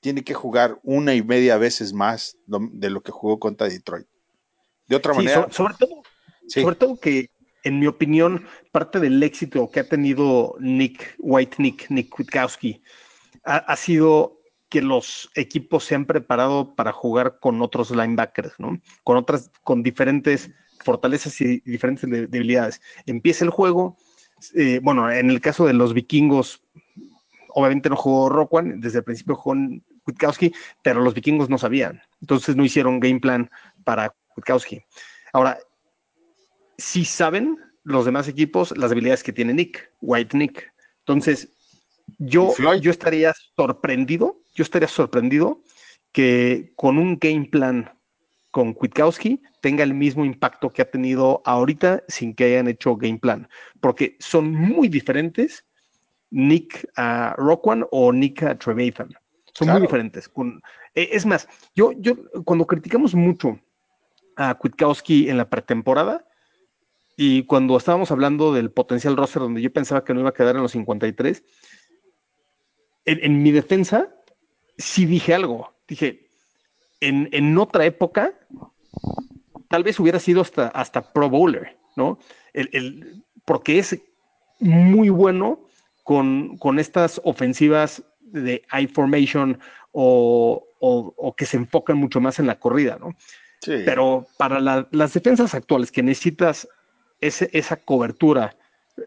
tiene 0.00 0.22
que 0.22 0.34
jugar 0.34 0.78
una 0.82 1.14
y 1.14 1.22
media 1.22 1.56
veces 1.56 1.92
más 1.92 2.36
de 2.46 2.90
lo 2.90 3.02
que 3.02 3.10
jugó 3.10 3.38
contra 3.38 3.68
Detroit. 3.68 4.06
De 4.86 4.96
otra 4.96 5.14
sí, 5.14 5.18
manera. 5.18 5.44
So, 5.44 5.52
sobre, 5.52 5.74
todo, 5.78 6.02
sí. 6.46 6.60
sobre 6.60 6.76
todo 6.76 7.00
que, 7.00 7.30
en 7.62 7.80
mi 7.80 7.86
opinión, 7.86 8.46
parte 8.70 9.00
del 9.00 9.22
éxito 9.22 9.70
que 9.70 9.80
ha 9.80 9.88
tenido 9.88 10.56
Nick 10.60 11.16
White, 11.18 11.56
Nick, 11.58 11.90
Nick 11.90 12.10
Kwiatkowski, 12.10 12.82
ha, 13.44 13.56
ha 13.56 13.76
sido 13.76 14.33
que 14.74 14.82
los 14.82 15.30
equipos 15.36 15.84
se 15.84 15.94
han 15.94 16.04
preparado 16.04 16.74
para 16.74 16.90
jugar 16.90 17.38
con 17.38 17.62
otros 17.62 17.92
linebackers, 17.92 18.58
¿no? 18.58 18.80
Con 19.04 19.16
otras, 19.16 19.52
con 19.62 19.84
diferentes 19.84 20.50
fortalezas 20.82 21.40
y 21.40 21.60
diferentes 21.60 22.10
debilidades. 22.10 22.82
Empieza 23.06 23.44
el 23.44 23.52
juego, 23.52 23.96
eh, 24.56 24.80
bueno, 24.82 25.08
en 25.08 25.30
el 25.30 25.40
caso 25.40 25.64
de 25.64 25.74
los 25.74 25.94
vikingos, 25.94 26.64
obviamente 27.50 27.88
no 27.88 27.94
jugó 27.94 28.28
Rockwan, 28.28 28.80
desde 28.80 28.98
el 28.98 29.04
principio 29.04 29.36
jugó 29.36 29.56
Kwiatkowski, 30.02 30.52
pero 30.82 31.00
los 31.02 31.14
vikingos 31.14 31.48
no 31.48 31.56
sabían, 31.56 32.02
entonces 32.20 32.56
no 32.56 32.64
hicieron 32.64 32.98
game 32.98 33.20
plan 33.20 33.48
para 33.84 34.12
Kwiatkowski. 34.34 34.82
Ahora, 35.32 35.56
sí 36.78 37.04
saben 37.04 37.58
los 37.84 38.06
demás 38.06 38.26
equipos 38.26 38.76
las 38.76 38.90
habilidades 38.90 39.22
que 39.22 39.32
tiene 39.32 39.54
Nick, 39.54 39.92
White 40.00 40.36
Nick. 40.36 40.74
Entonces, 40.98 41.48
yo, 42.18 42.54
yo 42.80 42.90
estaría 42.90 43.32
sorprendido, 43.56 44.40
yo 44.54 44.62
estaría 44.62 44.88
sorprendido 44.88 45.62
que 46.12 46.72
con 46.76 46.98
un 46.98 47.18
game 47.18 47.48
plan 47.50 47.90
con 48.50 48.72
Kwiatkowski 48.72 49.42
tenga 49.60 49.82
el 49.82 49.94
mismo 49.94 50.24
impacto 50.24 50.70
que 50.70 50.82
ha 50.82 50.90
tenido 50.90 51.42
ahorita 51.44 52.04
sin 52.06 52.34
que 52.34 52.44
hayan 52.44 52.68
hecho 52.68 52.96
game 52.96 53.18
plan, 53.18 53.48
porque 53.80 54.16
son 54.20 54.52
muy 54.52 54.88
diferentes 54.88 55.64
Nick 56.30 56.88
uh, 56.96 57.34
Rockwan 57.36 57.84
o 57.90 58.12
Nick 58.12 58.42
uh, 58.42 58.54
Trevathan. 58.56 59.08
Son 59.54 59.66
claro. 59.66 59.80
muy 59.80 59.86
diferentes. 59.86 60.28
Con, 60.28 60.62
eh, 60.94 61.08
es 61.12 61.26
más, 61.26 61.48
yo, 61.74 61.92
yo 61.92 62.16
cuando 62.44 62.66
criticamos 62.66 63.14
mucho 63.14 63.58
a 64.36 64.54
Kwiatkowski 64.54 65.28
en 65.28 65.36
la 65.36 65.48
pretemporada, 65.48 66.24
y 67.16 67.44
cuando 67.44 67.76
estábamos 67.76 68.10
hablando 68.10 68.52
del 68.52 68.70
potencial 68.70 69.16
roster, 69.16 69.42
donde 69.42 69.62
yo 69.62 69.72
pensaba 69.72 70.04
que 70.04 70.14
no 70.14 70.20
iba 70.20 70.30
a 70.30 70.34
quedar 70.34 70.56
en 70.56 70.62
los 70.62 70.72
53, 70.72 71.44
en, 73.04 73.20
en 73.22 73.42
mi 73.42 73.52
defensa 73.52 74.08
sí 74.78 75.06
dije 75.06 75.34
algo. 75.34 75.72
Dije, 75.88 76.28
en, 77.00 77.28
en, 77.32 77.56
otra 77.58 77.84
época, 77.84 78.32
tal 79.68 79.84
vez 79.84 79.98
hubiera 80.00 80.18
sido 80.18 80.40
hasta, 80.40 80.68
hasta 80.68 81.12
Pro 81.12 81.28
Bowler, 81.28 81.76
¿no? 81.96 82.18
El, 82.52 82.70
el, 82.72 83.24
porque 83.44 83.78
es 83.78 84.00
muy 84.60 85.10
bueno 85.10 85.66
con, 86.02 86.56
con, 86.58 86.78
estas 86.78 87.20
ofensivas 87.24 88.02
de 88.20 88.62
I 88.72 88.86
formation 88.86 89.58
o, 89.92 90.66
o, 90.80 91.14
o, 91.16 91.36
que 91.36 91.46
se 91.46 91.56
enfocan 91.56 91.98
mucho 91.98 92.20
más 92.20 92.38
en 92.38 92.46
la 92.46 92.58
corrida, 92.58 92.98
¿no? 92.98 93.14
Sí. 93.60 93.82
Pero 93.84 94.26
para 94.36 94.60
la, 94.60 94.88
las 94.90 95.14
defensas 95.14 95.54
actuales 95.54 95.90
que 95.90 96.02
necesitas 96.02 96.68
ese, 97.20 97.48
esa 97.52 97.76
cobertura, 97.76 98.56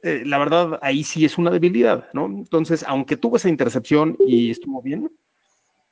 eh, 0.04 0.24
la 0.26 0.38
verdad 0.38 0.80
ahí 0.82 1.04
sí 1.04 1.26
es 1.26 1.38
una 1.38 1.52
debilidad, 1.52 2.10
¿no? 2.14 2.26
Entonces, 2.26 2.84
aunque 2.88 3.18
tuvo 3.18 3.38
esa 3.38 3.50
intercepción 3.50 4.18
y 4.26 4.52
estuvo 4.52 4.82
bien, 4.82 5.12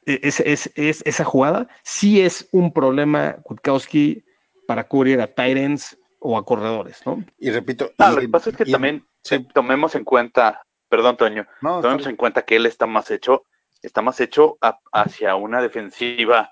es, 0.05 0.39
es, 0.39 0.71
es, 0.75 1.01
esa 1.05 1.23
jugada 1.23 1.67
sí 1.83 2.21
es 2.21 2.47
un 2.51 2.71
problema 2.71 3.37
Kutkowski 3.43 4.23
para 4.67 4.87
cubrir 4.87 5.19
a 5.21 5.27
Tyrants 5.33 5.97
o 6.19 6.37
a 6.37 6.45
corredores, 6.45 7.01
¿no? 7.05 7.23
Y 7.39 7.49
repito. 7.51 7.91
No, 7.97 8.11
y- 8.11 8.15
lo 8.15 8.21
que 8.21 8.29
pasa 8.29 8.49
es 8.51 8.57
que 8.57 8.63
y- 8.67 8.71
también 8.71 9.05
sí. 9.23 9.35
eh, 9.35 9.47
tomemos 9.53 9.95
en 9.95 10.03
cuenta, 10.03 10.63
perdón, 10.89 11.17
Toño, 11.17 11.47
No, 11.61 11.81
tomemos 11.81 12.01
está 12.01 12.09
en 12.09 12.15
cuenta 12.17 12.41
que 12.43 12.55
él 12.57 12.65
está 12.65 12.85
más 12.85 13.09
hecho, 13.11 13.45
está 13.81 14.01
más 14.01 14.19
hecho 14.19 14.57
a- 14.61 14.79
hacia 14.91 15.35
una 15.35 15.61
defensiva 15.61 16.51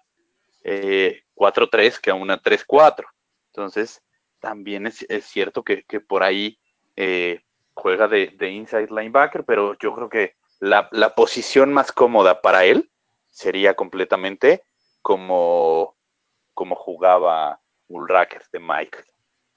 eh, 0.64 1.24
4-3 1.36 2.00
que 2.00 2.10
a 2.12 2.16
una 2.16 2.42
3-4. 2.42 3.06
Entonces, 3.48 4.02
también 4.40 4.88
es, 4.88 5.06
es 5.10 5.26
cierto 5.26 5.64
que, 5.64 5.84
que 5.84 6.00
por 6.00 6.24
ahí 6.24 6.58
eh, 6.96 7.42
juega 7.74 8.08
de, 8.08 8.28
de 8.38 8.50
inside 8.52 8.88
linebacker, 8.90 9.44
pero 9.46 9.78
yo 9.80 9.94
creo 9.96 10.10
que 10.10 10.36
la, 10.60 10.88
la 10.92 11.16
posición 11.16 11.74
más 11.74 11.92
cómoda 11.92 12.42
para 12.42 12.66
él 12.66 12.90
sería 13.30 13.74
completamente 13.76 14.64
como, 15.02 15.96
como 16.54 16.76
jugaba 16.76 17.60
Ulracker 17.88 18.44
de 18.52 18.60
Mike. 18.60 18.98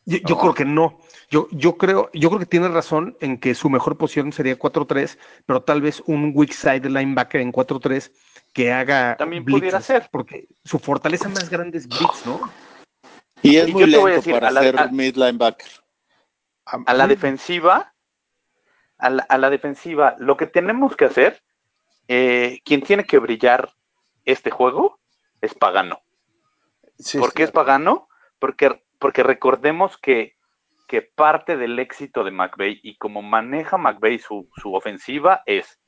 Yo, 0.08 0.38
creo 0.38 0.54
que 0.54 0.64
no. 0.64 1.00
Yo, 1.30 1.48
yo 1.50 1.76
creo, 1.76 2.10
yo 2.12 2.28
creo 2.28 2.38
que 2.38 2.46
tiene 2.46 2.68
razón 2.68 3.16
en 3.20 3.38
que 3.40 3.56
su 3.56 3.68
mejor 3.68 3.98
posición 3.98 4.32
sería 4.32 4.56
4-3, 4.56 5.18
pero 5.46 5.62
tal 5.62 5.82
vez 5.82 6.00
un 6.06 6.30
weak 6.32 6.52
side 6.52 6.88
linebacker 6.88 7.40
en 7.40 7.50
4-3 7.52 8.12
que 8.52 8.72
haga 8.72 9.16
También 9.16 9.44
blitzes, 9.44 9.60
pudiera 9.62 9.80
ser. 9.80 10.08
porque 10.12 10.46
su 10.64 10.78
fortaleza 10.78 11.28
más 11.28 11.50
grande 11.50 11.78
es 11.78 11.88
blitz, 11.88 12.24
¿no? 12.24 12.40
Y 13.42 13.56
es 13.56 13.68
Y 13.68 13.72
muy 13.72 13.86
lento 13.86 14.06
decir, 14.06 14.32
para 14.32 14.50
la- 14.52 14.60
ser 14.60 14.78
a- 14.80 14.86
mid 14.88 15.16
linebacker. 15.16 15.68
A 16.66 16.94
la 16.94 17.06
defensiva, 17.06 17.94
a 18.98 19.10
la, 19.10 19.22
a 19.28 19.38
la 19.38 19.50
defensiva, 19.50 20.16
lo 20.18 20.36
que 20.36 20.46
tenemos 20.46 20.96
que 20.96 21.06
hacer, 21.06 21.42
eh, 22.08 22.60
quien 22.64 22.82
tiene 22.82 23.04
que 23.04 23.18
brillar 23.18 23.70
este 24.24 24.50
juego 24.50 24.98
es 25.40 25.54
Pagano. 25.54 26.00
Sí, 26.98 27.18
¿Por 27.18 27.32
qué 27.32 27.44
es 27.44 27.50
Pagano? 27.50 28.08
Porque, 28.38 28.82
porque 28.98 29.22
recordemos 29.22 29.96
que, 29.98 30.36
que 30.88 31.02
parte 31.02 31.56
del 31.56 31.78
éxito 31.78 32.24
de 32.24 32.30
McVeigh 32.30 32.80
y 32.82 32.96
como 32.96 33.22
maneja 33.22 33.76
McVeigh 33.76 34.18
su, 34.18 34.48
su 34.56 34.74
ofensiva 34.74 35.42
es 35.46 35.80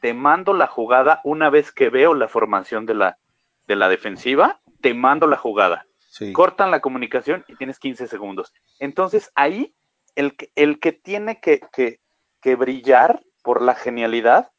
te 0.00 0.14
mando 0.14 0.52
la 0.52 0.66
jugada 0.66 1.20
una 1.24 1.50
vez 1.50 1.72
que 1.72 1.90
veo 1.90 2.14
la 2.14 2.28
formación 2.28 2.86
de 2.86 2.94
la, 2.94 3.18
de 3.66 3.76
la 3.76 3.88
defensiva, 3.88 4.60
te 4.80 4.94
mando 4.94 5.26
la 5.26 5.36
jugada 5.36 5.86
Sí. 6.16 6.32
cortan 6.32 6.70
la 6.70 6.80
comunicación 6.80 7.44
y 7.46 7.56
tienes 7.56 7.78
15 7.78 8.08
segundos. 8.08 8.54
Entonces 8.78 9.30
ahí 9.34 9.75
el 10.16 10.36
que, 10.36 10.50
el 10.56 10.80
que 10.80 10.92
tiene 10.92 11.40
que, 11.40 11.60
que- 11.72 12.00
que 12.42 12.56
brillar 12.56 13.22
por 13.42 13.62
la 13.62 13.74
genialidad 13.74 14.50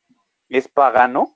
es 0.50 0.68
Pagano, 0.70 1.36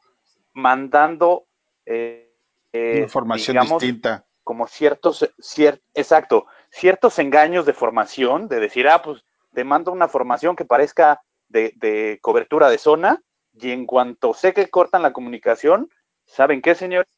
mandando 0.54 1.48
eh, 1.86 2.34
eh, 2.74 3.00
Información 3.04 3.56
digamos, 3.56 3.82
distinta. 3.82 4.26
como 4.44 4.68
ciertos, 4.68 5.30
cier- 5.40 5.82
exacto, 5.94 6.46
ciertos 6.70 7.20
engaños 7.20 7.66
de 7.66 7.74
formación, 7.74 8.48
de 8.48 8.60
decir, 8.60 8.88
ah, 8.88 9.02
pues 9.02 9.24
te 9.54 9.64
mando 9.64 9.92
una 9.92 10.08
formación 10.08 10.56
que 10.56 10.64
parezca 10.66 11.22
de, 11.50 11.74
de 11.76 12.20
cobertura 12.22 12.70
de 12.70 12.78
zona, 12.78 13.22
y 13.54 13.72
en 13.72 13.86
cuanto 13.86 14.34
sé 14.34 14.54
que 14.54 14.70
cortan 14.70 15.02
la 15.02 15.12
comunicación, 15.12 15.90
¿saben 16.26 16.62
qué, 16.62 16.74
señores? 16.76 17.10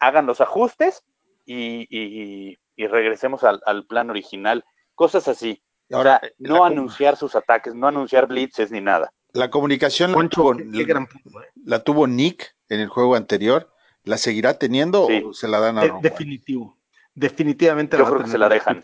Hagan 0.00 0.26
los 0.26 0.40
ajustes 0.40 1.04
y, 1.44 1.86
y- 1.88 2.58
y 2.74 2.86
regresemos 2.88 3.44
al, 3.44 3.62
al 3.64 3.86
plan 3.86 4.10
original. 4.10 4.64
Cosas 4.94 5.28
así. 5.28 5.62
Y 5.88 5.94
O 5.94 6.02
sea, 6.02 6.20
la 6.38 6.48
no 6.56 6.64
anunciar 6.64 7.16
sus 7.16 7.34
ataques, 7.36 7.74
no 7.74 7.86
anunciar 7.88 8.26
blitzes 8.26 8.70
ni 8.70 8.80
nada. 8.80 9.12
La 9.32 9.50
comunicación 9.50 10.12
la 10.12 10.28
tuvo, 10.28 10.56
qué, 10.56 10.70
qué 10.70 10.84
gran 10.84 11.06
punto, 11.06 11.42
¿eh? 11.42 11.46
la 11.64 11.84
tuvo 11.84 12.06
Nick 12.06 12.56
en 12.68 12.80
el 12.80 12.88
juego 12.88 13.14
anterior. 13.14 13.72
¿La 14.04 14.16
seguirá 14.18 14.58
teniendo 14.58 15.06
Sí. 15.08 15.22
o 15.24 15.32
se 15.32 15.48
la 15.48 15.58
dan 15.60 15.78
a 15.78 15.82
De- 15.82 15.92
definitivo. 16.00 16.76
Definitivamente 17.14 17.96
Yo 17.96 18.04
va 18.04 18.08
a 18.08 18.12
creo 18.12 18.24
que 18.24 18.30
se 18.30 18.38
la 18.38 18.48
dejan. 18.48 18.82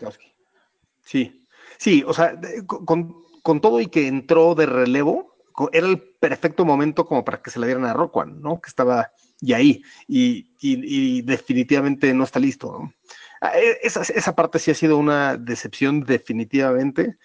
Sí, 1.01 1.45
sí, 1.77 2.03
o 2.05 2.13
sea, 2.13 2.33
de- 2.35 2.65
con, 2.65 3.15
con 3.41 3.61
todo 3.61 3.79
y 3.81 3.87
que 3.87 4.07
entró 4.07 4.55
de 4.55 4.65
relevo, 4.65 5.35
era 5.71 5.87
el 5.87 5.99
perfecto 6.19 6.65
momento 6.65 7.05
como 7.05 7.23
para 7.23 7.41
que 7.41 7.51
se 7.51 7.59
la 7.59 7.67
dieran 7.67 7.85
a 7.85 7.93
Roquan, 7.93 8.41
¿no? 8.41 8.59
Que 8.59 8.69
estaba 8.69 9.11
y 9.39 9.53
ahí, 9.53 9.83
y, 10.07 10.47
y- 10.61 11.17
y 11.17 11.21
definitivamente 11.21 12.13
no 12.13 12.23
está 12.23 12.39
listo, 12.39 12.71
¿no? 12.79 12.93
Ah, 13.45 13.51
e- 13.59 13.79
Esa, 13.83 14.01
esa 14.01 14.35
parte 14.35 14.57
sí 14.57 14.71
ha 14.71 14.73
sido 14.73 14.97
una 14.97 15.35
decepción 15.35 16.05
definitivamente, 16.05 17.17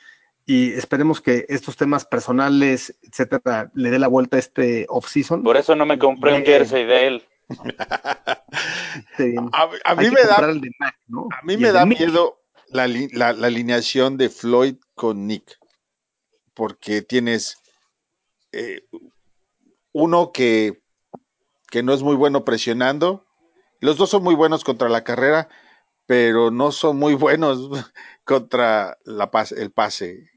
y 0.44 0.72
esperemos 0.72 1.20
que 1.20 1.46
estos 1.48 1.76
temas 1.76 2.04
personales, 2.04 2.98
etcétera, 3.02 3.70
le 3.74 3.90
dé 3.90 3.98
la 4.00 4.08
vuelta 4.08 4.36
a 4.36 4.40
este 4.40 4.86
off-season. 4.88 5.44
Por 5.44 5.56
eso 5.56 5.76
no 5.76 5.86
me 5.86 5.96
compré 5.98 6.34
un 6.34 6.44
jersey 6.44 6.84
de 6.86 7.06
él. 7.06 7.22
A, 9.52 9.70
a 9.84 9.94
mí 9.94 10.10
me 10.10 10.22
da 10.22 10.28
comprar 10.28 10.50
el 10.50 10.60
de 10.60 10.70
Mac, 10.80 10.98
¿no? 11.06 11.28
A 11.30 11.44
mí 11.44 11.54
Y 11.54 11.56
me 11.58 11.70
da 11.70 11.86
miedo 11.86 12.40
la- 12.68 12.88
la 12.88 13.46
alineación 13.46 14.16
de 14.16 14.28
Floyd 14.28 14.76
con 14.94 15.26
Nick, 15.26 15.58
porque 16.54 17.02
tienes 17.02 17.58
eh, 18.52 18.82
uno 19.92 20.32
que, 20.32 20.82
que 21.70 21.82
no 21.82 21.92
es 21.94 22.02
muy 22.02 22.16
bueno 22.16 22.44
presionando, 22.44 23.24
los 23.80 23.96
dos 23.98 24.10
son 24.10 24.24
muy 24.24 24.34
buenos 24.34 24.64
contra 24.64 24.88
la 24.88 25.04
carrera, 25.04 25.48
pero 26.08 26.50
no 26.50 26.72
son 26.72 26.96
muy 26.96 27.12
buenos 27.12 27.68
contra 28.24 28.96
la 29.04 29.30
el 29.54 29.70
pase, 29.70 30.30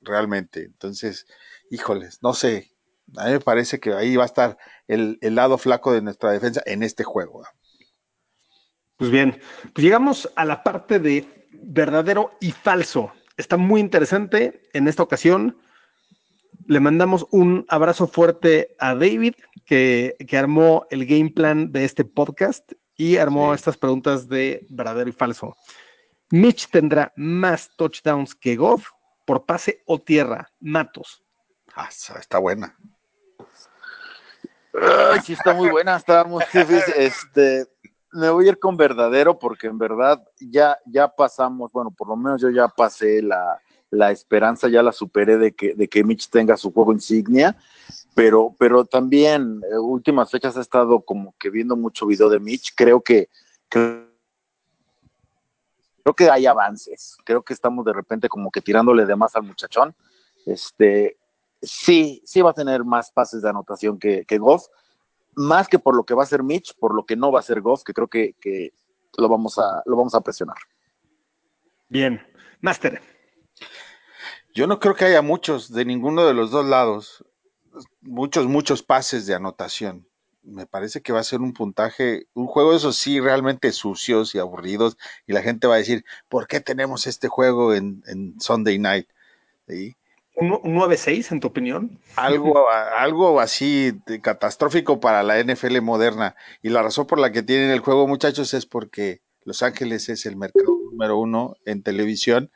realmente. 0.00 0.62
Entonces, 0.64 1.26
híjoles, 1.70 2.20
no 2.22 2.32
sé, 2.32 2.72
a 3.18 3.26
mí 3.26 3.32
me 3.32 3.40
parece 3.40 3.78
que 3.78 3.92
ahí 3.92 4.16
va 4.16 4.22
a 4.22 4.26
estar 4.26 4.56
el, 4.88 5.18
el 5.20 5.34
lado 5.34 5.58
flaco 5.58 5.92
de 5.92 6.00
nuestra 6.00 6.32
defensa 6.32 6.62
en 6.64 6.82
este 6.82 7.04
juego. 7.04 7.42
Pues 8.96 9.10
bien, 9.10 9.38
pues 9.74 9.84
llegamos 9.84 10.30
a 10.34 10.46
la 10.46 10.62
parte 10.62 10.98
de 10.98 11.46
verdadero 11.52 12.32
y 12.40 12.52
falso. 12.52 13.12
Está 13.36 13.58
muy 13.58 13.82
interesante 13.82 14.62
en 14.72 14.88
esta 14.88 15.02
ocasión. 15.02 15.58
Le 16.66 16.80
mandamos 16.80 17.26
un 17.32 17.66
abrazo 17.68 18.06
fuerte 18.06 18.74
a 18.78 18.94
David, 18.94 19.34
que, 19.66 20.16
que 20.26 20.38
armó 20.38 20.86
el 20.90 21.04
game 21.04 21.32
plan 21.32 21.70
de 21.70 21.84
este 21.84 22.06
podcast 22.06 22.72
y 23.02 23.16
armó 23.16 23.50
Sí. 23.50 23.56
estas 23.56 23.76
preguntas 23.76 24.28
de 24.28 24.64
verdadero 24.70 25.10
y 25.10 25.12
falso. 25.12 25.56
Mitch 26.30 26.70
tendrá 26.70 27.12
más 27.16 27.68
touchdowns 27.76 28.34
que 28.34 28.54
Goff 28.54 28.90
por 29.26 29.44
pase 29.44 29.82
o 29.86 30.00
tierra. 30.00 30.48
Matos. 30.60 31.24
Ah, 31.74 31.88
está 31.90 32.38
buena. 32.38 32.76
Ay, 34.80 35.20
sí, 35.24 35.32
está 35.32 35.52
muy 35.52 35.68
buena, 35.68 35.96
está 35.96 36.22
muy 36.24 36.44
difícil. 36.52 36.94
Este, 36.96 37.66
me 38.12 38.30
voy 38.30 38.46
a 38.46 38.50
ir 38.50 38.58
con 38.58 38.76
verdadero 38.76 39.36
porque 39.36 39.66
en 39.66 39.78
verdad 39.78 40.22
ya, 40.38 40.78
ya 40.86 41.08
pasamos, 41.08 41.72
bueno, 41.72 41.90
por 41.90 42.08
lo 42.08 42.16
menos 42.16 42.40
yo 42.40 42.50
ya 42.50 42.68
pasé 42.68 43.20
la, 43.20 43.60
la 43.90 44.12
esperanza, 44.12 44.68
ya 44.68 44.82
la 44.82 44.92
superé 44.92 45.36
de 45.38 45.52
que, 45.54 45.74
de 45.74 45.88
que 45.88 46.04
Mitch 46.04 46.30
tenga 46.30 46.56
su 46.56 46.72
juego 46.72 46.92
insignia, 46.92 47.56
pero, 48.14 48.54
pero 48.58 48.84
también 48.84 49.62
eh, 49.70 49.78
últimas 49.78 50.30
fechas 50.30 50.56
he 50.56 50.60
estado 50.60 51.00
como 51.00 51.34
que 51.38 51.50
viendo 51.50 51.76
mucho 51.76 52.06
video 52.06 52.28
de 52.28 52.40
Mitch, 52.40 52.74
creo 52.74 53.00
que, 53.00 53.28
creo, 53.68 54.08
creo 56.02 56.14
que 56.14 56.30
hay 56.30 56.46
avances, 56.46 57.16
creo 57.24 57.42
que 57.42 57.54
estamos 57.54 57.84
de 57.84 57.92
repente 57.92 58.28
como 58.28 58.50
que 58.50 58.60
tirándole 58.60 59.06
de 59.06 59.16
más 59.16 59.34
al 59.36 59.44
muchachón, 59.44 59.94
este, 60.46 61.18
sí, 61.60 62.22
sí 62.24 62.42
va 62.42 62.50
a 62.50 62.54
tener 62.54 62.84
más 62.84 63.10
pases 63.10 63.42
de 63.42 63.50
anotación 63.50 63.98
que, 63.98 64.24
que 64.24 64.38
Goff, 64.38 64.66
más 65.34 65.68
que 65.68 65.78
por 65.78 65.96
lo 65.96 66.04
que 66.04 66.14
va 66.14 66.22
a 66.22 66.24
hacer 66.24 66.42
Mitch, 66.42 66.74
por 66.78 66.94
lo 66.94 67.06
que 67.06 67.16
no 67.16 67.32
va 67.32 67.38
a 67.38 67.40
hacer 67.40 67.60
Goff, 67.60 67.82
que 67.84 67.94
creo 67.94 68.08
que, 68.08 68.34
que 68.40 68.72
lo, 69.16 69.28
vamos 69.28 69.58
a, 69.58 69.82
lo 69.86 69.96
vamos 69.96 70.14
a 70.14 70.20
presionar. 70.20 70.56
Bien. 71.88 72.20
Master. 72.60 73.02
Yo 74.54 74.66
no 74.66 74.78
creo 74.78 74.94
que 74.94 75.06
haya 75.06 75.22
muchos 75.22 75.72
de 75.72 75.84
ninguno 75.84 76.26
de 76.26 76.34
los 76.34 76.50
dos 76.50 76.64
lados. 76.66 77.24
Muchos, 78.00 78.46
muchos 78.46 78.82
pases 78.82 79.26
de 79.26 79.34
anotación. 79.34 80.06
Me 80.42 80.66
parece 80.66 81.02
que 81.02 81.12
va 81.12 81.20
a 81.20 81.24
ser 81.24 81.40
un 81.40 81.52
puntaje, 81.52 82.26
un 82.34 82.46
juego, 82.46 82.74
eso 82.74 82.92
sí, 82.92 83.20
realmente 83.20 83.72
sucios 83.72 84.34
y 84.34 84.38
aburridos. 84.38 84.98
Y 85.26 85.32
la 85.32 85.42
gente 85.42 85.66
va 85.66 85.74
a 85.74 85.78
decir, 85.78 86.04
¿por 86.28 86.48
qué 86.48 86.60
tenemos 86.60 87.06
este 87.06 87.28
juego 87.28 87.74
en, 87.74 88.02
en 88.06 88.40
Sunday 88.40 88.78
night? 88.78 89.08
¿Sí? 89.68 89.96
¿Un, 90.34 90.52
un 90.52 90.74
9-6 90.76 91.32
en 91.32 91.40
tu 91.40 91.48
opinión? 91.48 91.98
Algo, 92.16 92.68
algo 92.70 93.40
así 93.40 93.92
de 94.06 94.20
catastrófico 94.20 94.98
para 94.98 95.22
la 95.22 95.42
NFL 95.42 95.80
moderna. 95.80 96.34
Y 96.62 96.70
la 96.70 96.82
razón 96.82 97.06
por 97.06 97.20
la 97.20 97.30
que 97.30 97.42
tienen 97.42 97.70
el 97.70 97.80
juego, 97.80 98.08
muchachos, 98.08 98.52
es 98.54 98.66
porque 98.66 99.20
Los 99.44 99.62
Ángeles 99.62 100.08
es 100.08 100.26
el 100.26 100.36
mercado 100.36 100.76
número 100.90 101.18
uno 101.18 101.54
en 101.66 101.82
televisión 101.82 102.50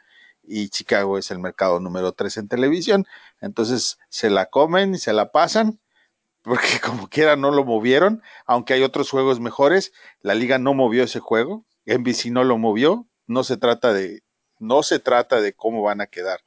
y 0.47 0.69
Chicago 0.69 1.19
es 1.19 1.31
el 1.31 1.39
mercado 1.39 1.81
número 1.81 2.13
tres 2.13 2.37
en 2.37 2.49
televisión. 2.49 3.07
Entonces 3.41 3.99
se 4.09 4.31
la 4.31 4.47
comen 4.47 4.95
y 4.95 4.99
se 4.99 5.13
la 5.13 5.33
pasan, 5.33 5.81
porque 6.43 6.81
como 6.83 7.09
quiera 7.09 7.37
no 7.37 7.51
lo 7.51 7.65
movieron, 7.65 8.23
aunque 8.47 8.75
hay 8.75 8.83
otros 8.83 9.11
juegos 9.11 9.41
mejores. 9.41 9.93
La 10.21 10.35
liga 10.35 10.59
no 10.59 10.75
movió 10.75 11.05
ese 11.05 11.21
juego, 11.21 11.65
NBC 11.87 12.27
no 12.27 12.45
lo 12.45 12.59
movió. 12.59 13.07
No 13.29 13.43
se 13.43 13.57
trata 13.57 13.93
de, 13.93 14.23
no 14.61 14.85
se 14.85 15.01
trata 15.01 15.41
de 15.41 15.53
cómo 15.53 15.83
van 15.83 16.01
a 16.01 16.07
quedar. 16.07 16.41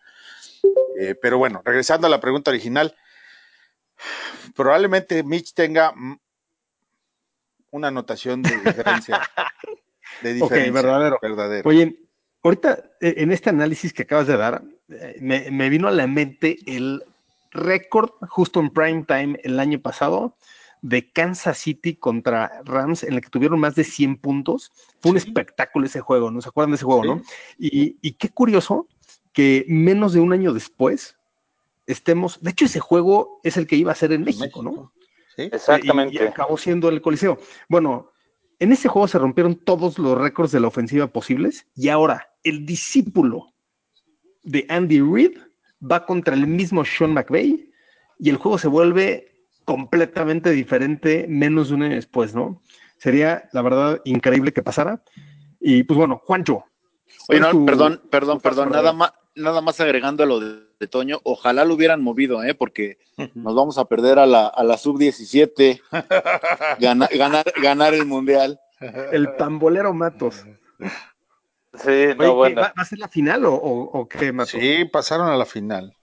Eh, 0.98 1.16
pero 1.22 1.38
bueno, 1.38 1.62
regresando 1.64 2.08
a 2.08 2.10
la 2.10 2.22
pregunta 2.22 2.52
original, 2.52 2.96
probablemente 4.56 5.24
Mitch 5.24 5.54
tenga 5.54 5.94
una 7.72 7.90
anotación 7.90 8.42
de 8.42 8.58
diferencia. 8.58 9.30
De 10.22 10.34
diferencia 10.36 10.72
verdadero. 10.72 11.20
verdadero. 11.22 11.70
Oye, 11.70 12.00
ahorita 12.44 12.84
eh, 13.02 13.16
en 13.18 13.32
este 13.32 13.50
análisis 13.50 13.94
que 13.94 14.04
acabas 14.04 14.28
de 14.28 14.38
dar, 14.38 14.64
eh, 14.90 15.18
me, 15.22 15.50
me 15.52 15.70
vino 15.70 15.88
a 15.88 15.92
la 15.92 16.08
mente 16.08 16.58
el 16.66 17.04
récord 17.52 18.12
justo 18.30 18.60
en 18.60 18.70
prime 18.70 19.06
time 19.08 19.40
el 19.44 19.60
año 19.60 19.80
pasado 19.80 20.36
de 20.82 21.12
Kansas 21.12 21.58
City 21.58 21.96
contra 21.96 22.62
Rams, 22.64 23.04
en 23.04 23.14
el 23.14 23.22
que 23.22 23.30
tuvieron 23.30 23.60
más 23.60 23.76
de 23.76 23.84
100 23.84 24.18
puntos. 24.18 24.72
Fue 25.02 25.12
un 25.12 25.18
espectáculo 25.18 25.86
ese 25.86 26.00
juego, 26.00 26.32
¿no 26.32 26.42
se 26.42 26.50
acuerdan 26.50 26.72
de 26.72 26.76
ese 26.76 26.86
juego, 26.86 27.04
Sí. 27.04 27.10
no? 27.10 27.22
Y, 27.58 27.98
y 28.02 28.14
qué 28.14 28.30
curioso 28.30 28.88
que 29.34 29.66
menos 29.68 30.14
de 30.14 30.22
un 30.22 30.32
año 30.32 30.54
después 30.54 31.18
estemos. 31.86 32.42
De 32.42 32.52
hecho, 32.52 32.66
ese 32.66 32.80
juego 32.80 33.42
es 33.44 33.58
el 33.58 33.68
que 33.68 33.76
iba 33.76 33.92
a 33.92 33.96
ser 33.96 34.14
en 34.14 34.24
México, 34.24 34.64
¿no? 34.64 34.94
Sí. 35.36 35.50
Exactamente. 35.52 36.16
Y, 36.16 36.20
y 36.20 36.28
acabó 36.28 36.58
siendo 36.58 36.88
el 36.90 37.02
Coliseo. 37.02 37.40
Bueno, 37.68 38.12
en 38.60 38.72
ese 38.72 38.88
juego 38.90 39.08
se 39.08 39.18
rompieron 39.20 39.56
todos 39.56 39.98
los 39.98 40.18
récords 40.18 40.52
de 40.52 40.60
la 40.60 40.68
ofensiva 40.68 41.08
posibles 41.08 41.66
y 41.76 41.90
ahora 41.90 42.30
el 42.44 42.66
discípulo 42.66 43.54
de 44.44 44.66
Andy 44.70 45.02
Reid 45.02 45.38
va 45.82 46.06
contra 46.06 46.34
el 46.36 46.48
mismo 46.48 46.84
Sean 46.86 47.14
McVay 47.14 47.72
y 48.20 48.30
el 48.30 48.38
juego 48.38 48.58
se 48.58 48.68
vuelve 48.68 49.46
completamente 49.66 50.52
diferente 50.52 51.26
menos 51.30 51.70
de 51.70 51.76
un 51.76 51.84
año 51.84 51.96
después, 51.96 52.34
¿no? 52.36 52.62
Sería, 52.98 53.48
la 53.54 53.62
verdad, 53.62 54.02
increíble 54.04 54.52
que 54.52 54.64
pasara. 54.64 55.04
Y 55.60 55.84
pues 55.84 55.98
bueno, 55.98 56.22
Juancho. 56.26 56.66
Oye, 57.28 57.40
¿cuál 57.40 57.42
no, 57.42 57.52
tu- 57.52 57.66
perdón, 57.66 58.02
perdón, 58.10 58.40
perdón, 58.42 58.70
nada 58.72 58.92
más, 58.94 59.14
nada 59.36 59.62
más 59.62 59.80
agregando 59.80 60.24
a 60.24 60.26
lo 60.26 60.40
de, 60.40 60.68
de 60.80 60.88
Toño, 60.88 61.20
ojalá 61.24 61.66
lo 61.66 61.74
hubieran 61.76 62.02
movido, 62.02 62.44
¿eh? 62.44 62.54
porque 62.56 62.98
nos 63.36 63.56
vamos 63.56 63.78
a 63.78 63.86
perder 63.86 64.20
a 64.20 64.26
la, 64.26 64.48
a 64.48 64.64
la 64.64 64.78
sub-17, 64.78 65.82
ganar, 66.80 67.10
ganar, 67.18 67.46
ganar 67.62 67.94
el 67.94 68.06
mundial. 68.06 68.60
El 69.12 69.34
pambolero 69.36 69.94
Matos. 69.94 70.46
Sí, 71.74 71.88
Oye, 71.90 72.16
no, 72.16 72.24
¿qué, 72.24 72.30
bueno. 72.30 72.62
¿va, 72.62 72.68
va 72.78 72.82
a 72.82 72.86
ser 72.86 72.98
la 73.00 73.08
final 73.10 73.46
o, 73.46 73.54
o- 73.54 74.00
o 74.00 74.08
qué, 74.08 74.32
Matos? 74.32 74.52
Sí, 74.52 74.86
pasaron 74.86 75.28
a 75.30 75.36
la 75.38 75.46
final. 75.46 75.96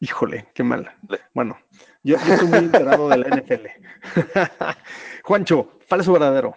Híjole, 0.00 0.48
qué 0.54 0.62
mal. 0.62 0.92
Le- 1.08 1.20
Bueno, 1.32 1.58
yo, 2.02 2.16
yo 2.26 2.32
estoy 2.34 2.48
muy 2.48 2.58
enterado 2.58 3.08
de 3.08 3.18
la 3.18 3.28
NFL. 3.28 3.66
Juancho, 5.24 5.70
falso 5.86 6.12
verdadero. 6.12 6.56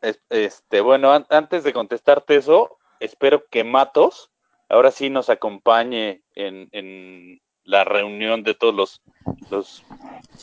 Es- 0.00 0.20
Este, 0.30 0.80
bueno, 0.80 1.12
an- 1.12 1.26
antes 1.30 1.64
de 1.64 1.72
contestarte 1.72 2.36
eso, 2.36 2.78
espero 3.00 3.44
que 3.50 3.64
Matos 3.64 4.30
ahora 4.74 4.90
sí 4.90 5.08
nos 5.08 5.30
acompañe 5.30 6.22
en, 6.34 6.68
en 6.72 7.40
la 7.62 7.84
reunión 7.84 8.42
de 8.42 8.54
todos 8.54 9.00
los, 9.48 9.84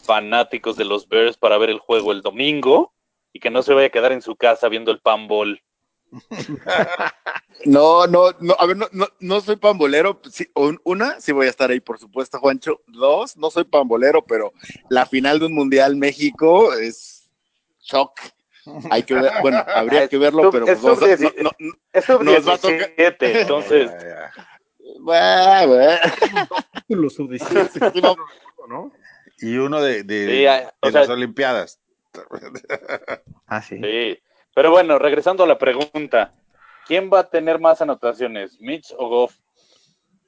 fanáticos 0.06 0.78
de 0.78 0.86
los 0.86 1.08
Bears 1.08 1.38
para 1.38 1.58
ver 1.58 1.70
el 1.70 1.80
juego 1.80 2.12
el 2.12 2.22
domingo 2.22 2.94
y 3.34 3.40
que 3.40 3.50
no 3.50 3.62
se 3.62 3.74
vaya 3.74 3.88
a 3.88 3.92
quedar 3.92 4.12
en 4.14 4.22
su 4.22 4.36
casa 4.36 4.70
viendo 4.70 4.92
el 4.92 5.00
panball. 5.00 5.62
No, 7.66 8.08
no, 8.08 8.32
no, 8.40 8.56
a 8.58 8.66
ver, 8.66 8.76
no, 8.76 8.88
no, 8.92 9.06
no 9.20 9.40
soy 9.40 9.56
pambolero. 9.56 10.20
Sí, 10.32 10.48
un- 10.56 10.82
una, 10.84 11.22
sí 11.22 11.32
voy 11.32 11.46
a 11.46 11.50
estar 11.52 11.70
ahí, 11.70 11.80
por 11.80 12.00
supuesto, 12.00 12.40
Juancho. 12.40 12.82
Dos, 12.88 13.38
no 13.38 13.52
soy 13.52 13.66
pambolero, 13.66 14.26
pero 14.26 14.52
la 14.90 15.06
final 15.06 15.38
de 15.38 15.46
un 15.46 15.54
mundial 15.54 15.96
México 15.96 16.74
es 16.74 17.30
shock. 17.82 18.20
Hay 18.92 19.04
que 19.04 19.14
ver, 19.16 19.32
bueno, 19.42 19.64
habría 19.68 20.08
que 20.08 20.18
verlo, 20.18 20.52
pero 20.52 20.68
es 20.68 20.80
pues, 20.80 21.00
vamos 21.00 21.20
no, 21.42 21.52
no, 21.60 21.72
Es 21.92 22.06
sub 22.06 22.24
Nos 22.24 22.48
va 22.48 22.54
a 22.54 22.58
tocar- 22.58 22.78
17, 22.96 23.42
entonces, 23.42 23.92
Ya, 24.02 24.08
ya. 24.08 24.32
bueno, 25.00 25.68
bueno. 25.68 25.98
Lo 26.90 27.10
sub-17, 27.10 27.92
Sí, 27.94 28.02
vamos. 28.02 28.18
¿no? 28.68 28.92
Y 29.40 29.58
uno 29.58 29.82
de, 29.82 30.04
de- 30.04 30.28
Sí, 30.28 30.46
ah, 30.46 30.72
o 30.82 30.88
de 30.88 30.92
sea- 30.92 31.02
las 31.02 31.10
Olimpiadas. 31.10 31.80
Ah, 33.48 33.62
sí. 33.62 33.78
sí. 33.82 34.20
Pero 34.54 34.72
bueno, 34.72 35.00
regresando 35.00 35.44
a 35.44 35.48
la 35.48 35.58
pregunta, 35.58 36.34
¿quién 36.86 37.10
va 37.12 37.20
a 37.22 37.30
tener 37.30 37.60
más 37.60 37.82
anotaciones, 37.82 38.60
Mitch 38.60 38.94
o 38.98 39.08
Goff? 39.10 39.36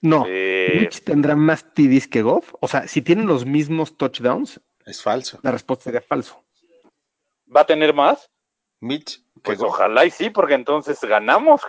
No, 0.01 0.25
Eh, 0.27 0.77
Mitch 0.81 1.03
tendrá 1.03 1.35
más 1.35 1.65
TDs 1.73 2.07
que 2.07 2.21
Goff. 2.21 2.53
O 2.59 2.67
sea, 2.67 2.87
si 2.87 3.01
tienen 3.01 3.27
los 3.27 3.45
mismos 3.45 3.97
touchdowns, 3.97 4.59
Es 4.85 5.01
falso. 5.01 5.39
la 5.43 5.51
respuesta 5.51 5.85
sería 5.85 6.01
falso. 6.01 6.43
¿Va 7.55 7.61
a 7.61 7.65
tener 7.65 7.93
más? 7.93 8.29
Mitch, 8.79 9.19
que 9.35 9.41
Pues 9.41 9.59
go- 9.59 9.67
ojalá 9.67 10.05
y 10.05 10.11
sí, 10.11 10.29
porque 10.29 10.53
entonces 10.55 10.99
ganamos. 11.01 11.61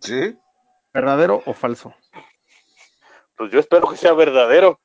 Sí. 0.00 0.36
¿Verdadero 0.92 1.42
o 1.46 1.52
falso? 1.54 1.94
Pues 3.36 3.50
yo 3.52 3.58
espero 3.60 3.88
que 3.88 3.96
sea 3.96 4.12
verdadero. 4.12 4.80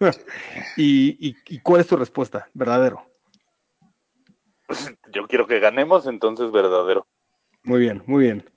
¿Y, 0.76 1.28
y, 1.28 1.36
y 1.48 1.60
cuál 1.60 1.80
es 1.80 1.86
tu 1.86 1.96
respuesta? 1.96 2.48
¿Verdadero? 2.54 3.06
Yo 5.12 5.26
quiero 5.28 5.46
que 5.46 5.60
ganemos, 5.60 6.06
entonces 6.06 6.50
verdadero. 6.50 7.06
Muy 7.62 7.80
bien, 7.80 8.02
muy 8.06 8.24
bien. 8.24 8.50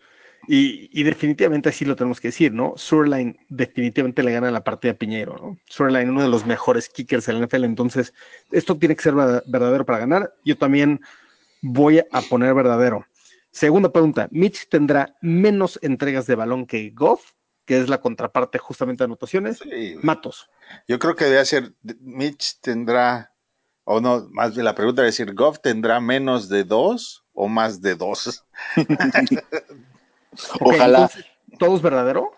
Y, 0.48 0.89
y 0.91 1.04
definitivamente 1.04 1.70
así 1.70 1.86
lo 1.86 1.96
tenemos 1.96 2.20
que 2.22 2.28
decir, 2.28 2.54
¿no? 2.54 2.74
Surline 2.78 3.38
definitivamente 3.50 4.22
le 4.24 4.32
gana 4.32 4.52
la 4.52 4.64
partida 4.64 4.91
a 4.91 4.96
Piñeiro, 4.96 5.38
¿no? 5.38 5.58
Surline, 5.68 6.10
uno 6.10 6.22
de 6.22 6.30
los 6.30 6.46
mejores 6.46 6.89
kickers 6.89 7.26
de 7.26 7.34
la 7.34 7.39
NFL, 7.46 7.64
entonces 7.66 8.14
esto 8.52 8.78
tiene 8.78 8.96
que 8.96 9.04
ser 9.04 9.14
verda- 9.16 9.43
verdadero 9.48 9.86
para 9.86 10.00
ganar. 10.00 10.34
Yo 10.43 10.58
también 10.58 11.02
voy 11.62 12.00
a 12.12 12.22
poner 12.30 12.54
verdadero. 12.54 13.06
Segunda 13.52 13.91
pregunta, 13.91 14.28
Mitch 14.32 14.68
tendrá 14.70 15.16
menos 15.22 15.80
entregas 15.82 16.28
de 16.28 16.36
balón 16.36 16.66
que 16.66 16.89
Goff, 16.91 17.32
que 17.66 17.80
es 17.80 17.89
la 17.89 18.00
contraparte 18.02 18.60
justamente 18.60 19.04
de 19.04 19.06
anotaciones. 19.06 19.60
Sí. 19.60 19.96
Matos, 20.04 20.50
Yo 20.88 21.00
creo 21.00 21.16
que 21.16 21.26
debe 21.26 21.46
ser, 21.46 21.74
Mitch 22.02 22.60
tendrá, 22.60 23.32
o 23.86 24.00
no, 24.02 24.28
más 24.32 24.54
bien 24.54 24.66
la 24.66 24.76
pregunta 24.76 25.02
debe 25.02 25.12
decir, 25.12 25.34
¿Goff 25.34 25.60
tendrá 25.62 26.00
menos 26.00 26.50
de 26.50 26.64
dos 26.66 27.24
o 27.34 27.48
más 27.48 27.82
de 27.82 27.96
dos? 27.96 28.46
Ojalá. 30.59 30.97
entonces, 30.99 31.25
¿todo 31.59 31.75
es 31.75 31.81
verdadero? 31.81 32.31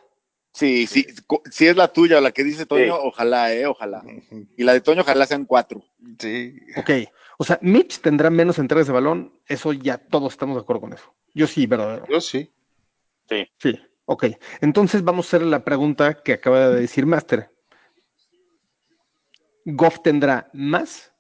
Sí, 0.54 0.88
sí, 0.88 1.06
si 1.52 1.68
es 1.68 1.76
la 1.76 1.88
tuya, 1.94 2.20
la 2.20 2.32
que 2.32 2.44
dice 2.44 2.66
Toño, 2.66 2.96
Sí. 2.96 3.02
ojalá, 3.04 3.54
eh, 3.54 3.68
ojalá. 3.68 4.04
Y 4.56 4.64
la 4.64 4.74
de 4.74 4.82
Toño, 4.82 5.02
ojalá 5.02 5.26
sean 5.28 5.46
cuatro. 5.46 5.84
Sí. 6.18 6.60
Ok, 6.76 6.90
o 7.38 7.44
sea, 7.44 7.60
Mitch 7.62 8.00
tendrá 8.00 8.32
menos 8.32 8.58
entregas 8.58 8.88
de 8.88 8.94
balón, 8.94 9.40
eso 9.46 9.72
ya 9.74 10.00
todos 10.00 10.34
estamos 10.34 10.56
de 10.56 10.62
acuerdo 10.62 10.82
con 10.82 10.94
eso. 10.94 11.14
Yo 11.36 11.46
sí, 11.46 11.68
verdadero. 11.68 12.06
Yo 12.10 12.20
sí. 12.20 12.52
Sí. 13.30 13.48
Sí, 13.60 13.80
ok. 14.06 14.26
Entonces 14.62 15.04
vamos 15.04 15.28
a 15.28 15.30
hacer 15.38 15.44
la 15.48 15.64
pregunta 15.64 16.24
que 16.24 16.34
acaba 16.34 16.70
de 16.70 16.82
decir 16.82 17.06
Master. 17.06 17.52
¿Goff 19.66 20.00
tendrá 20.02 20.50
más 20.54 21.14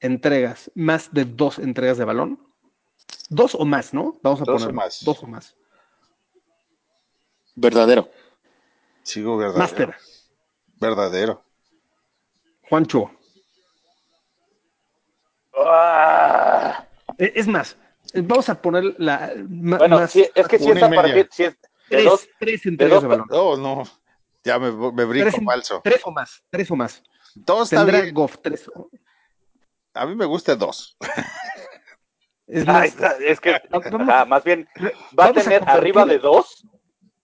entregas, 0.00 0.70
más 0.74 1.12
de 1.12 1.24
dos 1.24 1.58
entregas 1.58 1.98
de 1.98 2.04
balón? 2.04 2.45
Dos 3.28 3.54
o 3.54 3.64
más, 3.64 3.92
¿no? 3.94 4.18
Vamos 4.22 4.40
a 4.42 4.44
Dos 4.44 4.62
poner 4.62 4.68
o 4.70 4.72
más. 4.76 5.04
Dos 5.04 5.22
o 5.22 5.26
más. 5.26 5.56
Verdadero. 7.54 8.08
Sigo 9.02 9.36
verdadero. 9.36 9.58
Master, 9.62 9.96
Verdadero. 10.80 11.44
Juancho. 12.68 13.10
Ah, 15.58 16.86
Eh, 17.18 17.32
Es 17.34 17.46
más, 17.48 17.76
vamos 18.14 18.48
a 18.50 18.60
poner 18.60 18.94
la 18.98 19.32
ma- 19.48 19.78
bueno, 19.78 19.96
más 19.96 20.10
sí, 20.10 20.26
es 20.34 20.48
que 20.48 20.58
si 20.58 20.64
una 20.70 20.80
es 20.80 20.82
y 20.82 20.84
a 20.84 20.90
partir, 20.94 21.14
media. 21.14 21.28
si 21.32 21.44
es 21.44 21.52
de 21.52 21.68
tres, 21.88 22.04
dos, 22.04 22.28
tres 22.38 22.66
entregas 22.66 22.94
dos- 22.96 23.02
de 23.02 23.08
balón. 23.08 23.26
Oh, 23.30 23.56
no. 23.56 23.84
Ya 24.44 24.58
me, 24.58 24.70
me 24.70 25.04
brinco 25.04 25.30
Tres, 25.30 25.44
falso. 25.44 25.80
tres 25.82 26.00
o 26.04 26.10
más, 26.12 26.42
tres 26.50 26.70
o 26.70 26.76
más. 26.76 27.02
Dos 27.34 27.70
Tendrá. 27.70 28.10
Goff 28.10 28.36
tres. 28.42 28.70
A 29.94 30.04
mí 30.06 30.14
me 30.14 30.26
gusta 30.26 30.54
dos. 30.56 30.96
Es 32.46 32.62
Ah, 32.68 32.72
más, 32.72 32.84
está, 32.86 33.16
es 33.20 33.40
que, 33.40 33.60
Vamos- 33.70 34.28
más 34.28 34.44
bien, 34.44 34.68
va 34.80 35.24
a 35.24 35.26
vamos 35.28 35.38
a 35.38 35.42
tener 35.42 35.68
arriba 35.68 36.04
de 36.06 36.18
dos. 36.18 36.64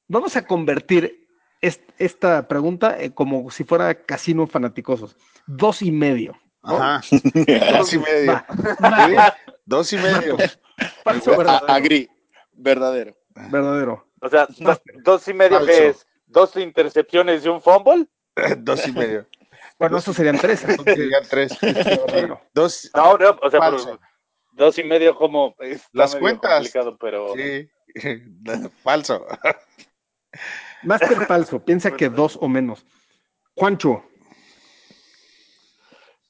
Vamos 0.08 0.36
a 0.36 0.44
convertir 0.46 1.26
est- 1.60 1.88
esta 1.98 2.48
pregunta 2.48 2.96
eh, 3.00 3.12
como 3.14 3.50
si 3.50 3.64
fuera 3.64 3.94
casino 3.94 4.46
fanaticosos. 4.46 5.16
Dos 5.46 5.80
y 5.82 5.90
medio. 5.92 6.36
¿no? 6.64 6.76
Ajá. 6.76 7.00
Dos 7.78 7.92
y 7.92 7.98
medio. 7.98 8.32
Va. 8.82 9.36
Dos 9.64 9.92
y 9.92 9.96
medio. 9.96 10.36
Falso 11.04 11.30
o 11.30 11.34
A- 11.34 11.38
verdadero. 11.38 11.72
Agri, 11.72 12.10
verdadero. 12.52 13.16
Verdadero. 13.50 14.06
O 14.20 14.28
sea, 14.28 14.46
dos, 14.58 14.80
dos 15.04 15.26
y 15.28 15.34
medio 15.34 15.58
Falso. 15.58 15.66
que 15.72 15.88
es 15.88 16.06
dos 16.26 16.56
intercepciones 16.56 17.44
y 17.44 17.48
un 17.48 17.60
fumble. 17.60 18.06
Dos 18.58 18.86
y 18.86 18.92
medio. 18.92 19.26
Bueno, 19.78 19.98
esos 19.98 20.14
serían 20.14 20.38
tres. 20.38 20.60
Serían 20.60 21.22
tres. 21.28 21.58
Dos. 22.54 22.90
No, 22.94 23.16
no, 23.18 23.38
o 23.42 23.50
sea, 23.50 23.58
Falso. 23.60 23.98
Dos 24.52 24.78
y 24.78 24.84
medio 24.84 25.14
como 25.16 25.54
está 25.58 25.88
Las 25.92 26.10
medio 26.14 26.20
cuentas. 26.22 26.52
complicado, 26.54 26.96
pero 26.98 27.34
Sí. 27.34 27.68
Falso. 28.82 29.26
Master 30.82 31.26
falso. 31.26 31.62
Piensa 31.62 31.90
que 31.94 32.08
dos 32.08 32.38
o 32.40 32.48
menos. 32.48 32.86
Juancho. 33.54 34.02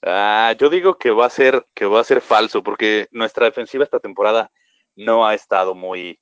Ah, 0.05 0.55
yo 0.59 0.68
digo 0.68 0.99
que 0.99 1.11
va 1.12 1.27
a 1.27 1.31
ser 1.31 1.64
que 1.75 1.87
va 1.87 2.01
a 2.01 2.05
ser 2.05 2.20
falso 2.20 2.62
porque 2.62 3.07
nuestra 3.12 3.47
defensiva 3.47 3.85
esta 3.85 4.01
temporada 4.01 4.51
no 4.97 5.25
ha 5.27 5.35
estado 5.35 5.75
muy 5.77 6.18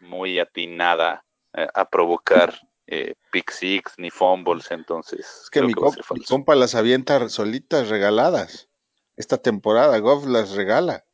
muy 0.00 0.38
atinada 0.38 1.24
eh, 1.54 1.66
a 1.72 1.88
provocar 1.88 2.54
eh, 2.86 3.14
pick 3.32 3.50
six 3.50 3.94
ni 3.96 4.10
fumbles, 4.10 4.70
entonces 4.70 5.20
Es 5.44 5.50
que 5.50 5.62
mi, 5.62 5.72
que 5.72 5.80
comp- 5.80 6.14
mi 6.14 6.24
compa 6.24 6.54
las 6.54 6.74
avienta 6.74 7.28
solitas 7.30 7.88
regaladas. 7.88 8.68
Esta 9.16 9.38
temporada 9.38 9.98
Goff 9.98 10.26
las 10.26 10.50
regala. 10.50 11.04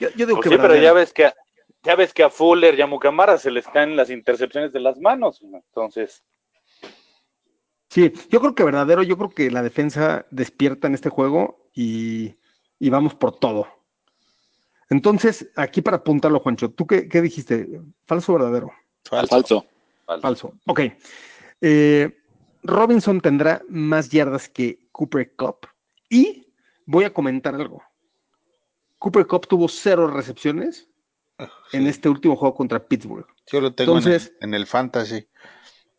Yo, 0.00 0.08
yo 0.10 0.26
digo 0.26 0.38
Pues 0.38 0.48
que 0.48 0.56
sí, 0.56 0.60
pero 0.60 0.76
ya 0.76 0.92
ves 0.92 1.12
que 1.12 1.32
ya 1.82 1.94
ves 1.94 2.12
que 2.12 2.22
a 2.22 2.30
Fuller 2.30 2.78
y 2.78 2.82
a 2.82 2.86
Mucamara 2.86 3.38
se 3.38 3.50
les 3.50 3.66
caen 3.68 3.96
las 3.96 4.10
intercepciones 4.10 4.72
de 4.72 4.80
las 4.80 4.98
manos. 4.98 5.40
Entonces, 5.42 6.24
Sí, 7.90 8.12
yo 8.28 8.38
creo 8.40 8.54
que 8.54 8.62
verdadero, 8.62 9.02
yo 9.02 9.18
creo 9.18 9.30
que 9.30 9.50
la 9.50 9.64
defensa 9.64 10.24
despierta 10.30 10.86
en 10.86 10.94
este 10.94 11.08
juego 11.08 11.68
y, 11.74 12.36
y 12.78 12.88
vamos 12.88 13.16
por 13.16 13.36
todo. 13.36 13.66
Entonces, 14.88 15.50
aquí 15.56 15.82
para 15.82 15.98
apuntarlo, 15.98 16.38
Juancho, 16.38 16.70
¿tú 16.70 16.86
qué, 16.86 17.08
qué 17.08 17.20
dijiste? 17.20 17.80
¿Falso 18.06 18.32
o 18.32 18.36
verdadero? 18.36 18.70
Falso. 19.04 19.66
Falso. 20.06 20.22
Falso. 20.22 20.52
Ok. 20.66 20.80
Eh, 21.60 22.16
Robinson 22.62 23.20
tendrá 23.20 23.60
más 23.68 24.08
yardas 24.08 24.48
que 24.48 24.88
Cooper 24.92 25.34
Cup 25.34 25.66
y 26.08 26.46
voy 26.86 27.04
a 27.04 27.12
comentar 27.12 27.56
algo. 27.56 27.82
Cooper 29.00 29.26
Cup 29.26 29.48
tuvo 29.48 29.66
cero 29.68 30.06
recepciones 30.06 30.86
en 31.72 31.86
este 31.88 32.08
último 32.08 32.36
juego 32.36 32.54
contra 32.54 32.86
Pittsburgh. 32.86 33.26
Yo 33.50 33.60
lo 33.60 33.74
tengo 33.74 33.92
en 33.92 33.98
el- 33.98 34.04
Entonces- 34.12 34.32
en, 34.40 34.54
el, 34.54 34.66
fantasy. 34.66 35.26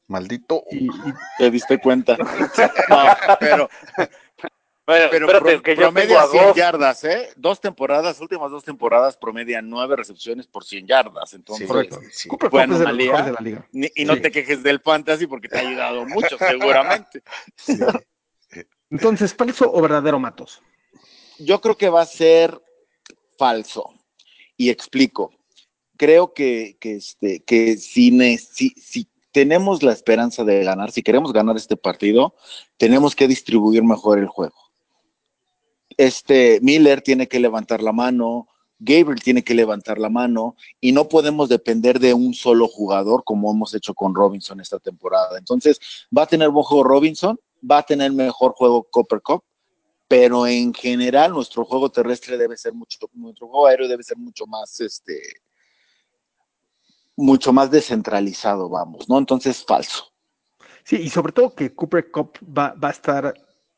Maldito. 0.07 0.63
Y, 0.71 0.85
y- 0.85 0.89
¿Te 1.37 1.49
diste 1.51 1.79
cuenta? 1.81 2.15
No, 2.89 3.05
pero, 3.39 3.69
bueno, 4.85 5.07
pero 5.09 5.25
espérate, 5.27 5.51
pro- 5.53 5.63
que 5.63 5.71
yo 5.75 5.81
tengo 5.81 5.91
promedia 5.93 6.21
a 6.21 6.27
100 6.27 6.43
dos. 6.47 6.55
yardas, 6.55 7.03
¿eh? 7.05 7.29
Dos 7.37 7.59
temporadas, 7.61 8.19
últimas 8.19 8.51
dos 8.51 8.63
temporadas, 8.63 9.15
promedia 9.17 9.61
nueve 9.61 9.95
recepciones 9.95 10.45
por 10.47 10.63
100 10.65 10.85
yardas. 10.85 11.33
Entonces, 11.33 11.65
Sí, 11.65 11.73
correcto. 11.73 11.99
sí. 12.11 12.29
Cooper 12.29 12.49
Fue 12.51 12.63
Cup 12.65 12.75
anomalía. 12.75 13.21
de 13.23 13.31
la 13.31 13.39
liga. 13.41 13.67
ni- 13.71 13.89
y 13.95 14.05
no 14.05 14.19
te 14.21 14.31
quejes 14.31 14.61
del 14.63 14.79
fantasy 14.79 15.25
porque 15.27 15.47
te 15.49 15.57
ha 15.57 15.61
ayudado 15.67 16.05
mucho, 16.05 16.37
seguramente. 16.37 17.23
Entonces, 18.89 19.33
¿falso 19.33 19.71
o 19.73 19.81
verdadero, 19.81 20.19
Matos? 20.19 20.61
Yo 21.39 21.61
creo 21.61 21.77
que 21.77 21.89
va 21.89 22.01
a 22.01 22.05
ser 22.05 22.61
falso. 23.41 23.95
Y 24.55 24.69
explico. 24.69 25.31
Creo 25.97 26.33
que, 26.33 26.77
este, 26.79 27.39
que 27.43 27.77
si, 27.77 28.11
si, 28.37 29.07
tenemos 29.31 29.81
la 29.81 29.93
esperanza 29.93 30.43
de 30.43 30.63
ganar, 30.63 30.91
si 30.91 31.01
queremos 31.01 31.33
ganar 31.33 31.57
este 31.57 31.75
partido, 31.75 32.35
tenemos 32.77 33.15
que 33.15 33.27
distribuir 33.27 33.83
mejor 33.83 34.19
el 34.19 34.27
juego. 34.27 34.55
Este 35.97 36.59
Miller 36.61 37.01
tiene 37.01 37.27
que 37.27 37.39
levantar 37.39 37.81
la 37.81 37.93
mano, 37.93 38.47
Gabriel 38.77 39.21
tiene 39.23 39.43
que 39.43 39.55
levantar 39.55 39.97
la 39.97 40.09
mano 40.09 40.55
y 40.79 40.91
no 40.91 41.07
podemos 41.07 41.49
depender 41.49 41.99
de 41.99 42.13
un 42.13 42.33
solo 42.33 42.67
jugador 42.67 43.23
como 43.23 43.51
hemos 43.51 43.73
hecho 43.73 43.93
con 43.93 44.13
Robinson 44.13 44.59
esta 44.59 44.79
temporada. 44.79 45.37
Entonces, 45.37 45.79
va 46.15 46.23
a 46.23 46.27
tener 46.27 46.49
juego 46.49 46.83
Robinson, 46.83 47.39
va 47.69 47.79
a 47.79 47.83
tener 47.83 48.11
mejor 48.11 48.53
juego 48.53 48.87
Copper 48.91 49.21
Cup, 49.21 49.43
pero 50.11 50.45
en 50.45 50.73
general 50.73 51.31
nuestro 51.31 51.63
juego 51.63 51.89
terrestre 51.89 52.37
debe 52.37 52.57
ser 52.57 52.73
mucho, 52.73 52.99
nuestro 53.13 53.47
juego 53.47 53.65
aéreo 53.65 53.87
debe 53.87 54.03
ser 54.03 54.17
mucho 54.17 54.45
más, 54.45 54.77
este, 54.81 55.21
mucho 57.15 57.53
más 57.53 57.71
descentralizado, 57.71 58.67
vamos, 58.67 59.07
¿no? 59.07 59.17
Entonces, 59.17 59.63
falso. 59.65 60.11
Sí, 60.83 60.97
y 60.97 61.09
sobre 61.09 61.31
todo 61.31 61.55
que 61.55 61.73
Cooper 61.73 62.11
Cup 62.11 62.37
va, 62.43 62.73
va 62.73 62.89
a 62.89 62.91
estar 62.91 63.33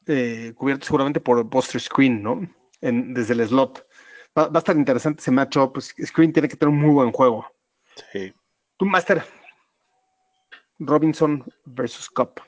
eh, 0.07 0.53
cubierto 0.55 0.87
seguramente 0.87 1.19
por 1.21 1.43
Buster 1.43 1.79
Screen, 1.79 2.23
¿no? 2.23 2.41
En- 2.81 3.13
desde 3.13 3.35
el 3.35 3.47
slot. 3.47 3.85
Va, 4.35 4.47
va 4.47 4.57
a 4.57 4.61
estar 4.61 4.75
interesante 4.75 5.21
ese 5.21 5.29
matchup. 5.29 5.73
pues, 5.73 5.93
Screen 6.03 6.33
tiene 6.33 6.49
que 6.49 6.55
tener 6.55 6.73
un 6.73 6.81
muy 6.81 6.95
buen 6.95 7.11
juego. 7.11 7.45
Sí. 8.11 8.33
Tu 8.77 8.85
Master. 8.87 9.23
Robinson 10.79 11.45
versus 11.63 12.09
Cup. 12.09 12.41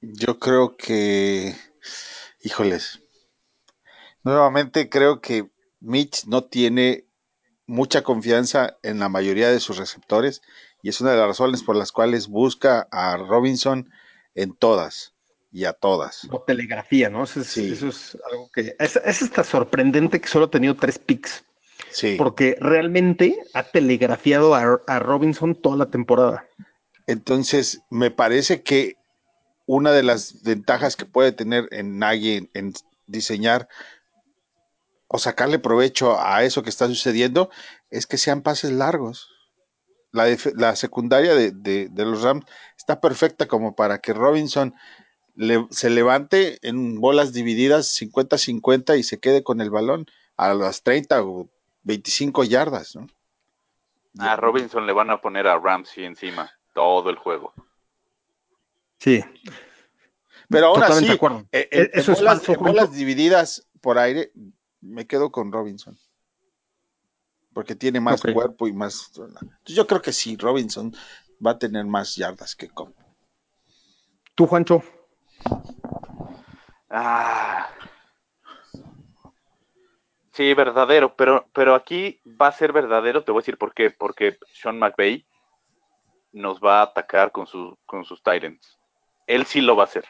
Yo 0.00 0.40
creo 0.40 0.76
que, 0.76 1.54
híjoles, 2.46 3.00
nuevamente 4.22 4.88
creo 4.88 5.20
que 5.20 5.50
Mitch 5.80 6.24
no 6.26 6.44
tiene 6.44 7.04
mucha 7.66 8.02
confianza 8.02 8.76
en 8.82 8.98
la 9.00 9.08
mayoría 9.08 9.50
de 9.50 9.60
sus 9.60 9.76
receptores 9.78 10.42
y 10.82 10.88
es 10.88 11.00
una 11.00 11.10
de 11.12 11.16
las 11.18 11.26
razones 11.26 11.62
por 11.64 11.74
las 11.76 11.90
cuales 11.90 12.28
busca 12.28 12.86
a 12.92 13.16
Robinson 13.16 13.90
en 14.34 14.54
todas 14.54 15.14
y 15.50 15.64
a 15.64 15.72
todas. 15.72 16.28
O 16.30 16.42
telegrafía, 16.42 17.08
¿no? 17.08 17.24
Eso 17.24 17.40
es, 17.40 17.48
Sí. 17.48 17.72
eso 17.72 17.88
es 17.88 18.16
algo 18.30 18.48
que. 18.52 18.76
Es, 18.78 18.96
es 18.96 19.22
hasta 19.22 19.42
sorprendente 19.42 20.20
que 20.20 20.28
solo 20.28 20.46
ha 20.46 20.50
tenido 20.50 20.76
tres 20.76 20.98
picks. 20.98 21.44
Sí. 21.90 22.14
Porque 22.18 22.56
realmente 22.60 23.38
ha 23.54 23.62
telegrafiado 23.64 24.54
a, 24.54 24.80
a 24.86 24.98
Robinson 24.98 25.54
toda 25.60 25.76
la 25.76 25.90
temporada. 25.90 26.46
Entonces, 27.06 27.80
me 27.90 28.10
parece 28.10 28.62
que 28.62 28.96
una 29.66 29.92
de 29.92 30.02
las 30.02 30.42
ventajas 30.42 30.96
que 30.96 31.04
puede 31.04 31.32
tener 31.32 31.68
en 31.72 31.98
Nagy 31.98 32.48
en, 32.54 32.72
diseñar 33.06 33.68
o 35.08 35.18
sacarle 35.18 35.58
provecho 35.58 36.18
a 36.18 36.42
eso 36.42 36.62
que 36.62 36.70
está 36.70 36.86
sucediendo 36.86 37.50
es 37.90 38.06
que 38.06 38.18
sean 38.18 38.42
pases 38.42 38.72
largos. 38.72 39.30
La, 40.12 40.74
secundaria 40.76 41.34
de 41.34 41.90
los 41.94 42.22
Rams 42.22 42.46
está 42.76 43.00
perfecta 43.00 43.46
como 43.46 43.76
para 43.76 43.98
que 43.98 44.14
Robinson 44.14 44.74
le- 45.36 45.66
se 45.70 45.90
levante 45.90 46.58
en 46.62 47.00
bolas 47.00 47.32
divididas 47.32 47.86
50-50 48.00 48.98
y 48.98 49.02
se 49.02 49.20
quede 49.20 49.44
con 49.44 49.60
el 49.60 49.70
balón 49.70 50.06
a 50.36 50.54
las 50.54 50.82
30 50.82 51.22
o 51.22 51.48
25 51.84 52.44
yardas. 52.44 52.96
¿no? 52.96 53.06
A 54.18 54.36
Robinson 54.36 54.86
le 54.86 54.92
van 54.92 55.10
a 55.10 55.20
poner 55.20 55.46
a 55.46 55.58
Ramsey 55.58 56.04
encima 56.04 56.50
todo 56.74 57.10
el 57.10 57.16
juego. 57.16 57.52
Sí. 58.98 59.22
Pero 60.48 60.66
aún 60.66 60.74
Totalmente 60.76 60.98
así, 60.98 61.06
de 61.08 61.14
acuerdo. 61.14 61.44
eh, 61.52 61.68
en- 61.70 61.90
Eso 61.92 62.12
en 62.12 62.16
es 62.18 62.24
falso, 62.24 62.52
en 62.52 62.58
bolas 62.60 62.74
Juancho. 62.86 62.92
divididas 62.98 63.66
por 63.80 63.98
aire, 63.98 64.32
me 64.80 65.06
quedo 65.06 65.30
con 65.30 65.50
Robinson. 65.52 65.98
Porque 67.52 67.74
tiene 67.74 68.00
más 68.00 68.20
cuerpo 68.22 68.68
y 68.68 68.72
más. 68.72 69.12
Entonces 69.16 69.50
yo 69.76 69.86
creo 69.86 70.02
que 70.02 70.12
sí, 70.12 70.36
Robinson 70.36 70.94
va 71.44 71.52
a 71.52 71.58
tener 71.58 71.84
más 71.86 72.14
yardas 72.14 72.54
que 72.54 72.68
Cobb. 72.68 72.94
Tú, 74.34 74.46
Juancho. 74.46 74.82
Ah. 76.90 77.68
Sí, 80.32 80.52
verdadero, 80.52 81.16
pero, 81.16 81.48
pero 81.54 81.74
aquí 81.74 82.20
va 82.40 82.48
a 82.48 82.52
ser 82.52 82.72
verdadero, 82.72 83.24
te 83.24 83.32
voy 83.32 83.38
a 83.40 83.42
decir 83.42 83.56
por 83.56 83.72
qué, 83.72 83.90
porque 83.90 84.38
Sean 84.52 84.78
McVay 84.78 85.26
nos 86.32 86.60
va 86.60 86.80
a 86.80 86.82
atacar 86.82 87.32
con, 87.32 87.46
su, 87.46 87.78
con 87.86 88.04
sus 88.04 88.22
Titans. 88.22 88.78
Él 89.26 89.44
sí 89.46 89.60
lo 89.60 89.76
va 89.76 89.84
a 89.84 89.86
hacer. 89.86 90.04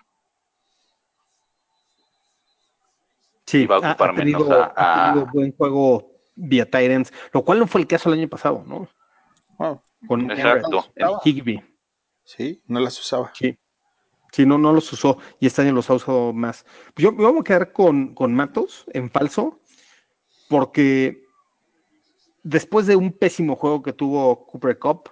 Sí, 3.47 3.63
Y 3.63 3.67
va 3.67 3.77
a 3.77 3.79
ha- 3.79 3.91
ocupar 3.93 4.11
ha, 4.11 4.15
tenido, 4.15 4.41
menos 4.41 4.53
a- 4.53 4.73
ha 4.77 5.05
tenido 5.13 5.27
a- 5.27 5.33
buen 5.33 5.53
juego 5.57 6.11
vía 6.35 6.69
Tyrants, 6.69 7.13
lo 7.33 7.45
cual 7.45 7.59
no 7.61 7.67
fue 7.67 7.81
el 7.81 7.87
caso 7.87 8.09
el 8.13 8.19
año 8.19 8.29
pasado, 8.29 8.65
¿no? 8.67 8.89
Wow, 9.59 9.81
Con 10.07 10.31
Exacto. 10.31 10.85
El 10.95 11.09
Higby. 11.25 11.63
sí, 12.25 12.61
no 12.67 12.81
las 12.81 12.99
usaba. 13.01 13.33
Sí. 13.35 13.59
Sí, 14.33 14.45
no, 14.45 14.59
no 14.59 14.73
los 14.73 14.93
usó 14.93 15.17
y 15.41 15.47
este 15.47 15.63
año 15.63 15.73
los 15.73 15.89
ha 15.89 15.95
usado 15.95 16.33
más. 16.33 16.67
Yo 16.97 17.11
me 17.13 17.25
voy 17.25 17.41
a 17.41 17.45
quedar 17.45 17.73
con, 17.73 18.15
con 18.15 18.35
Matos 18.35 18.85
en 18.93 19.09
falso, 19.11 19.61
porque 20.51 21.23
después 22.43 22.87
de 22.87 22.97
un 22.97 23.13
pésimo 23.13 23.57
juego 23.57 23.83
que 23.83 23.93
tuvo 23.95 24.45
Cooper 24.47 24.79
Cup 24.79 25.09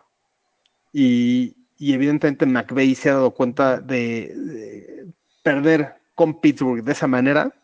y, 0.93 1.57
y 1.85 1.93
evidentemente 1.93 2.47
McVeigh 2.47 2.95
se 2.95 3.11
ha 3.11 3.15
dado 3.15 3.33
cuenta 3.33 3.79
de, 3.79 4.35
de 4.35 5.07
perder 5.43 5.97
con 6.15 6.41
Pittsburgh 6.41 6.83
de 6.83 6.93
esa 6.93 7.07
manera, 7.07 7.55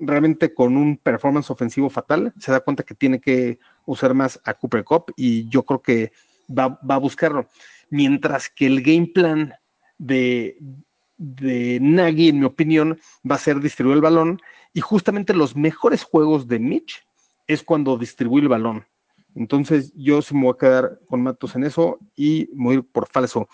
realmente 0.00 0.54
con 0.54 0.78
un 0.78 0.96
performance 0.96 1.50
ofensivo 1.50 1.90
fatal, 1.90 2.32
se 2.38 2.52
da 2.52 2.60
cuenta 2.60 2.84
que 2.84 2.94
tiene 2.94 3.20
que 3.20 3.58
usar 3.84 4.14
más 4.14 4.40
a 4.44 4.54
Cooper 4.54 4.82
Cup 4.82 5.12
y 5.14 5.46
yo 5.50 5.62
creo 5.64 5.82
que 5.82 6.12
va, 6.48 6.80
va 6.90 6.94
a 6.94 6.98
buscarlo. 6.98 7.46
Mientras 7.90 8.48
que 8.48 8.64
el 8.64 8.80
game 8.80 9.08
plan 9.08 9.52
de, 9.98 10.56
de 11.18 11.78
Nagy, 11.82 12.30
en 12.30 12.40
mi 12.40 12.46
opinión, 12.46 12.98
va 13.30 13.34
a 13.34 13.38
ser 13.38 13.60
distribuir 13.60 13.96
el 13.96 14.02
balón 14.02 14.40
y 14.72 14.80
justamente 14.80 15.34
los 15.34 15.54
mejores 15.54 16.02
juegos 16.02 16.48
de 16.48 16.60
Mitch 16.60 17.06
es 17.46 17.62
cuando 17.62 17.98
distribuye 17.98 18.44
el 18.44 18.48
balón. 18.48 18.86
Entonces 19.36 19.92
yo 19.94 20.22
sí 20.22 20.34
me 20.34 20.44
voy 20.44 20.54
a 20.54 20.58
quedar 20.58 21.00
con 21.08 21.22
Matos 21.22 21.54
en 21.54 21.64
eso 21.64 21.98
y 22.16 22.48
voy 22.54 22.80
por 22.80 23.06
falso. 23.06 23.48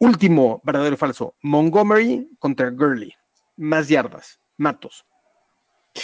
Último, 0.00 0.62
verdadero 0.64 0.94
y 0.94 0.98
falso. 0.98 1.34
Montgomery 1.42 2.30
contra 2.38 2.70
Gurley. 2.70 3.12
Más 3.56 3.88
yardas. 3.88 4.40
Matos. 4.56 5.04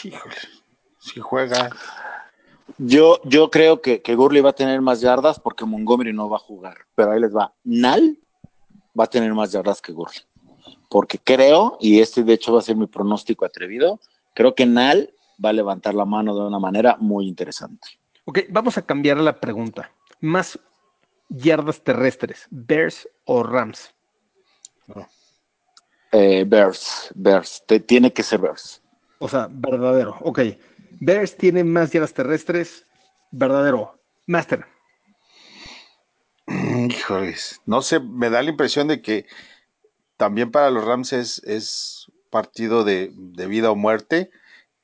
Híjole, 0.05 0.37
si 0.99 1.19
juega. 1.21 1.71
Yo, 2.77 3.21
yo 3.25 3.51
creo 3.51 3.81
que, 3.81 4.03
que 4.03 4.15
Gurley 4.15 4.43
va 4.43 4.51
a 4.51 4.55
tener 4.55 4.81
más 4.83 5.01
yardas 5.01 5.41
porque 5.41 5.65
Montgomery 5.65 6.13
no 6.13 6.29
va 6.29 6.37
a 6.37 6.41
jugar. 6.41 6.77
Pero 6.95 7.13
ahí 7.13 7.21
les 7.21 7.35
va. 7.35 7.55
Nal 7.65 8.19
va 8.99 9.05
a 9.05 9.11
tener 9.11 9.33
más 9.33 9.53
yardas 9.53 9.81
que 9.81 9.93
Gurley. 9.93 10.21
Porque 10.91 11.19
creo, 11.19 11.79
y 11.81 12.01
este 12.01 12.23
de 12.23 12.35
hecho 12.35 12.53
va 12.53 12.59
a 12.59 12.63
ser 12.63 12.77
mi 12.77 12.87
pronóstico 12.87 13.47
atrevido, 13.47 13.99
creo 14.35 14.55
que 14.55 14.67
Nal 14.67 15.15
va 15.43 15.51
a 15.51 15.55
levantar 15.55 15.95
la 15.95 16.05
mano 16.05 16.35
de 16.35 16.43
una 16.43 16.59
manera 16.59 16.97
muy 16.99 17.27
interesante. 17.27 17.89
Ok, 18.25 18.41
vamos 18.49 18.79
a 18.79 18.83
cambiar 18.83 19.19
la 19.19 19.41
pregunta. 19.41 19.91
Más 20.21 20.59
yardas 21.29 21.83
terrestres, 21.83 22.47
Bears 22.51 23.09
o 23.25 23.43
Rams. 23.43 23.95
Eh, 26.13 26.45
Bears, 26.47 27.11
Bears, 27.15 27.63
te, 27.67 27.81
tiene 27.81 28.13
que 28.13 28.23
ser 28.23 28.41
Bears. 28.41 28.83
O 29.19 29.29
sea, 29.29 29.49
verdadero. 29.51 30.17
Ok. 30.21 30.41
Bears 31.01 31.37
tiene 31.37 31.65
más 31.65 31.91
yardas 31.93 32.15
terrestres. 32.15 32.87
Verdadero. 33.31 34.01
Master. 34.27 34.65
Híjoles, 36.47 37.61
no 37.67 37.81
sé, 37.83 38.01
me 38.01 38.29
da 38.31 38.43
la 38.43 38.51
impresión 38.51 38.87
de 38.89 39.01
que 39.01 39.27
también 40.17 40.51
para 40.51 40.71
los 40.71 40.85
Rams 40.85 41.13
es, 41.13 41.43
es 41.45 42.13
partido 42.31 42.85
de, 42.85 43.11
de, 43.15 43.47
vida 43.47 43.71
o 43.71 43.77
muerte 43.77 44.31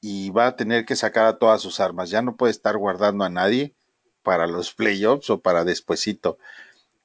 y 0.00 0.30
va 0.30 0.46
a 0.46 0.56
tener 0.56 0.84
que 0.84 0.96
sacar 0.96 1.26
a 1.26 1.38
todas 1.38 1.60
sus 1.60 1.80
armas. 1.80 2.10
Ya 2.10 2.22
no 2.22 2.36
puede 2.36 2.52
estar 2.52 2.76
guardando 2.76 3.24
a 3.24 3.30
nadie 3.30 3.74
para 4.22 4.46
los 4.46 4.74
playoffs 4.74 5.30
o 5.30 5.40
para 5.40 5.64
despuesito. 5.64 6.38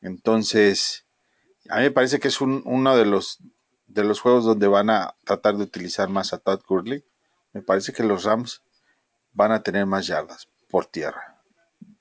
Entonces, 0.02 1.06
a 1.70 1.78
mí 1.78 1.84
me 1.84 1.92
parece 1.92 2.20
que 2.20 2.28
es 2.28 2.42
un, 2.42 2.62
uno 2.66 2.96
de 2.96 3.06
los, 3.06 3.40
de 3.88 4.04
los 4.04 4.20
juegos 4.22 4.46
donde 4.46 4.68
van 4.68 4.90
a 4.90 5.16
tratar 5.24 5.56
de 5.58 5.64
utilizar 5.64 6.10
más 6.10 6.34
a 6.34 6.38
Todd 6.38 6.62
Gurley. 6.68 7.04
Me 7.54 7.62
parece 7.62 7.94
que 7.94 8.04
los 8.04 8.24
Rams 8.24 8.62
van 9.34 9.52
a 9.52 9.64
tener 9.64 9.86
más 9.86 10.08
yardas 10.08 10.48
por 10.70 10.86
tierra. 10.86 11.42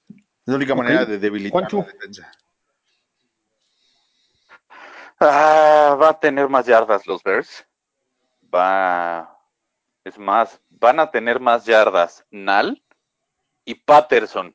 Es 0.09 0.51
la 0.51 0.57
única 0.57 0.75
okay. 0.75 0.85
manera 0.85 1.05
de 1.07 1.19
debilitar 1.19 1.73
la 1.73 1.85
defensa. 1.85 2.31
Ah, 5.21 5.97
va 6.01 6.11
a 6.11 6.21
tener 6.21 6.49
más 6.49 6.67
yardas 6.67 7.07
los 7.07 7.23
Bears. 7.23 7.67
Va. 8.55 9.39
Es 10.05 10.19
más, 10.19 10.61
van 10.81 11.01
a 11.01 11.11
tener 11.11 11.41
más 11.41 11.67
yardas 11.67 12.25
Nal 12.31 12.83
y 13.65 13.75
Patterson. 13.75 14.55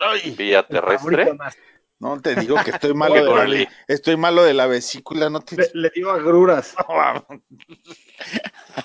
Ay, 0.00 0.34
Vía 0.36 0.62
terrestre. 0.62 1.36
no 1.98 2.20
te 2.20 2.36
digo 2.36 2.56
que 2.64 2.70
estoy 2.70 2.94
malo, 2.94 3.14
de 3.14 3.48
la, 3.48 3.68
estoy 3.88 4.16
malo 4.16 4.44
de 4.44 4.54
la 4.54 4.66
vesícula, 4.66 5.28
no 5.28 5.40
te... 5.40 5.56
le, 5.56 5.70
le 5.74 5.90
dio 5.90 6.10
agruras. 6.10 6.74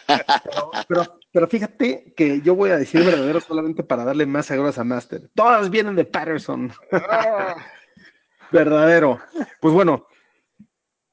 pero, 0.07 0.71
pero, 0.87 1.19
pero, 1.31 1.47
fíjate 1.47 2.13
que 2.17 2.41
yo 2.41 2.55
voy 2.55 2.71
a 2.71 2.77
decir 2.77 3.03
verdadero 3.03 3.39
solamente 3.39 3.83
para 3.83 4.03
darle 4.03 4.25
más 4.25 4.49
agruras 4.49 4.79
a 4.79 4.83
Master. 4.83 5.29
Todas 5.35 5.69
vienen 5.69 5.95
de 5.95 6.05
Patterson. 6.05 6.73
verdadero. 8.51 9.19
Pues 9.59 9.73
bueno, 9.73 10.07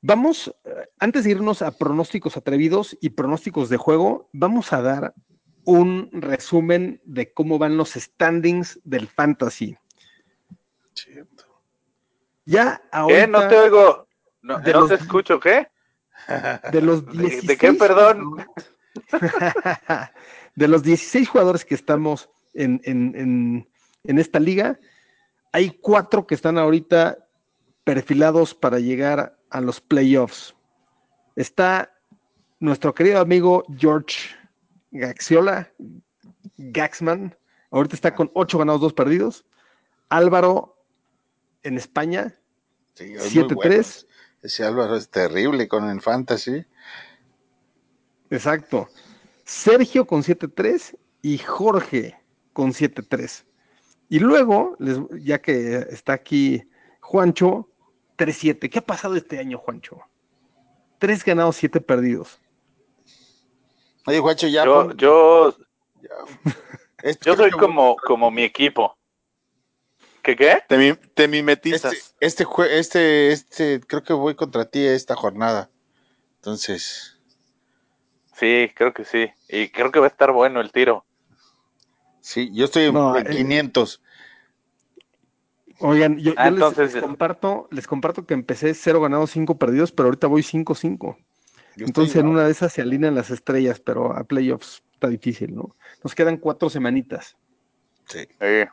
Vamos, 0.03 0.55
antes 0.99 1.25
de 1.25 1.31
irnos 1.31 1.61
a 1.61 1.73
pronósticos 1.73 2.37
atrevidos 2.37 2.97
y 3.01 3.11
pronósticos 3.11 3.69
de 3.69 3.77
juego, 3.77 4.31
vamos 4.33 4.73
a 4.73 4.81
dar 4.81 5.15
un 5.65 6.09
resumen 6.13 7.01
de 7.05 7.33
cómo 7.33 7.59
van 7.59 7.77
los 7.77 7.91
standings 7.91 8.81
del 8.85 9.09
fantasy. 9.09 9.77
Cierto. 10.95 11.45
Ya 12.47 12.83
ahorita, 12.91 13.21
¿Qué? 13.21 13.27
No 13.27 13.49
te 13.49 13.59
oigo. 13.59 14.09
No, 14.43 14.59
no 14.59 14.73
los, 14.73 14.89
te 14.89 14.95
escucho, 14.95 15.39
¿qué? 15.39 15.69
De 16.73 16.81
los 16.81 17.05
¿De, 17.07 17.41
¿De 17.43 17.57
qué, 17.59 17.75
perdón? 17.75 18.45
de 20.55 20.69
los 20.69 20.83
16 20.83 21.29
jugadores 21.29 21.65
que 21.65 21.75
estamos 21.75 22.31
en, 22.55 22.81
en, 22.85 23.15
en, 23.17 23.69
en 24.05 24.19
esta 24.19 24.41
liga, 24.41 24.81
hay 25.53 25.71
cuatro 25.81 26.27
que 26.27 26.35
están 26.35 26.57
ahorita 26.57 27.19
perfilados 27.85 28.55
para 28.55 28.79
llegar 28.79 29.40
a 29.51 29.61
los 29.61 29.81
playoffs. 29.81 30.55
Está 31.37 31.93
nuestro 32.59 32.95
querido 32.95 33.21
amigo 33.21 33.65
George 33.77 34.31
Gaxiola, 34.91 35.71
Gaxman, 36.57 37.37
ahorita 37.71 37.95
está 37.95 38.15
con 38.15 38.31
8 38.35 38.59
ganados, 38.59 38.81
2 38.81 38.93
perdidos. 38.93 39.45
Álvaro 40.09 40.77
en 41.63 41.77
España, 41.77 42.35
7-3. 42.97 43.23
Sí, 43.29 43.41
bueno. 43.41 43.85
Ese 44.43 44.65
Álvaro 44.65 44.97
es 44.97 45.09
terrible 45.11 45.69
con 45.69 45.89
el 45.89 46.01
fantasy. 46.01 46.65
Exacto. 48.31 48.89
Sergio 49.45 50.07
con 50.07 50.23
7-3 50.23 50.97
y 51.23 51.39
Jorge 51.39 52.19
con 52.53 52.73
7-3. 52.73 53.45
Y 54.09 54.19
luego, 54.19 54.77
les, 54.79 54.99
ya 55.21 55.41
que 55.41 55.87
está 55.91 56.15
aquí 56.15 56.63
Juancho, 57.01 57.70
3-7. 58.21 58.69
¿Qué 58.69 58.79
ha 58.79 58.83
pasado 58.83 59.17
este 59.17 59.39
año, 59.39 59.59
Juancho? 59.59 59.99
Tres 60.99 61.25
ganados, 61.25 61.57
siete 61.57 61.81
perdidos. 61.81 62.39
Oye, 64.07 64.21
Juancho, 64.21 64.47
ya. 64.47 64.65
Yo, 64.65 64.75
pon... 64.75 64.97
yo, 64.99 65.57
ya. 66.03 67.15
yo 67.25 67.35
soy 67.35 67.51
como, 67.51 67.97
como 67.97 68.31
mi 68.31 68.43
equipo. 68.43 68.97
¿Qué 70.23 70.37
qué? 70.37 70.63
Te, 70.69 70.95
te 71.15 71.29
mimetizas. 71.29 72.15
Este, 72.21 72.45
este, 72.45 72.79
este, 72.79 73.33
este, 73.33 73.81
creo 73.81 74.03
que 74.03 74.13
voy 74.13 74.35
contra 74.35 74.67
ti 74.67 74.85
esta 74.85 75.17
jornada. 75.17 75.71
Entonces. 76.37 77.19
Sí, 78.37 78.71
creo 78.75 78.93
que 78.93 79.07
sí. 79.07 79.31
Y 79.49 79.71
creo 79.71 79.91
que 79.91 79.99
va 80.01 80.07
a 80.07 80.11
estar 80.11 80.33
bueno 80.33 80.61
el 80.61 80.73
tiro. 80.73 81.07
Sí, 82.21 82.51
yo 82.53 82.67
estoy 82.67 82.93
no, 82.93 83.17
en 83.17 83.27
eh, 83.27 83.31
500. 83.31 84.03
Oigan, 85.81 86.19
yo, 86.19 86.35
ah, 86.37 86.49
yo 86.49 86.55
entonces, 86.55 86.95
les, 86.95 87.03
comparto, 87.03 87.69
les 87.71 87.87
comparto 87.87 88.27
que 88.27 88.35
empecé 88.35 88.75
cero 88.75 89.01
ganados, 89.01 89.31
cinco 89.31 89.59
perdidos, 89.59 89.93
pero 89.93 90.09
ahorita 90.09 90.27
voy 90.27 90.43
5-5. 90.43 91.17
Entonces 91.77 92.17
en 92.17 92.27
una 92.27 92.45
de 92.45 92.51
esas 92.51 92.73
se 92.73 92.83
alinean 92.83 93.15
las 93.15 93.31
estrellas, 93.31 93.81
pero 93.81 94.13
a 94.13 94.25
playoffs 94.25 94.83
está 94.93 95.09
difícil, 95.09 95.55
¿no? 95.55 95.75
Nos 96.05 96.15
quedan 96.15 96.37
cuatro 96.37 96.69
semanitas. 96.69 97.37
Sí. 98.07 98.29
Eh. 98.41 98.67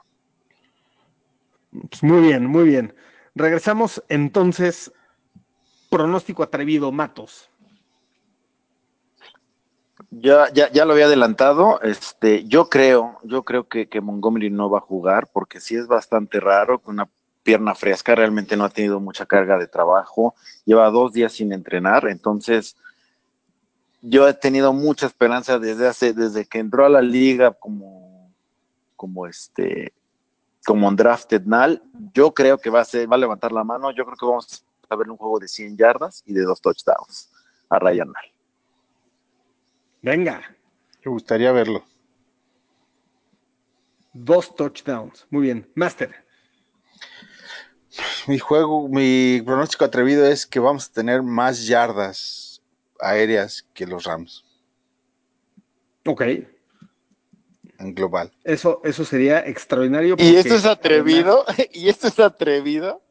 Pues 1.89 2.03
muy 2.03 2.21
bien, 2.21 2.45
muy 2.45 2.65
bien. 2.65 2.93
Regresamos 3.35 4.03
entonces. 4.09 4.91
Pronóstico 5.89 6.43
atrevido, 6.43 6.91
Matos. 6.91 7.49
Ya, 10.11 10.51
ya, 10.53 10.71
ya 10.71 10.85
lo 10.85 10.93
había 10.93 11.05
adelantado. 11.05 11.81
Este, 11.81 12.45
yo 12.45 12.69
creo, 12.69 13.17
yo 13.23 13.43
creo 13.43 13.67
que, 13.67 13.87
que, 13.87 14.01
Montgomery 14.01 14.49
no 14.49 14.69
va 14.69 14.79
a 14.79 14.81
jugar, 14.81 15.29
porque 15.31 15.59
sí 15.59 15.75
es 15.75 15.87
bastante 15.87 16.39
raro 16.39 16.79
que 16.79 16.89
una 16.89 17.09
pierna 17.43 17.75
fresca 17.75 18.13
realmente 18.13 18.57
no 18.57 18.65
ha 18.65 18.69
tenido 18.69 18.99
mucha 18.99 19.25
carga 19.25 19.57
de 19.57 19.67
trabajo. 19.67 20.35
Lleva 20.65 20.89
dos 20.89 21.13
días 21.13 21.33
sin 21.33 21.51
entrenar, 21.51 22.07
entonces 22.07 22.75
yo 24.01 24.27
he 24.27 24.33
tenido 24.33 24.73
mucha 24.73 25.05
esperanza 25.05 25.59
desde 25.59 25.87
hace, 25.87 26.13
desde 26.13 26.45
que 26.45 26.59
entró 26.59 26.85
a 26.85 26.89
la 26.89 27.01
liga 27.01 27.53
como, 27.53 28.31
como 28.95 29.27
este, 29.27 29.93
como 30.65 30.91
drafted 30.91 31.43
Nal. 31.45 31.81
Yo 32.13 32.33
creo 32.33 32.57
que 32.57 32.69
va 32.69 32.81
a 32.81 32.85
ser, 32.85 33.11
va 33.11 33.15
a 33.15 33.19
levantar 33.19 33.51
la 33.51 33.63
mano. 33.63 33.91
Yo 33.91 34.05
creo 34.05 34.17
que 34.17 34.25
vamos 34.25 34.65
a 34.89 34.95
ver 34.95 35.09
un 35.09 35.17
juego 35.17 35.39
de 35.39 35.47
100 35.47 35.77
yardas 35.77 36.23
y 36.25 36.33
de 36.33 36.43
dos 36.43 36.61
touchdowns 36.61 37.29
a 37.69 37.79
Ryan 37.79 38.11
Nal. 38.11 38.36
Venga. 40.01 40.55
Me 41.03 41.11
gustaría 41.11 41.51
verlo. 41.51 41.83
Dos 44.13 44.55
touchdowns. 44.55 45.27
Muy 45.29 45.43
bien. 45.43 45.69
Master. 45.75 46.27
Mi 48.27 48.39
juego, 48.39 48.87
mi 48.89 49.41
pronóstico 49.45 49.85
atrevido 49.85 50.25
es 50.25 50.45
que 50.45 50.59
vamos 50.59 50.87
a 50.87 50.93
tener 50.93 51.23
más 51.23 51.65
yardas 51.65 52.61
aéreas 52.99 53.65
que 53.73 53.87
los 53.87 54.03
Rams. 54.03 54.43
Ok. 56.05 56.21
En 57.79 57.93
global. 57.93 58.31
Eso, 58.43 58.81
eso 58.83 59.05
sería 59.05 59.39
extraordinario. 59.39 60.15
¿Y 60.17 60.35
esto 60.35 60.55
es 60.55 60.65
atrevido? 60.65 61.45
¿Y 61.71 61.89
esto 61.89 62.07
es 62.07 62.19
atrevido? 62.19 63.01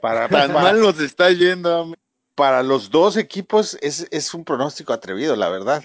Para, 0.00 0.28
Tan 0.28 0.52
para, 0.52 0.62
mal 0.62 0.80
nos 0.80 0.98
está 1.00 1.30
yendo. 1.30 1.94
Para 2.34 2.62
los 2.62 2.90
dos 2.90 3.16
equipos 3.16 3.76
es, 3.80 4.06
es 4.10 4.34
un 4.34 4.44
pronóstico 4.44 4.92
atrevido, 4.92 5.36
la 5.36 5.48
verdad. 5.48 5.84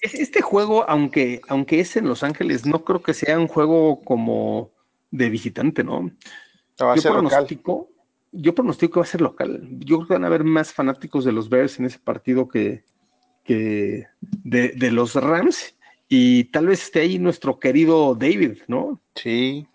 Este 0.00 0.42
juego, 0.42 0.88
aunque, 0.88 1.40
aunque 1.48 1.80
es 1.80 1.96
en 1.96 2.06
Los 2.06 2.22
Ángeles, 2.22 2.66
no 2.66 2.84
creo 2.84 3.02
que 3.02 3.14
sea 3.14 3.38
un 3.38 3.48
juego 3.48 4.00
como 4.02 4.70
de 5.10 5.28
visitante, 5.30 5.84
¿no? 5.84 6.10
no 6.78 6.86
va 6.86 6.94
a 6.94 6.96
yo, 6.96 7.12
pronostico, 7.12 7.90
yo 8.32 8.54
pronostico 8.54 8.94
que 8.94 9.00
va 9.00 9.04
a 9.04 9.08
ser 9.08 9.20
local. 9.20 9.68
Yo 9.80 9.98
creo 9.98 10.08
que 10.08 10.14
van 10.14 10.24
a 10.24 10.28
haber 10.28 10.44
más 10.44 10.72
fanáticos 10.72 11.24
de 11.24 11.32
los 11.32 11.48
Bears 11.48 11.78
en 11.78 11.86
ese 11.86 11.98
partido 11.98 12.48
que, 12.48 12.84
que 13.44 14.06
de, 14.20 14.68
de, 14.70 14.90
los 14.90 15.14
Rams. 15.14 15.76
Y 16.08 16.44
tal 16.44 16.66
vez 16.66 16.82
esté 16.82 17.00
ahí 17.00 17.18
nuestro 17.18 17.58
querido 17.58 18.14
David, 18.14 18.62
¿no? 18.66 19.00
Sí, 19.14 19.66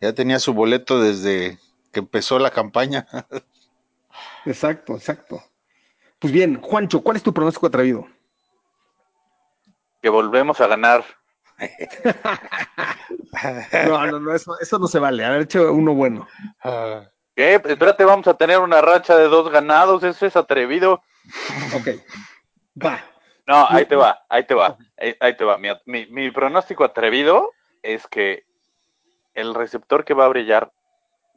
ya 0.00 0.12
tenía 0.12 0.38
su 0.38 0.52
boleto 0.52 1.00
desde 1.00 1.58
que 1.92 2.00
empezó 2.00 2.38
la 2.38 2.50
campaña. 2.50 3.06
exacto, 4.46 4.94
exacto. 4.94 5.42
Pues 6.18 6.32
bien, 6.32 6.60
Juancho, 6.60 7.00
¿cuál 7.00 7.16
es 7.16 7.22
tu 7.22 7.32
pronóstico 7.32 7.66
atrevido? 7.66 8.06
Que 10.00 10.08
volvemos 10.08 10.60
a 10.60 10.66
ganar. 10.66 11.04
no, 13.86 14.06
no, 14.06 14.20
no, 14.20 14.34
eso, 14.34 14.58
eso, 14.60 14.78
no 14.78 14.86
se 14.86 14.98
vale. 14.98 15.24
Haber 15.24 15.42
hecho 15.42 15.72
uno 15.72 15.94
bueno. 15.94 16.26
¿Qué? 17.34 17.54
Espérate, 17.54 18.04
vamos 18.04 18.26
a 18.28 18.34
tener 18.34 18.58
una 18.58 18.80
racha 18.80 19.16
de 19.16 19.28
dos 19.28 19.50
ganados. 19.50 20.02
Eso 20.02 20.26
es 20.26 20.36
atrevido. 20.36 21.02
Ok. 21.76 21.88
Va. 22.84 23.02
No, 23.46 23.66
ahí 23.68 23.86
te 23.86 23.96
va, 23.96 24.24
ahí 24.28 24.44
te 24.44 24.54
va. 24.54 24.76
Ahí, 24.98 25.16
ahí 25.20 25.36
te 25.36 25.44
va. 25.44 25.56
Mi, 25.58 25.70
mi, 25.86 26.06
mi, 26.06 26.30
pronóstico 26.30 26.84
atrevido 26.84 27.52
es 27.82 28.06
que 28.06 28.44
el 29.34 29.54
receptor 29.54 30.04
que 30.04 30.14
va 30.14 30.26
a 30.26 30.28
brillar 30.28 30.70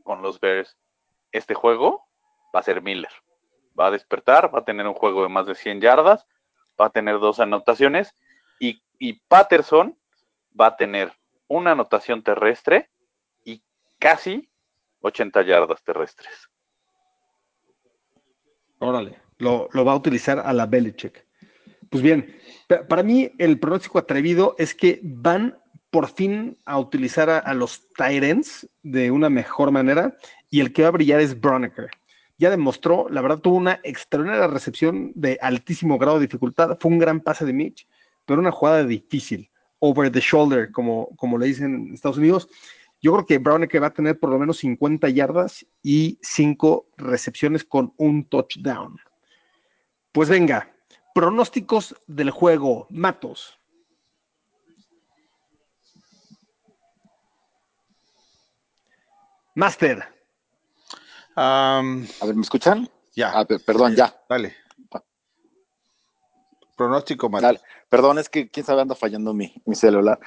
con 0.03 0.21
los 0.21 0.39
Bears 0.39 0.77
este 1.31 1.53
juego 1.53 2.05
va 2.53 2.59
a 2.59 2.63
ser 2.63 2.81
Miller. 2.81 3.11
Va 3.79 3.87
a 3.87 3.91
despertar, 3.91 4.53
va 4.53 4.59
a 4.59 4.65
tener 4.65 4.87
un 4.87 4.93
juego 4.93 5.23
de 5.23 5.29
más 5.29 5.45
de 5.45 5.55
100 5.55 5.79
yardas, 5.79 6.27
va 6.79 6.87
a 6.87 6.89
tener 6.89 7.19
dos 7.19 7.39
anotaciones 7.39 8.13
y, 9.01 9.13
Patterson 9.27 9.97
va 10.59 10.67
a 10.67 10.77
tener 10.77 11.11
una 11.47 11.71
anotación 11.71 12.23
terrestre 12.23 12.89
y 13.43 13.63
casi 13.99 14.49
80 15.01 15.41
yardas 15.43 15.83
terrestres. 15.83 16.49
Órale, 18.79 19.19
lo, 19.37 19.69
lo 19.71 19.85
va 19.85 19.93
a 19.93 19.95
utilizar 19.97 20.39
a 20.39 20.53
la 20.53 20.65
Belichick. 20.65 21.25
Pues 21.89 22.01
bien, 22.01 22.35
pa- 22.67 22.87
para 22.87 23.03
mí 23.03 23.31
el 23.37 23.59
pronóstico 23.59 23.99
atrevido 23.99 24.55
es 24.57 24.73
que 24.73 24.99
van 25.03 25.57
por 25.89 26.07
fin 26.07 26.57
a 26.65 26.79
utilizar 26.79 27.29
a, 27.29 27.53
los 27.53 27.91
Tyrants 27.93 28.67
de 28.81 29.11
una 29.11 29.29
mejor 29.29 29.71
manera 29.71 30.15
y 30.49 30.61
el 30.61 30.71
que 30.71 30.83
va 30.83 30.87
a 30.87 30.91
brillar 30.91 31.19
es 31.19 31.39
Broniker. 31.39 31.89
Ya 32.37 32.49
demostró, 32.49 33.07
la 33.09 33.21
verdad, 33.21 33.39
tuvo 33.39 33.57
una 33.57 33.79
extraordinaria 33.83 34.47
recepción 34.47 35.11
de 35.15 35.37
altísimo 35.41 35.97
grado 35.97 36.17
de 36.17 36.25
dificultad. 36.27 36.77
Fue 36.79 36.89
un 36.89 36.97
gran 36.97 37.19
pase 37.19 37.45
de 37.45 37.53
Mitch, 37.53 37.87
pero 38.31 38.39
una 38.41 38.51
jugada 38.51 38.85
difícil, 38.85 39.49
over 39.79 40.09
the 40.09 40.21
shoulder, 40.21 40.71
como, 40.71 41.09
como 41.17 41.37
le 41.37 41.47
dicen 41.47 41.75
en 41.87 41.93
Estados 41.93 42.17
Unidos. 42.17 42.47
Yo 43.01 43.11
creo 43.13 43.25
que 43.25 43.37
Browniker 43.39 43.83
va 43.83 43.87
a 43.87 43.93
tener 43.93 44.17
por 44.17 44.29
lo 44.29 44.39
menos 44.39 44.57
50 44.59 45.09
yardas 45.09 45.65
y 45.83 46.17
5 46.21 46.87
recepciones 46.97 47.65
con 47.65 47.93
un 47.97 48.23
touchdown. 48.23 48.97
Pues 50.13 50.29
venga, 50.29 50.71
pronósticos 51.13 51.93
del 52.07 52.29
juego, 52.31 52.87
Matos. 52.89 53.57
Master, 59.55 60.05
A 61.35 61.81
ver, 62.25 62.35
¿me 62.35 62.41
escuchan? 62.41 62.89
ya, 63.13 63.31
Ah, 63.33 63.45
pe- 63.45 63.59
perdón, 63.59 63.95
ya. 63.95 64.15
dale. 64.29 64.55
Pronóstico. 66.81 67.29
Dale. 67.39 67.59
Perdón, 67.89 68.17
es 68.19 68.27
que 68.29 68.49
quién 68.49 68.65
sabe 68.65 68.81
anda 68.81 68.95
fallando 68.95 69.33
mi, 69.33 69.53
mi 69.65 69.75
celular. 69.75 70.19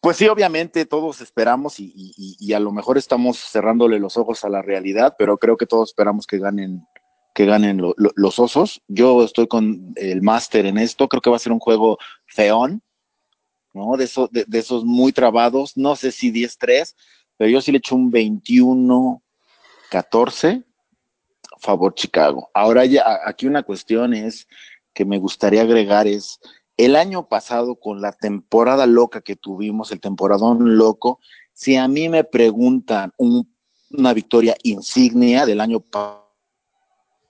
Pues 0.00 0.16
sí, 0.18 0.28
obviamente 0.28 0.84
todos 0.86 1.20
esperamos 1.20 1.80
y, 1.80 2.52
a 2.52 2.60
lo 2.60 2.70
mejor 2.70 2.96
estamos 2.96 3.38
cerrándole 3.38 3.98
los 3.98 4.16
ojos 4.16 4.44
a 4.44 4.48
la 4.48 4.62
realidad, 4.62 5.16
pero 5.18 5.36
creo 5.38 5.56
que 5.56 5.66
todos 5.66 5.88
esperamos 5.90 6.26
que 6.28 6.38
ganen, 6.38 6.86
que 7.34 7.44
ganen 7.44 7.78
lo- 7.78 7.94
lo- 7.96 8.12
los 8.14 8.38
osos. 8.38 8.82
Yo 8.86 9.24
estoy 9.24 9.48
con 9.48 9.94
el 9.96 10.22
máster 10.22 10.66
en 10.66 10.78
esto, 10.78 11.08
creo 11.08 11.20
que 11.22 11.30
va 11.30 11.36
a 11.36 11.40
ser 11.40 11.50
un 11.52 11.58
juego 11.58 11.98
feón, 12.26 12.82
¿no? 13.74 13.96
De 13.96 14.04
esos 14.58 14.84
muy 14.84 15.10
trabados, 15.12 15.76
no 15.76 15.96
sé 15.96 16.12
si 16.12 16.30
10-3, 16.30 16.94
pero 17.36 17.50
yo 17.50 17.60
sí 17.60 17.72
le 17.72 17.78
echo 17.78 17.96
un 17.96 18.12
21-14, 18.12 20.62
favor 21.58 21.94
Chicago. 21.94 22.48
Ahora 22.54 22.84
ya, 22.84 23.18
aquí 23.24 23.46
una 23.46 23.64
cuestión 23.64 24.14
es 24.14 24.46
que 24.96 25.04
me 25.04 25.18
gustaría 25.18 25.60
agregar 25.60 26.06
es 26.06 26.40
el 26.78 26.96
año 26.96 27.28
pasado 27.28 27.76
con 27.76 28.00
la 28.00 28.12
temporada 28.12 28.86
loca 28.86 29.20
que 29.20 29.36
tuvimos, 29.36 29.92
el 29.92 30.00
temporadón 30.00 30.78
loco, 30.78 31.20
si 31.52 31.76
a 31.76 31.86
mí 31.86 32.08
me 32.08 32.24
preguntan 32.24 33.12
un- 33.18 33.54
una 33.90 34.14
victoria 34.14 34.56
insignia 34.62 35.44
del 35.44 35.60
año 35.60 35.80
pa- 35.80 36.26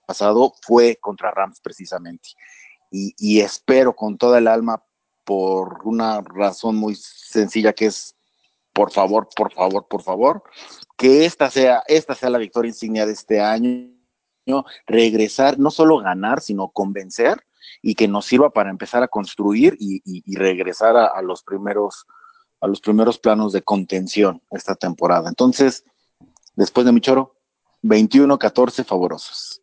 pasado 0.06 0.52
fue 0.62 0.96
contra 1.00 1.32
Rams 1.32 1.60
precisamente. 1.60 2.28
Y, 2.92 3.14
y 3.18 3.40
espero 3.40 3.96
con 3.96 4.16
toda 4.16 4.38
el 4.38 4.46
alma 4.46 4.84
por 5.24 5.80
una 5.84 6.20
razón 6.20 6.76
muy 6.76 6.94
sencilla 6.94 7.72
que 7.72 7.86
es 7.86 8.14
por 8.72 8.92
favor, 8.92 9.28
por 9.34 9.52
favor, 9.52 9.88
por 9.88 10.02
favor, 10.02 10.42
que 10.96 11.24
esta 11.24 11.50
sea, 11.50 11.82
esta 11.88 12.14
sea 12.14 12.30
la 12.30 12.38
victoria 12.38 12.68
insignia 12.68 13.06
de 13.06 13.12
este 13.12 13.40
año, 13.40 13.90
regresar, 14.86 15.58
no 15.58 15.70
solo 15.72 15.98
ganar, 15.98 16.40
sino 16.40 16.68
convencer 16.68 17.42
y 17.82 17.94
que 17.94 18.08
nos 18.08 18.26
sirva 18.26 18.50
para 18.50 18.70
empezar 18.70 19.02
a 19.02 19.08
construir 19.08 19.76
y, 19.78 19.96
y- 20.04 20.22
y 20.24 20.36
regresar 20.36 20.96
a, 20.96 21.06
a 21.06 21.22
los 21.22 21.42
primeros 21.42 22.06
a 22.60 22.66
los 22.66 22.80
primeros 22.80 23.18
planos 23.18 23.52
de 23.52 23.60
contención 23.62 24.42
esta 24.50 24.74
temporada. 24.74 25.28
Entonces, 25.28 25.84
después 26.54 26.86
de 26.86 26.92
mi 26.92 27.00
choro, 27.02 27.36
21-14 27.82 28.82
favorosos. 28.84 29.62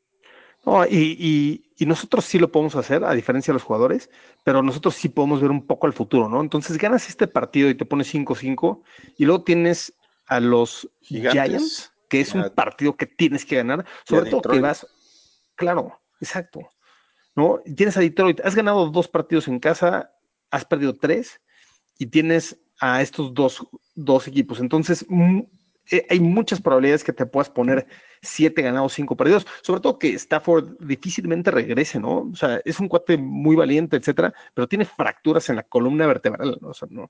No, 0.65 0.85
y, 0.85 1.17
y- 1.19 1.73
y 1.77 1.85
nosotros 1.87 2.23
sí 2.23 2.39
lo 2.39 2.51
podemos 2.51 2.75
hacer, 2.75 3.03
a 3.03 3.13
diferencia 3.13 3.51
de 3.51 3.55
los 3.55 3.63
jugadores, 3.63 4.09
pero 4.43 4.61
nosotros 4.61 4.93
sí 4.95 5.09
podemos 5.09 5.41
ver 5.41 5.51
un 5.51 5.65
poco 5.65 5.87
al 5.87 5.93
futuro, 5.93 6.29
¿no? 6.29 6.39
Entonces 6.39 6.77
ganas 6.77 7.09
este 7.09 7.27
partido 7.27 7.67
y 7.69 7.75
te 7.75 7.83
pones 7.85 8.07
5-5, 8.13 8.83
y 9.17 9.25
luego 9.25 9.43
tienes 9.43 9.93
a 10.27 10.39
los 10.39 10.87
Gigantes. 11.01 11.43
Giants, 11.43 11.93
que 12.07 12.21
es 12.21 12.33
un 12.35 12.49
partido 12.55 12.95
que 12.95 13.07
tienes 13.07 13.43
que 13.43 13.55
ganar, 13.57 13.85
sobre 14.05 14.29
todo 14.29 14.41
que 14.43 14.61
vas, 14.61 14.87
claro, 15.55 15.99
exacto, 16.21 16.61
¿no? 17.35 17.59
Tienes 17.75 17.97
a 17.97 18.01
Detroit, 18.01 18.41
has 18.43 18.55
ganado 18.55 18.89
dos 18.89 19.07
partidos 19.07 19.47
en 19.47 19.59
casa, 19.59 20.11
has 20.51 20.65
perdido 20.65 20.93
tres, 20.93 21.41
y 21.97 22.07
tienes 22.07 22.57
a 22.79 23.01
estos 23.01 23.33
dos, 23.33 23.65
dos 23.95 24.27
equipos. 24.27 24.59
Entonces, 24.59 25.05
mu- 25.09 25.47
eh, 25.91 26.05
hay 26.09 26.19
muchas 26.19 26.61
probabilidades 26.61 27.03
que 27.03 27.13
te 27.13 27.25
puedas 27.25 27.49
poner 27.49 27.85
siete 28.21 28.61
ganados, 28.61 28.93
cinco 28.93 29.15
perdidos. 29.17 29.45
Sobre 29.61 29.81
todo 29.81 29.99
que 29.99 30.13
Stafford 30.13 30.77
difícilmente 30.79 31.51
regrese, 31.51 31.99
¿no? 31.99 32.29
O 32.31 32.35
sea, 32.35 32.61
es 32.65 32.79
un 32.79 32.87
cuate 32.87 33.17
muy 33.17 33.55
valiente, 33.55 33.97
etcétera, 33.97 34.33
pero 34.53 34.67
tiene 34.67 34.85
fracturas 34.85 35.49
en 35.49 35.57
la 35.57 35.63
columna 35.63 36.07
vertebral. 36.07 36.57
¿no? 36.61 36.69
O 36.69 36.73
sea, 36.73 36.87
no, 36.91 37.09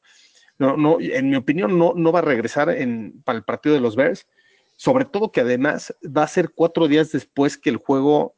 no, 0.77 0.97
en 0.99 1.29
mi 1.29 1.35
opinión, 1.35 1.77
no, 1.77 1.93
no 1.95 2.11
va 2.11 2.19
a 2.19 2.23
regresar 2.23 2.75
para 3.23 3.37
el 3.37 3.43
partido 3.43 3.75
de 3.75 3.81
los 3.81 3.95
Bears. 3.95 4.27
Sobre 4.75 5.05
todo 5.05 5.31
que 5.31 5.41
además 5.41 5.95
va 6.05 6.23
a 6.23 6.27
ser 6.27 6.51
cuatro 6.53 6.87
días 6.87 7.11
después 7.11 7.57
que 7.57 7.69
el 7.69 7.77
juego 7.77 8.35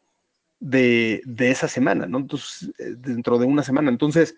de, 0.66 1.22
de 1.26 1.51
esa 1.51 1.68
semana, 1.68 2.07
¿no? 2.07 2.18
Entonces, 2.18 2.72
eh, 2.80 2.95
dentro 2.97 3.38
de 3.38 3.45
una 3.45 3.63
semana. 3.63 3.89
Entonces, 3.89 4.36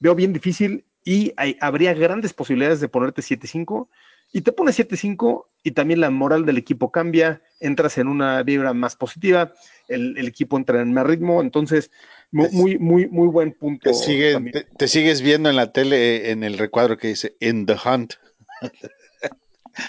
veo 0.00 0.14
bien 0.14 0.32
difícil 0.32 0.84
y 1.04 1.32
hay- 1.36 1.56
habría 1.60 1.94
grandes 1.94 2.32
posibilidades 2.32 2.80
de 2.80 2.88
ponerte 2.88 3.22
7-5 3.22 3.88
y 4.32 4.42
te 4.42 4.52
pones 4.52 4.76
7-5 4.76 5.48
y 5.62 5.72
también 5.72 6.00
la 6.00 6.10
moral 6.10 6.44
del 6.46 6.58
equipo 6.58 6.90
cambia, 6.90 7.42
entras 7.60 7.98
en 7.98 8.08
una 8.08 8.42
vibra 8.42 8.72
más 8.74 8.96
positiva, 8.96 9.52
el, 9.88 10.16
el 10.18 10.26
equipo 10.26 10.56
entra 10.56 10.80
en 10.80 10.92
más 10.92 11.06
ritmo, 11.06 11.40
entonces 11.42 11.90
mu- 12.32 12.44
Es- 12.44 12.52
muy, 12.52 12.78
muy, 12.78 13.08
muy 13.08 13.28
buen 13.28 13.52
punto. 13.52 13.90
Te, 13.90 13.94
sigue- 13.94 14.50
te- 14.52 14.66
te 14.76 14.88
sigues 14.88 15.22
viendo 15.22 15.50
en 15.50 15.56
la 15.56 15.72
tele, 15.72 16.30
en 16.30 16.44
el 16.44 16.58
recuadro 16.58 16.96
que 16.98 17.08
dice 17.08 17.36
In 17.40 17.66
the 17.66 17.76
Hunt. 17.84 18.14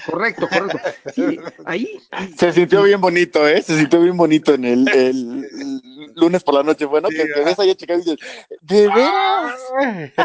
Correcto, 0.05 0.47
correcto. 0.49 0.79
Sí, 1.13 1.39
ahí, 1.65 1.99
Se 2.37 2.51
sintió 2.53 2.83
bien 2.83 3.01
bonito, 3.01 3.47
¿eh? 3.47 3.61
Se 3.61 3.77
sintió 3.77 4.01
bien 4.01 4.15
bonito 4.17 4.53
en 4.53 4.65
el, 4.65 4.87
el- 4.89 5.45
el 5.59 5.81
lunes 6.15 6.43
por 6.43 6.55
la 6.55 6.63
noche. 6.63 6.85
Bueno, 6.85 7.09
Sí, 7.09 7.17
que 7.17 7.25
te 7.25 7.43
ves 7.43 7.59
ahí 7.59 7.71
a 7.71 7.75
Chicago 7.75 8.01
y 8.01 8.03
dices, 8.11 8.19
¿de 8.61 8.87
veras? 8.87 9.53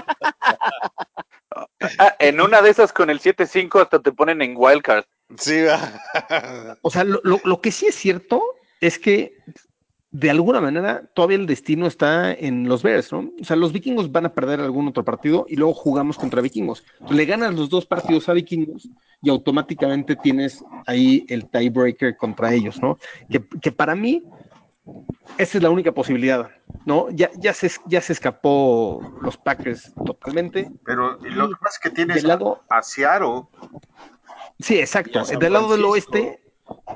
Ah, 1.98 2.14
en 2.18 2.40
una 2.40 2.60
de 2.62 2.70
esas 2.70 2.92
con 2.92 3.10
el 3.10 3.20
7-5 3.20 3.80
hasta 3.80 4.00
te 4.00 4.12
ponen 4.12 4.42
en 4.42 4.54
wildcard. 4.56 5.04
Sí, 5.38 5.62
va. 5.62 6.78
O 6.82 6.90
sea, 6.90 7.04
lo, 7.04 7.20
lo- 7.24 7.40
lo 7.44 7.60
que 7.60 7.72
sí 7.72 7.86
es 7.86 7.94
cierto 7.94 8.42
es 8.80 8.98
que 8.98 9.36
de 10.10 10.30
alguna 10.30 10.60
manera 10.60 11.06
todavía 11.14 11.36
el 11.36 11.46
destino 11.46 11.86
está 11.86 12.32
en 12.32 12.68
los 12.68 12.82
Bears, 12.82 13.12
¿no? 13.12 13.30
O 13.40 13.44
sea, 13.44 13.56
los 13.56 13.72
vikingos 13.72 14.10
van 14.10 14.26
a 14.26 14.34
perder 14.34 14.60
algún 14.60 14.88
otro 14.88 15.04
partido 15.04 15.44
y 15.48 15.56
luego 15.56 15.74
jugamos 15.74 16.16
contra 16.16 16.40
vikingos. 16.40 16.84
Le 17.10 17.26
ganas 17.26 17.54
los 17.54 17.68
dos 17.68 17.84
partidos 17.84 18.28
a 18.28 18.32
vikingos 18.32 18.88
y 19.22 19.30
automáticamente 19.30 20.16
tienes 20.16 20.64
ahí 20.86 21.26
el 21.28 21.48
tiebreaker 21.50 22.16
contra 22.16 22.54
ellos, 22.54 22.80
¿no? 22.80 22.98
Que, 23.28 23.44
que 23.60 23.70
para 23.70 23.94
mí 23.94 24.24
esa 25.36 25.58
es 25.58 25.62
la 25.62 25.70
única 25.70 25.92
posibilidad, 25.92 26.50
¿no? 26.84 27.10
Ya, 27.10 27.30
ya, 27.38 27.52
se, 27.52 27.70
ya 27.86 28.00
se 28.00 28.12
escapó 28.12 29.18
los 29.20 29.36
Packers 29.36 29.92
totalmente. 30.04 30.70
Pero 30.84 31.18
lo 31.18 31.48
que 31.48 31.54
pasa 31.60 31.76
es 31.76 31.78
que 31.80 31.90
tienes 31.90 32.24
lado, 32.24 32.62
a 32.70 32.82
Seattle. 32.82 33.42
sí, 34.58 34.78
exacto. 34.78 35.22
Del 35.24 35.52
lado 35.52 35.70
del 35.70 35.84
oeste, 35.84 36.40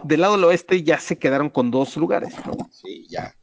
del 0.04 0.20
lado 0.20 0.34
del 0.34 0.44
oeste 0.44 0.82
ya 0.82 0.98
se 0.98 1.18
quedaron 1.18 1.50
con 1.50 1.70
dos 1.70 1.96
lugares, 1.96 2.34
¿no? 2.46 2.52
Sí, 2.70 3.06
ya. 3.08 3.34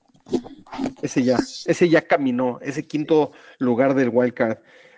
Ese 1.01 1.23
ya, 1.23 1.37
ese 1.65 1.89
ya 1.89 2.05
caminó, 2.07 2.59
ese 2.61 2.85
quinto 2.85 3.31
lugar 3.57 3.95
del 3.95 4.09
wild 4.09 4.33
card. 4.33 4.57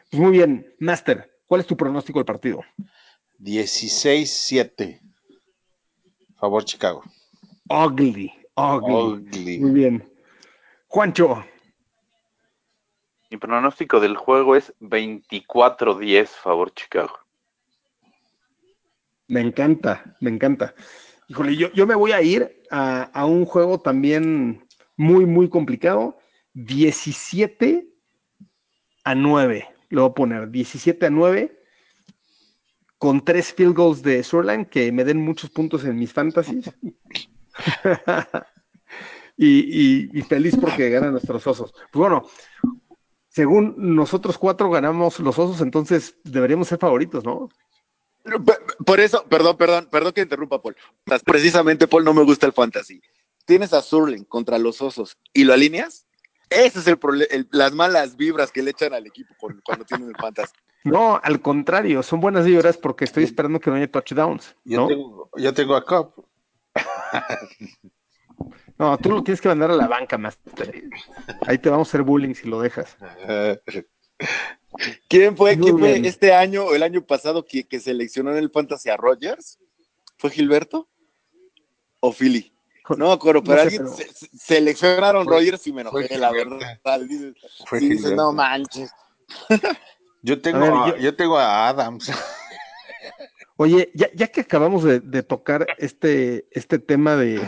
Pues 0.10 0.22
muy 0.22 0.32
bien, 0.32 0.76
Master, 0.80 1.32
¿cuál 1.48 1.62
es 1.62 1.68
tu 1.68 1.78
pronóstico 1.78 2.20
del 2.20 2.26
partido? 2.26 2.62
16-7. 3.40 5.00
Favor 6.38 6.66
Chicago. 6.66 7.04
Ugly, 7.70 8.32
ugly. 8.56 8.94
Ugly. 8.94 9.60
Muy 9.60 9.72
bien. 9.72 10.12
Juancho, 10.88 11.46
Mi 13.30 13.38
pronóstico 13.38 14.02
del 14.02 14.18
juego 14.18 14.58
es 14.58 14.74
24-10 14.82 16.28
favor 16.28 16.74
Chicago. 16.74 17.18
me 19.28 19.40
encanta, 19.40 20.18
me 20.20 20.30
encanta. 20.30 20.76
Híjole, 21.32 21.56
yo, 21.56 21.88
me 21.88 21.96
voy 21.96 22.12
a 22.12 22.22
ir 22.22 22.62
a, 22.70 23.26
un 23.26 23.46
juego 23.46 23.80
también 23.80 24.68
muy, 24.98 25.26
muy 25.26 25.48
complicado. 25.48 26.18
17 26.54 27.88
a 29.06 29.16
9, 29.16 29.66
lo 29.88 30.02
voy 30.02 30.12
a 30.12 30.14
poner, 30.14 30.50
17 30.52 31.06
a 31.06 31.10
9, 31.10 31.58
con 32.98 33.24
tres 33.24 33.54
field 33.54 33.78
goals 33.78 34.02
de 34.04 34.22
Surline 34.24 34.68
que 34.68 34.92
me 34.92 35.06
den 35.06 35.22
muchos 35.22 35.50
puntos 35.50 35.86
en 35.86 35.96
mis 35.96 36.12
fantasies. 36.12 36.70
y, 39.38 39.48
y- 40.04 40.10
y 40.14 40.22
feliz 40.24 40.58
porque 40.58 40.90
ganan 40.90 41.12
nuestros 41.14 41.48
osos. 41.48 41.72
Pues 41.94 41.94
bueno, 41.94 42.24
según 43.30 43.76
nosotros 43.78 44.38
cuatro 44.38 44.70
ganamos 44.70 45.18
los 45.22 45.40
osos, 45.40 45.62
entonces 45.62 46.18
deberíamos 46.26 46.68
ser 46.68 46.78
favoritos, 46.80 47.24
¿no? 47.24 47.48
Por 48.86 49.00
eso, 49.00 49.26
perdón, 49.28 49.58
perdón, 49.58 49.88
perdón 49.92 50.14
que 50.14 50.22
interrumpa, 50.22 50.62
Paul. 50.62 50.76
Precisamente, 51.26 51.88
Paul, 51.88 52.04
no 52.04 52.14
me 52.14 52.24
gusta 52.24 52.46
el 52.46 52.54
fantasy. 52.54 53.02
Tienes 53.46 53.74
a 53.74 53.82
Surling 53.82 54.24
contra 54.26 54.58
los 54.58 54.82
osos 54.82 55.18
y 55.34 55.44
lo 55.44 55.54
alineas. 55.54 56.06
Ese 56.50 56.80
es 56.80 56.88
el 56.88 56.98
problema, 56.98 57.34
las 57.52 57.72
malas 57.72 58.18
vibras 58.18 58.52
que 58.52 58.62
le 58.62 58.72
echan 58.72 58.94
al 58.94 59.08
equipo 59.08 59.34
cuando 59.64 59.86
tienen 59.86 60.10
el 60.10 60.16
fantasy. 60.18 60.54
No, 60.84 61.20
al 61.24 61.42
contrario, 61.42 62.04
son 62.04 62.20
buenas 62.20 62.46
vibras 62.46 62.78
porque 62.78 63.06
estoy 63.06 63.24
esperando 63.24 63.60
que 63.60 63.70
no 63.70 63.78
haya 63.78 63.90
touchdowns. 63.90 64.56
Yo, 64.66 64.88
tengo, 64.88 65.30
yo 65.38 65.54
tengo 65.54 65.76
a 65.76 65.86
Cobb. 65.86 66.14
No, 68.78 68.98
tú 68.98 69.12
lo 69.12 69.24
tienes 69.24 69.40
que 69.40 69.48
mandar 69.48 69.70
a 69.70 69.76
la 69.76 69.88
banca, 69.88 70.18
más. 70.18 70.40
Ahí 71.46 71.60
te 71.60 71.70
vamos 71.70 71.88
a 71.88 71.90
hacer 71.90 72.02
bullying 72.02 72.34
si 72.34 72.48
lo 72.48 72.60
dejas. 72.60 72.98
¿Quién 75.08 75.36
fue, 75.36 75.58
¿quién 75.58 75.78
fue 75.78 76.08
este 76.08 76.34
año 76.34 76.66
o 76.66 76.74
el 76.76 76.84
año 76.84 77.06
pasado 77.06 77.46
que, 77.46 77.68
que, 77.68 77.80
seleccionó 77.80 78.32
en 78.32 78.38
el 78.38 78.50
Fantasy 78.50 78.90
a 78.90 78.98
Rogers? 78.98 79.60
¿Fue 80.18 80.30
Gilberto? 80.30 80.88
¿O 82.00 82.12
Philly? 82.12 82.52
No 82.98 83.08
me 83.08 83.14
acuerdo, 83.14 83.44
pero, 83.44 83.62
alguien 83.62 83.86
seleccionaron 84.38 85.28
Rogers 85.28 85.66
y 85.68 85.74
me 85.74 85.82
enojé, 85.82 86.18
la 86.18 86.32
verdad. 86.32 86.60
Dices, 87.80 88.12
no 88.14 88.34
manches. 88.34 88.92
Yo 90.24 90.40
tengo, 90.40 90.66
a, 90.66 90.90
yo... 90.90 90.98
yo... 90.98 91.16
tengo 91.16 91.36
a 91.36 91.68
Adams. 91.70 92.12
Oye, 93.56 93.92
ya, 93.96 94.08
ya 94.14 94.28
que 94.28 94.42
acabamos 94.42 94.84
de, 94.84 95.00
de, 95.00 95.24
tocar 95.24 95.66
este, 95.80 96.48
este 96.52 96.78
tema 96.78 97.16
de, 97.16 97.42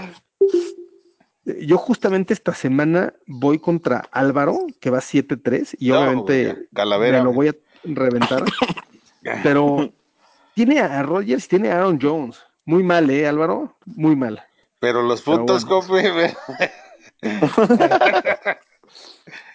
yo 1.46 1.78
justamente 1.78 2.34
esta 2.34 2.54
semana 2.54 3.14
voy 3.26 3.60
contra 3.60 4.06
Álvaro, 4.12 4.66
que 4.80 4.89
va 4.89 5.00
7-3, 5.00 5.76
y 5.80 5.91
obviamente 5.91 6.68
Calavera, 6.74 7.20
me 7.20 7.26
lo 7.26 7.34
voy 7.34 7.50
a 7.50 7.56
reventar. 7.84 8.44
pero 9.44 9.91
tiene 10.54 10.80
a 10.80 11.04
Rogers, 11.04 11.48
tiene 11.48 11.70
a 11.72 11.78
Aaron 11.78 12.00
Jones. 12.02 12.39
Muy 12.66 12.84
mal, 12.84 13.10
¿eh, 13.10 13.28
Álvaro? 13.28 13.78
Muy 13.86 14.16
mal. 14.16 14.41
Pero 14.80 15.02
los 15.02 15.22
puntos, 15.22 15.66
bueno. 15.88 16.30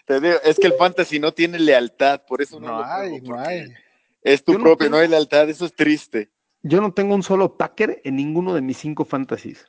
Te 0.07 0.21
digo, 0.21 0.37
es 0.43 0.59
que 0.59 0.69
el 0.69 0.75
fantasy 0.75 1.19
no 1.19 1.33
tiene 1.33 1.59
lealtad, 1.59 2.23
por 2.27 2.41
eso 2.41 2.59
no, 2.59 2.69
no 2.69 2.85
hay, 2.85 3.21
no 3.21 3.39
hay. 3.39 3.67
Es 4.23 4.43
tu 4.43 4.55
propio, 4.55 4.71
no, 4.71 4.77
tengo, 4.77 4.91
no, 4.97 5.03
hay 5.03 5.09
lealtad, 5.09 5.49
eso 5.51 5.67
es 5.67 5.75
triste. 5.75 6.31
Yo 6.63 6.81
no 6.81 6.93
tengo 6.93 7.15
un 7.15 7.23
solo 7.23 7.57
Packer 7.57 8.01
en 8.05 8.17
ninguno 8.17 8.55
de 8.55 8.63
mis 8.63 8.79
cinco 8.79 9.05
fantasies. 9.05 9.67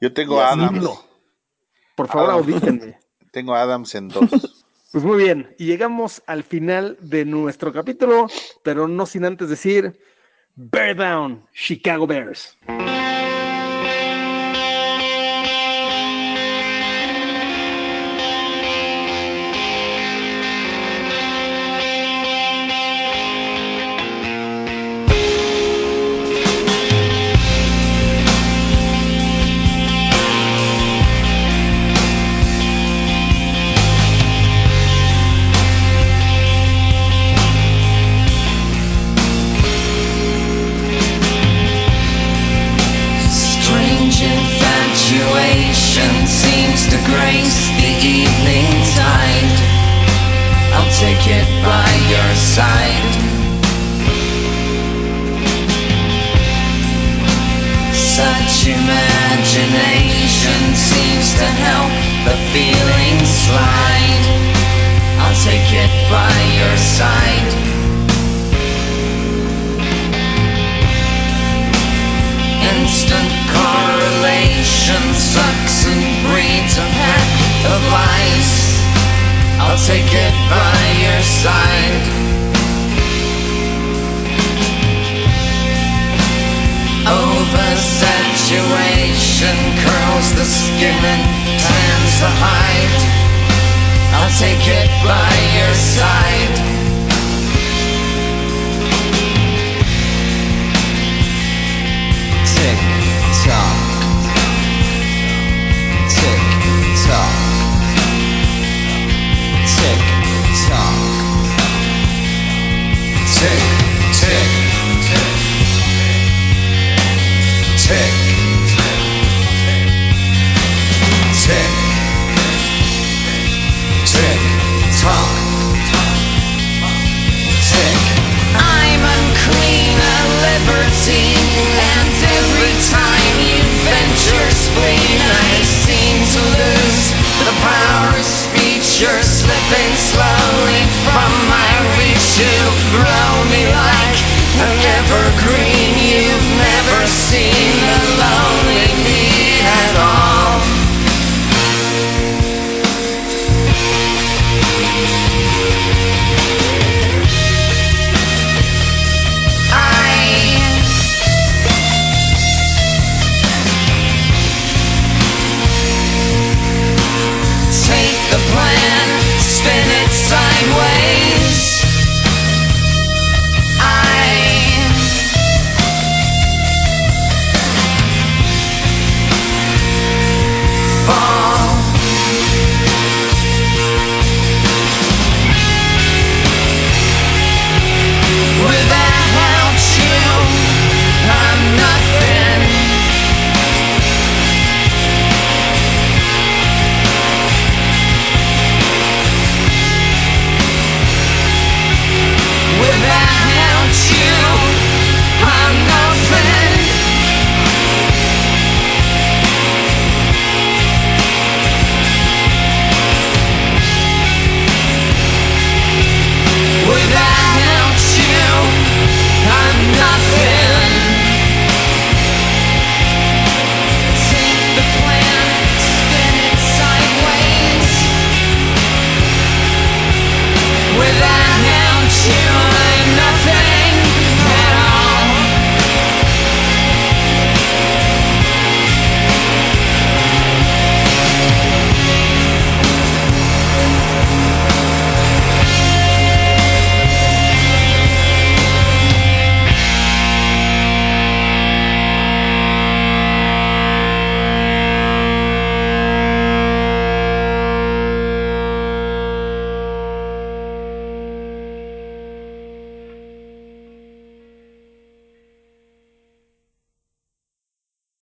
Yo 0.00 0.12
tengo 0.12 0.40
a 0.40 0.52
Adams. 0.52 0.88
Por 1.94 2.08
favor, 2.08 2.30
audítenme. 2.30 2.98
Tengo 3.32 3.54
a 3.54 3.62
Adams 3.62 3.94
en 3.94 4.08
dos. 4.08 4.64
Pues 4.92 5.04
muy 5.04 5.22
bien, 5.24 5.54
y 5.58 5.64
llegamos 5.64 6.22
al 6.26 6.42
final 6.42 6.98
de 7.00 7.24
nuestro 7.24 7.72
capítulo, 7.72 8.26
pero 8.62 8.86
no 8.86 9.06
sin 9.06 9.24
antes 9.24 9.48
decir, 9.48 9.98
Bear 10.54 10.94
Down, 10.94 11.46
Chicago 11.54 12.06
Bears. 12.06 12.58